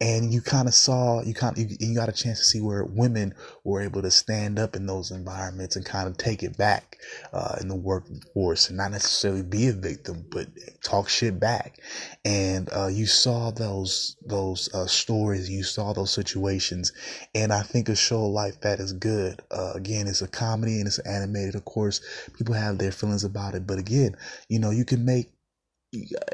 and 0.00 0.32
you 0.32 0.40
kind 0.40 0.68
of 0.68 0.74
saw 0.74 1.22
you 1.22 1.34
kind 1.34 1.58
you, 1.58 1.66
you, 1.80 1.94
got 1.94 2.08
a 2.08 2.12
chance 2.12 2.38
to 2.38 2.44
see 2.44 2.60
where 2.60 2.84
women 2.84 3.34
were 3.64 3.82
able 3.82 4.00
to 4.00 4.10
stand 4.10 4.58
up 4.58 4.76
in 4.76 4.86
those 4.86 5.10
environments 5.10 5.74
and 5.74 5.84
kind 5.84 6.06
of 6.06 6.16
take 6.16 6.42
it 6.44 6.56
back 6.56 6.98
uh, 7.32 7.56
in 7.60 7.66
the 7.66 7.74
workforce 7.74 8.68
and 8.68 8.76
not 8.76 8.92
necessarily 8.92 9.42
be 9.42 9.66
a 9.66 9.72
victim 9.72 10.24
but 10.30 10.46
talk 10.82 11.08
shit 11.08 11.40
back. 11.40 11.80
And 12.24 12.68
uh, 12.72 12.86
you 12.86 13.06
saw 13.06 13.50
those 13.50 14.16
those 14.24 14.72
uh, 14.72 14.86
stories 14.86 15.50
you 15.50 15.64
saw 15.64 15.92
those 15.92 16.12
situations 16.12 16.92
and 17.34 17.52
i 17.52 17.62
think 17.62 17.88
a 17.88 17.96
show 17.96 18.24
like 18.26 18.60
that 18.60 18.78
is 18.78 18.92
good. 18.92 19.42
Uh, 19.50 19.72
again 19.74 20.06
it's 20.06 20.22
a 20.22 20.28
comedy 20.28 20.78
and 20.78 20.86
it's 20.86 21.00
animated 21.00 21.56
of 21.56 21.64
course. 21.64 22.00
People 22.36 22.54
have 22.54 22.78
their 22.78 22.92
feelings 22.92 23.24
about 23.24 23.54
it 23.54 23.66
but 23.66 23.78
again 23.78 24.14
you 24.48 24.60
know 24.60 24.70
you 24.70 24.84
can 24.84 25.04
make 25.04 25.30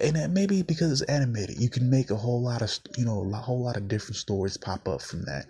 and 0.00 0.34
maybe 0.34 0.62
because 0.62 0.90
it's 0.90 1.10
animated, 1.10 1.60
you 1.60 1.70
can 1.70 1.88
make 1.90 2.10
a 2.10 2.16
whole 2.16 2.42
lot 2.42 2.62
of 2.62 2.70
you 2.96 3.04
know 3.04 3.30
a 3.32 3.36
whole 3.36 3.62
lot 3.62 3.76
of 3.76 3.88
different 3.88 4.16
stories 4.16 4.56
pop 4.56 4.88
up 4.88 5.00
from 5.02 5.22
that, 5.22 5.46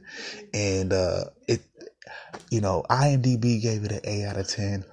and 0.52 0.92
uh, 0.92 1.24
it, 1.48 1.62
you 2.50 2.60
know, 2.60 2.84
IMDb 2.90 3.62
gave 3.62 3.84
it 3.84 3.92
an 3.92 4.00
A 4.04 4.24
out 4.24 4.36
of 4.36 4.48
ten. 4.48 4.84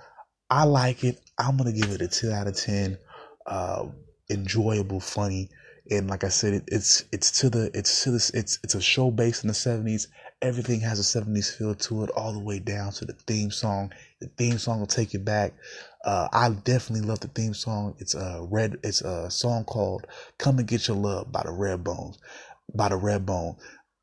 I 0.49 0.63
like 0.63 1.03
it. 1.03 1.19
I'm 1.37 1.57
gonna 1.57 1.73
give 1.73 1.91
it 1.91 2.01
a 2.01 2.07
two 2.07 2.31
out 2.31 2.47
of 2.47 2.55
ten. 2.55 2.97
Uh, 3.45 3.87
enjoyable, 4.29 5.01
funny, 5.01 5.49
and 5.89 6.09
like 6.09 6.23
I 6.23 6.29
said, 6.29 6.53
it, 6.53 6.63
it's 6.67 7.03
it's 7.11 7.39
to 7.41 7.49
the 7.49 7.69
it's 7.73 8.03
to 8.03 8.11
this 8.11 8.29
it's 8.31 8.59
it's 8.63 8.75
a 8.75 8.81
show 8.81 9.11
based 9.11 9.43
in 9.43 9.49
the 9.49 9.53
'70s. 9.53 10.07
Everything 10.41 10.79
has 10.79 10.99
a 10.99 11.03
'70s 11.03 11.55
feel 11.55 11.75
to 11.75 12.03
it, 12.03 12.09
all 12.11 12.33
the 12.33 12.39
way 12.39 12.57
down 12.59 12.91
to 12.93 13.05
the 13.05 13.13
theme 13.13 13.51
song. 13.51 13.93
The 14.19 14.27
theme 14.37 14.57
song 14.57 14.79
will 14.79 14.87
take 14.87 15.13
you 15.13 15.19
back. 15.19 15.53
Uh, 16.03 16.29
I 16.33 16.49
definitely 16.49 17.07
love 17.07 17.19
the 17.19 17.27
theme 17.27 17.53
song. 17.53 17.95
It's 17.99 18.15
a 18.15 18.45
red. 18.49 18.77
It's 18.83 19.01
a 19.01 19.29
song 19.29 19.65
called 19.65 20.07
"Come 20.39 20.57
and 20.57 20.67
Get 20.67 20.87
Your 20.87 20.97
Love" 20.97 21.31
by 21.31 21.43
the 21.43 21.51
Redbones. 21.51 22.17
By 22.73 22.89
the 22.89 22.95
Redbone, 22.95 23.57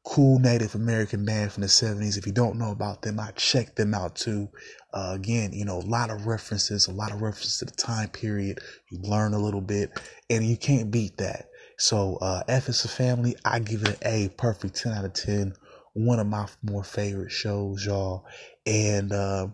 cool 0.04 0.38
Native 0.38 0.74
American 0.76 1.24
band 1.24 1.52
from 1.52 1.62
the 1.62 1.68
'70s. 1.68 2.16
If 2.16 2.26
you 2.26 2.32
don't 2.32 2.58
know 2.58 2.70
about 2.70 3.02
them, 3.02 3.18
I 3.18 3.32
check 3.32 3.74
them 3.74 3.92
out 3.92 4.14
too. 4.14 4.48
Uh, 4.94 5.12
again, 5.14 5.52
you 5.52 5.64
know, 5.64 5.78
a 5.78 5.88
lot 5.88 6.10
of 6.10 6.26
references, 6.26 6.86
a 6.86 6.92
lot 6.92 7.12
of 7.12 7.20
references 7.20 7.58
to 7.58 7.64
the 7.64 7.72
time 7.72 8.10
period. 8.10 8.60
You 8.90 9.00
learn 9.02 9.34
a 9.34 9.38
little 9.38 9.60
bit, 9.60 9.90
and 10.30 10.46
you 10.46 10.56
can't 10.56 10.90
beat 10.90 11.16
that. 11.18 11.48
So, 11.78 12.16
uh, 12.16 12.42
F 12.48 12.68
is 12.68 12.84
a 12.84 12.88
family. 12.88 13.36
I 13.44 13.58
give 13.58 13.82
it 13.82 13.88
an 13.88 13.96
A, 14.02 14.28
perfect 14.30 14.76
10 14.76 14.92
out 14.92 15.04
of 15.04 15.12
10. 15.14 15.54
One 15.98 16.20
of 16.20 16.28
my 16.28 16.46
more 16.62 16.84
favorite 16.84 17.32
shows, 17.32 17.84
y'all. 17.84 18.24
And, 18.64 19.12
uh, 19.12 19.48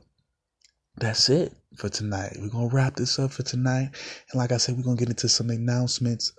that's 0.96 1.28
it 1.28 1.54
for 1.76 1.88
tonight. 1.88 2.36
We're 2.38 2.50
gonna 2.50 2.68
wrap 2.68 2.96
this 2.96 3.18
up 3.18 3.32
for 3.32 3.42
tonight. 3.42 3.90
And 4.30 4.38
like 4.38 4.52
I 4.52 4.58
said, 4.58 4.76
we're 4.76 4.82
gonna 4.84 4.96
get 4.96 5.08
into 5.08 5.28
some 5.28 5.50
announcements. 5.50 6.32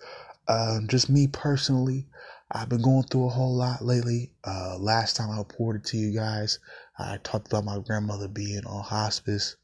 Um, 0.47 0.87
just 0.87 1.09
me 1.09 1.27
personally, 1.27 2.07
I've 2.51 2.69
been 2.69 2.83
going 2.83 3.03
through 3.03 3.25
a 3.25 3.31
whole 3.31 3.55
lot 3.55 3.83
lately. 3.83 4.31
Uh, 4.43 4.77
last 4.79 5.15
time 5.15 5.31
I 5.31 5.39
reported 5.39 5.83
to 5.85 5.97
you 5.97 6.13
guys, 6.13 6.59
I 6.99 7.17
talked 7.23 7.47
about 7.47 7.65
my 7.65 7.79
grandmother 7.79 8.27
being 8.27 8.63
on 8.65 8.83
hospice. 8.83 9.55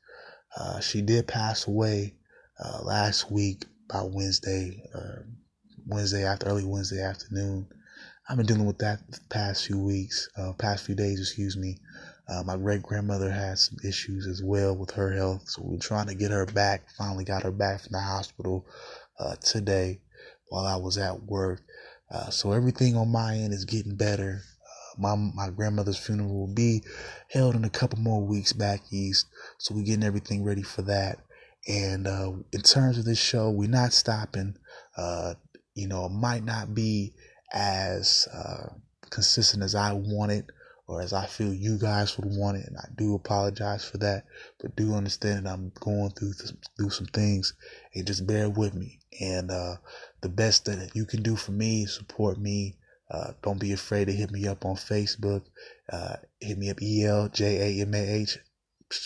Uh, 0.58 0.80
she 0.80 1.02
did 1.02 1.28
pass 1.28 1.68
away 1.68 2.16
uh, 2.60 2.82
last 2.84 3.32
week 3.32 3.66
by 3.88 4.02
Wednesday, 4.02 4.84
uh, 4.94 5.22
Wednesday 5.86 6.26
after 6.26 6.48
early 6.48 6.66
Wednesday 6.66 7.02
afternoon. 7.02 7.68
I've 8.30 8.38
been 8.38 8.46
dealing 8.46 8.66
with 8.66 8.78
that 8.78 9.00
past 9.30 9.66
few 9.66 9.80
weeks, 9.80 10.30
uh, 10.38 10.54
past 10.54 10.86
few 10.86 10.96
days, 10.96 11.20
excuse 11.20 11.58
me. 11.58 11.78
Uh, 12.30 12.44
my 12.44 12.56
great 12.56 12.84
grandmother 12.84 13.32
had 13.32 13.58
some 13.58 13.78
issues 13.84 14.28
as 14.28 14.42
well 14.44 14.78
with 14.78 14.92
her 14.92 15.12
health, 15.12 15.50
so 15.50 15.62
we're 15.66 15.80
trying 15.80 16.08
to 16.08 16.16
get 16.16 16.32
her 16.32 16.46
back. 16.46 16.84
Finally, 16.98 17.26
got 17.26 17.44
her 17.44 17.52
back 17.52 17.82
from 17.82 17.92
the 17.94 18.00
hospital 18.00 18.66
uh, 19.20 19.36
today 19.38 20.00
while 20.50 20.66
I 20.66 20.76
was 20.76 20.98
at 20.98 21.24
work. 21.24 21.62
Uh, 22.12 22.30
so 22.30 22.52
everything 22.52 22.96
on 22.96 23.12
my 23.12 23.36
end 23.36 23.54
is 23.54 23.66
getting 23.66 23.96
better. 23.96 24.42
Uh, 24.42 25.02
my 25.02 25.16
my 25.16 25.50
grandmother's 25.50 25.98
funeral 25.98 26.42
will 26.42 26.54
be 26.54 26.84
held 27.30 27.56
in 27.56 27.66
a 27.66 27.70
couple 27.70 28.00
more 28.00 28.22
weeks 28.22 28.54
back 28.54 28.82
east, 28.92 29.28
so 29.58 29.74
we're 29.74 29.84
getting 29.84 30.04
everything 30.06 30.44
ready 30.44 30.64
for 30.64 30.84
that. 30.84 31.18
And 31.68 32.08
uh, 32.08 32.34
in 32.54 32.62
terms 32.62 32.98
of 32.98 33.06
this 33.06 33.20
show, 33.22 33.50
we're 33.50 33.70
not 33.70 33.94
stopping. 33.94 34.56
Uh, 34.96 35.34
you 35.74 35.88
know, 35.88 36.06
it 36.06 36.12
might 36.12 36.44
not 36.44 36.74
be 36.76 37.14
as 37.54 38.28
consistent 39.10 39.64
as 39.64 39.76
I 39.76 39.94
wanted 39.94 40.52
or 40.88 41.02
as 41.02 41.14
I 41.14 41.26
feel 41.26 41.54
you 41.54 41.78
guys 41.78 42.18
would 42.18 42.28
want 42.38 42.58
it. 42.58 42.68
And 42.68 42.78
I 42.78 42.86
do 42.98 43.16
apologize 43.16 43.86
for 43.86 43.98
that, 44.00 44.26
but 44.60 44.76
do 44.76 44.94
understand 44.94 45.46
that 45.46 45.54
I'm 45.54 45.72
going 45.80 46.12
through 46.12 46.34
through 46.78 46.90
some 46.90 47.08
things 47.08 47.54
and 47.94 48.06
just 48.06 48.28
bear 48.28 48.50
with 48.50 48.74
me. 48.74 49.00
And 49.20 49.52
uh, 49.52 49.76
the 50.22 50.30
best 50.30 50.66
that 50.66 50.92
you 50.94 51.06
can 51.06 51.22
do 51.22 51.36
for 51.36 51.52
me, 51.52 51.86
support 51.86 52.38
me. 52.40 52.76
Uh, 53.10 53.32
don't 53.42 53.60
be 53.60 53.74
afraid 53.74 54.06
to 54.06 54.14
hit 54.14 54.32
me 54.32 54.48
up 54.48 54.66
on 54.66 54.76
Facebook. 54.76 55.44
Uh, 55.92 56.16
hit 56.40 56.58
me 56.58 56.70
up 56.70 56.82
E 56.82 57.06
L 57.06 57.30
J 57.30 57.80
A 57.80 57.82
M 57.82 57.94
A 57.94 58.22
H 58.22 58.38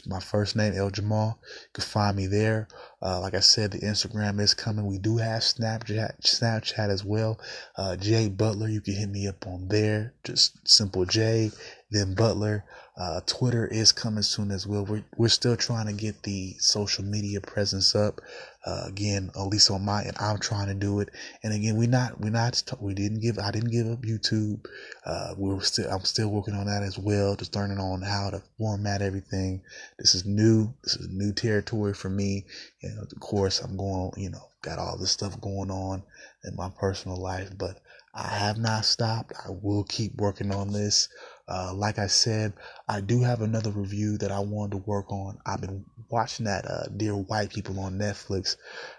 my 0.05 0.19
first 0.19 0.55
name 0.55 0.73
El 0.73 0.89
Jamal. 0.89 1.39
You 1.43 1.67
can 1.73 1.83
find 1.83 2.17
me 2.17 2.27
there. 2.27 2.67
Uh, 3.01 3.19
like 3.21 3.33
I 3.33 3.39
said, 3.39 3.71
the 3.71 3.79
Instagram 3.79 4.39
is 4.39 4.53
coming. 4.53 4.85
We 4.85 4.97
do 4.97 5.17
have 5.17 5.41
Snapchat, 5.41 6.21
Snapchat 6.21 6.89
as 6.89 7.03
well. 7.03 7.39
Uh, 7.77 7.95
Jay 7.95 8.29
Butler, 8.29 8.67
you 8.67 8.81
can 8.81 8.95
hit 8.95 9.09
me 9.09 9.27
up 9.27 9.45
on 9.45 9.67
there. 9.67 10.13
Just 10.23 10.67
simple 10.67 11.05
J, 11.05 11.51
then 11.91 12.15
Butler. 12.15 12.65
Uh, 12.97 13.19
Twitter 13.25 13.67
is 13.67 13.91
coming 13.91 14.23
soon 14.23 14.51
as 14.51 14.65
well. 14.65 14.85
We're, 14.85 15.03
we're 15.17 15.27
still 15.27 15.57
trying 15.57 15.87
to 15.87 15.93
get 15.93 16.23
the 16.23 16.55
social 16.59 17.03
media 17.03 17.41
presence 17.41 17.93
up. 17.93 18.21
Uh, 18.65 18.85
again, 18.87 19.29
at 19.35 19.47
least 19.47 19.69
on 19.69 19.85
my 19.85 20.03
end, 20.03 20.15
I'm 20.19 20.39
trying 20.39 20.67
to 20.67 20.73
do 20.73 20.99
it. 20.99 21.09
And 21.43 21.53
again, 21.53 21.77
we 21.77 21.85
not, 21.85 22.19
we 22.19 22.31
not, 22.31 22.61
we 22.79 22.95
didn't 22.95 23.21
give, 23.21 23.37
I 23.37 23.51
didn't 23.51 23.71
give 23.71 23.87
up 23.87 24.01
YouTube. 24.01 24.65
Uh, 25.05 25.35
we 25.37 25.53
are 25.53 25.61
still, 25.61 25.89
I'm 25.91 26.03
still 26.03 26.29
working 26.29 26.55
on 26.55 26.65
that 26.65 26.81
as 26.81 26.97
well, 26.97 27.35
just 27.35 27.55
learning 27.55 27.77
on 27.77 28.01
how 28.01 28.31
to 28.31 28.41
format 28.57 29.03
everything. 29.03 29.61
This 29.99 30.15
is 30.15 30.25
new. 30.25 30.73
This 30.83 30.95
is 30.95 31.07
new 31.11 31.31
territory 31.31 31.93
for 31.93 32.09
me. 32.09 32.45
And 32.81 32.97
of 32.99 33.19
course, 33.19 33.61
I'm 33.61 33.77
going, 33.77 34.11
you 34.17 34.31
know, 34.31 34.49
got 34.63 34.79
all 34.79 34.97
this 34.97 35.11
stuff 35.11 35.39
going 35.39 35.69
on 35.69 36.01
in 36.43 36.55
my 36.55 36.69
personal 36.79 37.21
life, 37.21 37.51
but 37.57 37.79
I 38.15 38.29
have 38.29 38.57
not 38.57 38.85
stopped. 38.85 39.33
I 39.37 39.49
will 39.51 39.83
keep 39.83 40.15
working 40.15 40.51
on 40.51 40.71
this. 40.71 41.09
Uh, 41.47 41.71
like 41.75 41.99
I 41.99 42.07
said, 42.07 42.53
I 42.87 43.01
do 43.01 43.21
have 43.21 43.41
another 43.41 43.69
review 43.69 44.17
that 44.17 44.31
I 44.31 44.39
wanted 44.39 44.71
to 44.71 44.89
work 44.89 45.11
on. 45.11 45.37
I've 45.45 45.61
been 45.61 45.85
watching 46.09 46.45
that 46.45 46.65
uh, 46.65 46.87
Dear 46.97 47.13
White 47.13 47.51
People 47.51 47.79
on 47.79 47.99
Netflix. 47.99 48.55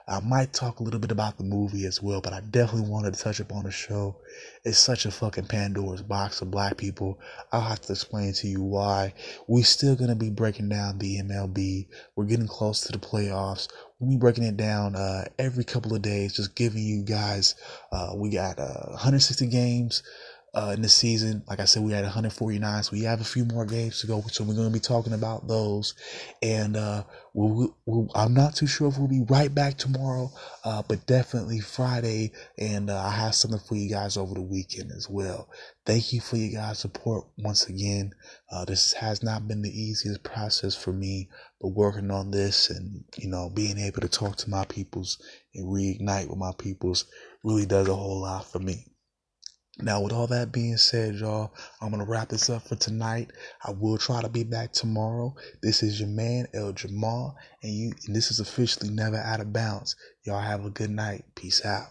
I 0.07 0.21
might 0.21 0.53
talk 0.53 0.79
a 0.79 0.85
little 0.85 1.01
bit 1.01 1.11
about 1.11 1.39
the 1.39 1.45
movie 1.45 1.87
as 1.87 2.01
well, 2.01 2.21
but 2.21 2.33
I 2.33 2.41
definitely 2.41 2.89
wanted 2.89 3.15
to 3.15 3.21
touch 3.21 3.41
upon 3.41 3.65
the 3.65 3.73
show. 3.73 4.17
It's 4.65 4.79
such 4.79 5.07
a 5.07 5.11
fucking 5.11 5.47
Pandora's 5.47 6.03
box 6.03 6.41
of 6.41 6.53
black 6.53 6.77
people. 6.77 7.19
I'll 7.51 7.61
have 7.63 7.81
to 7.83 7.93
explain 7.93 8.33
to 8.35 8.47
you 8.47 8.63
why. 8.63 9.15
We're 9.49 9.65
still 9.65 9.97
gonna 9.97 10.15
be 10.15 10.31
breaking 10.31 10.69
down 10.69 10.99
the 10.99 11.19
MLB. 11.19 11.89
We're 12.15 12.27
getting 12.27 12.47
close 12.47 12.83
to 12.83 12.93
the 12.93 12.99
playoffs. 12.99 13.67
We'll 13.99 14.11
be 14.11 14.19
breaking 14.19 14.45
it 14.45 14.57
down 14.57 14.95
uh, 14.95 15.25
every 15.39 15.65
couple 15.65 15.95
of 15.95 16.03
days, 16.03 16.35
just 16.35 16.55
giving 16.55 16.83
you 16.83 17.03
guys. 17.03 17.57
Uh, 17.91 18.13
we 18.15 18.31
got 18.31 18.59
160 18.59 19.47
uh, 19.47 19.51
games 19.51 20.03
uh, 20.57 20.73
in 20.75 20.81
the 20.81 20.89
season. 20.89 21.45
Like 21.47 21.61
I 21.61 21.67
said, 21.67 21.83
we 21.83 21.93
had 21.93 22.05
149, 22.05 22.83
so 22.83 22.93
we 22.93 23.03
have 23.03 23.21
a 23.21 23.25
few 23.25 23.45
more 23.45 23.67
games 23.67 24.01
to 24.01 24.07
go. 24.07 24.23
So 24.23 24.43
we're 24.43 24.55
going 24.55 24.69
to 24.69 24.73
be 24.73 24.81
talking 24.81 25.13
about 25.13 25.47
those. 25.47 25.95
And 26.43 26.77
uh, 26.77 27.05
we'll, 27.35 27.77
we'll, 27.85 28.11
I'm 28.15 28.33
not 28.33 28.57
too 28.57 28.67
sure 28.67 28.89
if 28.89 28.97
we'll 28.97 29.07
be 29.07 29.27
right 29.29 29.55
back 29.55 29.77
tomorrow, 29.77 30.33
uh, 30.65 30.83
but 30.89 31.07
definitely 31.07 31.61
Friday. 31.61 32.33
And 32.59 32.89
uh, 32.89 32.99
I 32.99 33.11
have 33.11 33.35
something 33.35 33.61
for 33.61 33.75
you 33.75 33.91
guys 33.91 34.17
over 34.17 34.33
the 34.33 34.41
weekend 34.41 34.93
as 34.97 35.11
well. 35.11 35.51
Thank 35.85 36.15
you 36.15 36.23
for 36.23 36.37
your 36.39 36.59
guys' 36.59 36.79
support 36.79 37.27
once 37.37 37.69
again. 37.69 38.15
Uh, 38.51 38.65
this 38.65 38.95
has 38.95 39.23
not 39.23 39.47
been 39.47 39.61
the 39.61 39.71
easiest 39.71 40.23
process 40.23 40.75
for 40.75 40.93
me, 40.93 41.29
but 41.61 41.69
working 41.69 42.11
on 42.11 42.31
this 42.31 42.71
and 42.71 43.05
you 43.17 43.29
know 43.29 43.51
being 43.51 43.79
able 43.79 44.01
to 44.01 44.09
talk 44.09 44.37
to 44.37 44.51
my 44.51 44.65
peoples 44.65 45.23
and 45.55 45.67
reignite 45.67 46.29
with 46.29 46.39
my 46.39 46.53
peoples 46.59 47.05
really 47.45 47.67
does 47.67 47.89
a 47.89 47.95
whole 47.95 48.23
lot 48.23 48.51
for 48.51 48.59
me. 48.59 48.87
Now, 49.79 50.01
with 50.01 50.13
all 50.13 50.27
that 50.29 50.53
being 50.53 50.79
said, 50.79 51.17
y'all, 51.17 51.53
I'm 51.83 51.91
gonna 51.91 52.07
wrap 52.07 52.31
this 52.31 52.49
up 52.49 52.67
for 52.67 52.77
tonight. 52.77 53.31
I 53.63 53.73
will 53.73 53.99
try 53.99 54.23
to 54.23 54.29
be 54.29 54.43
back 54.43 54.73
tomorrow. 54.73 55.35
This 55.63 55.83
is 55.83 56.01
your 56.01 56.09
man 56.09 56.49
El 56.55 56.73
Jamal, 56.73 57.37
and 57.63 57.73
you. 57.73 57.93
And 58.07 58.17
this 58.17 58.31
is 58.31 58.41
officially 58.41 58.89
never 58.89 59.17
out 59.19 59.41
of 59.41 59.53
bounds. 59.53 59.95
Y'all 60.25 60.41
have 60.41 60.65
a 60.65 60.71
good 60.71 60.91
night. 60.91 61.25
Peace 61.35 61.65
out. 61.65 61.89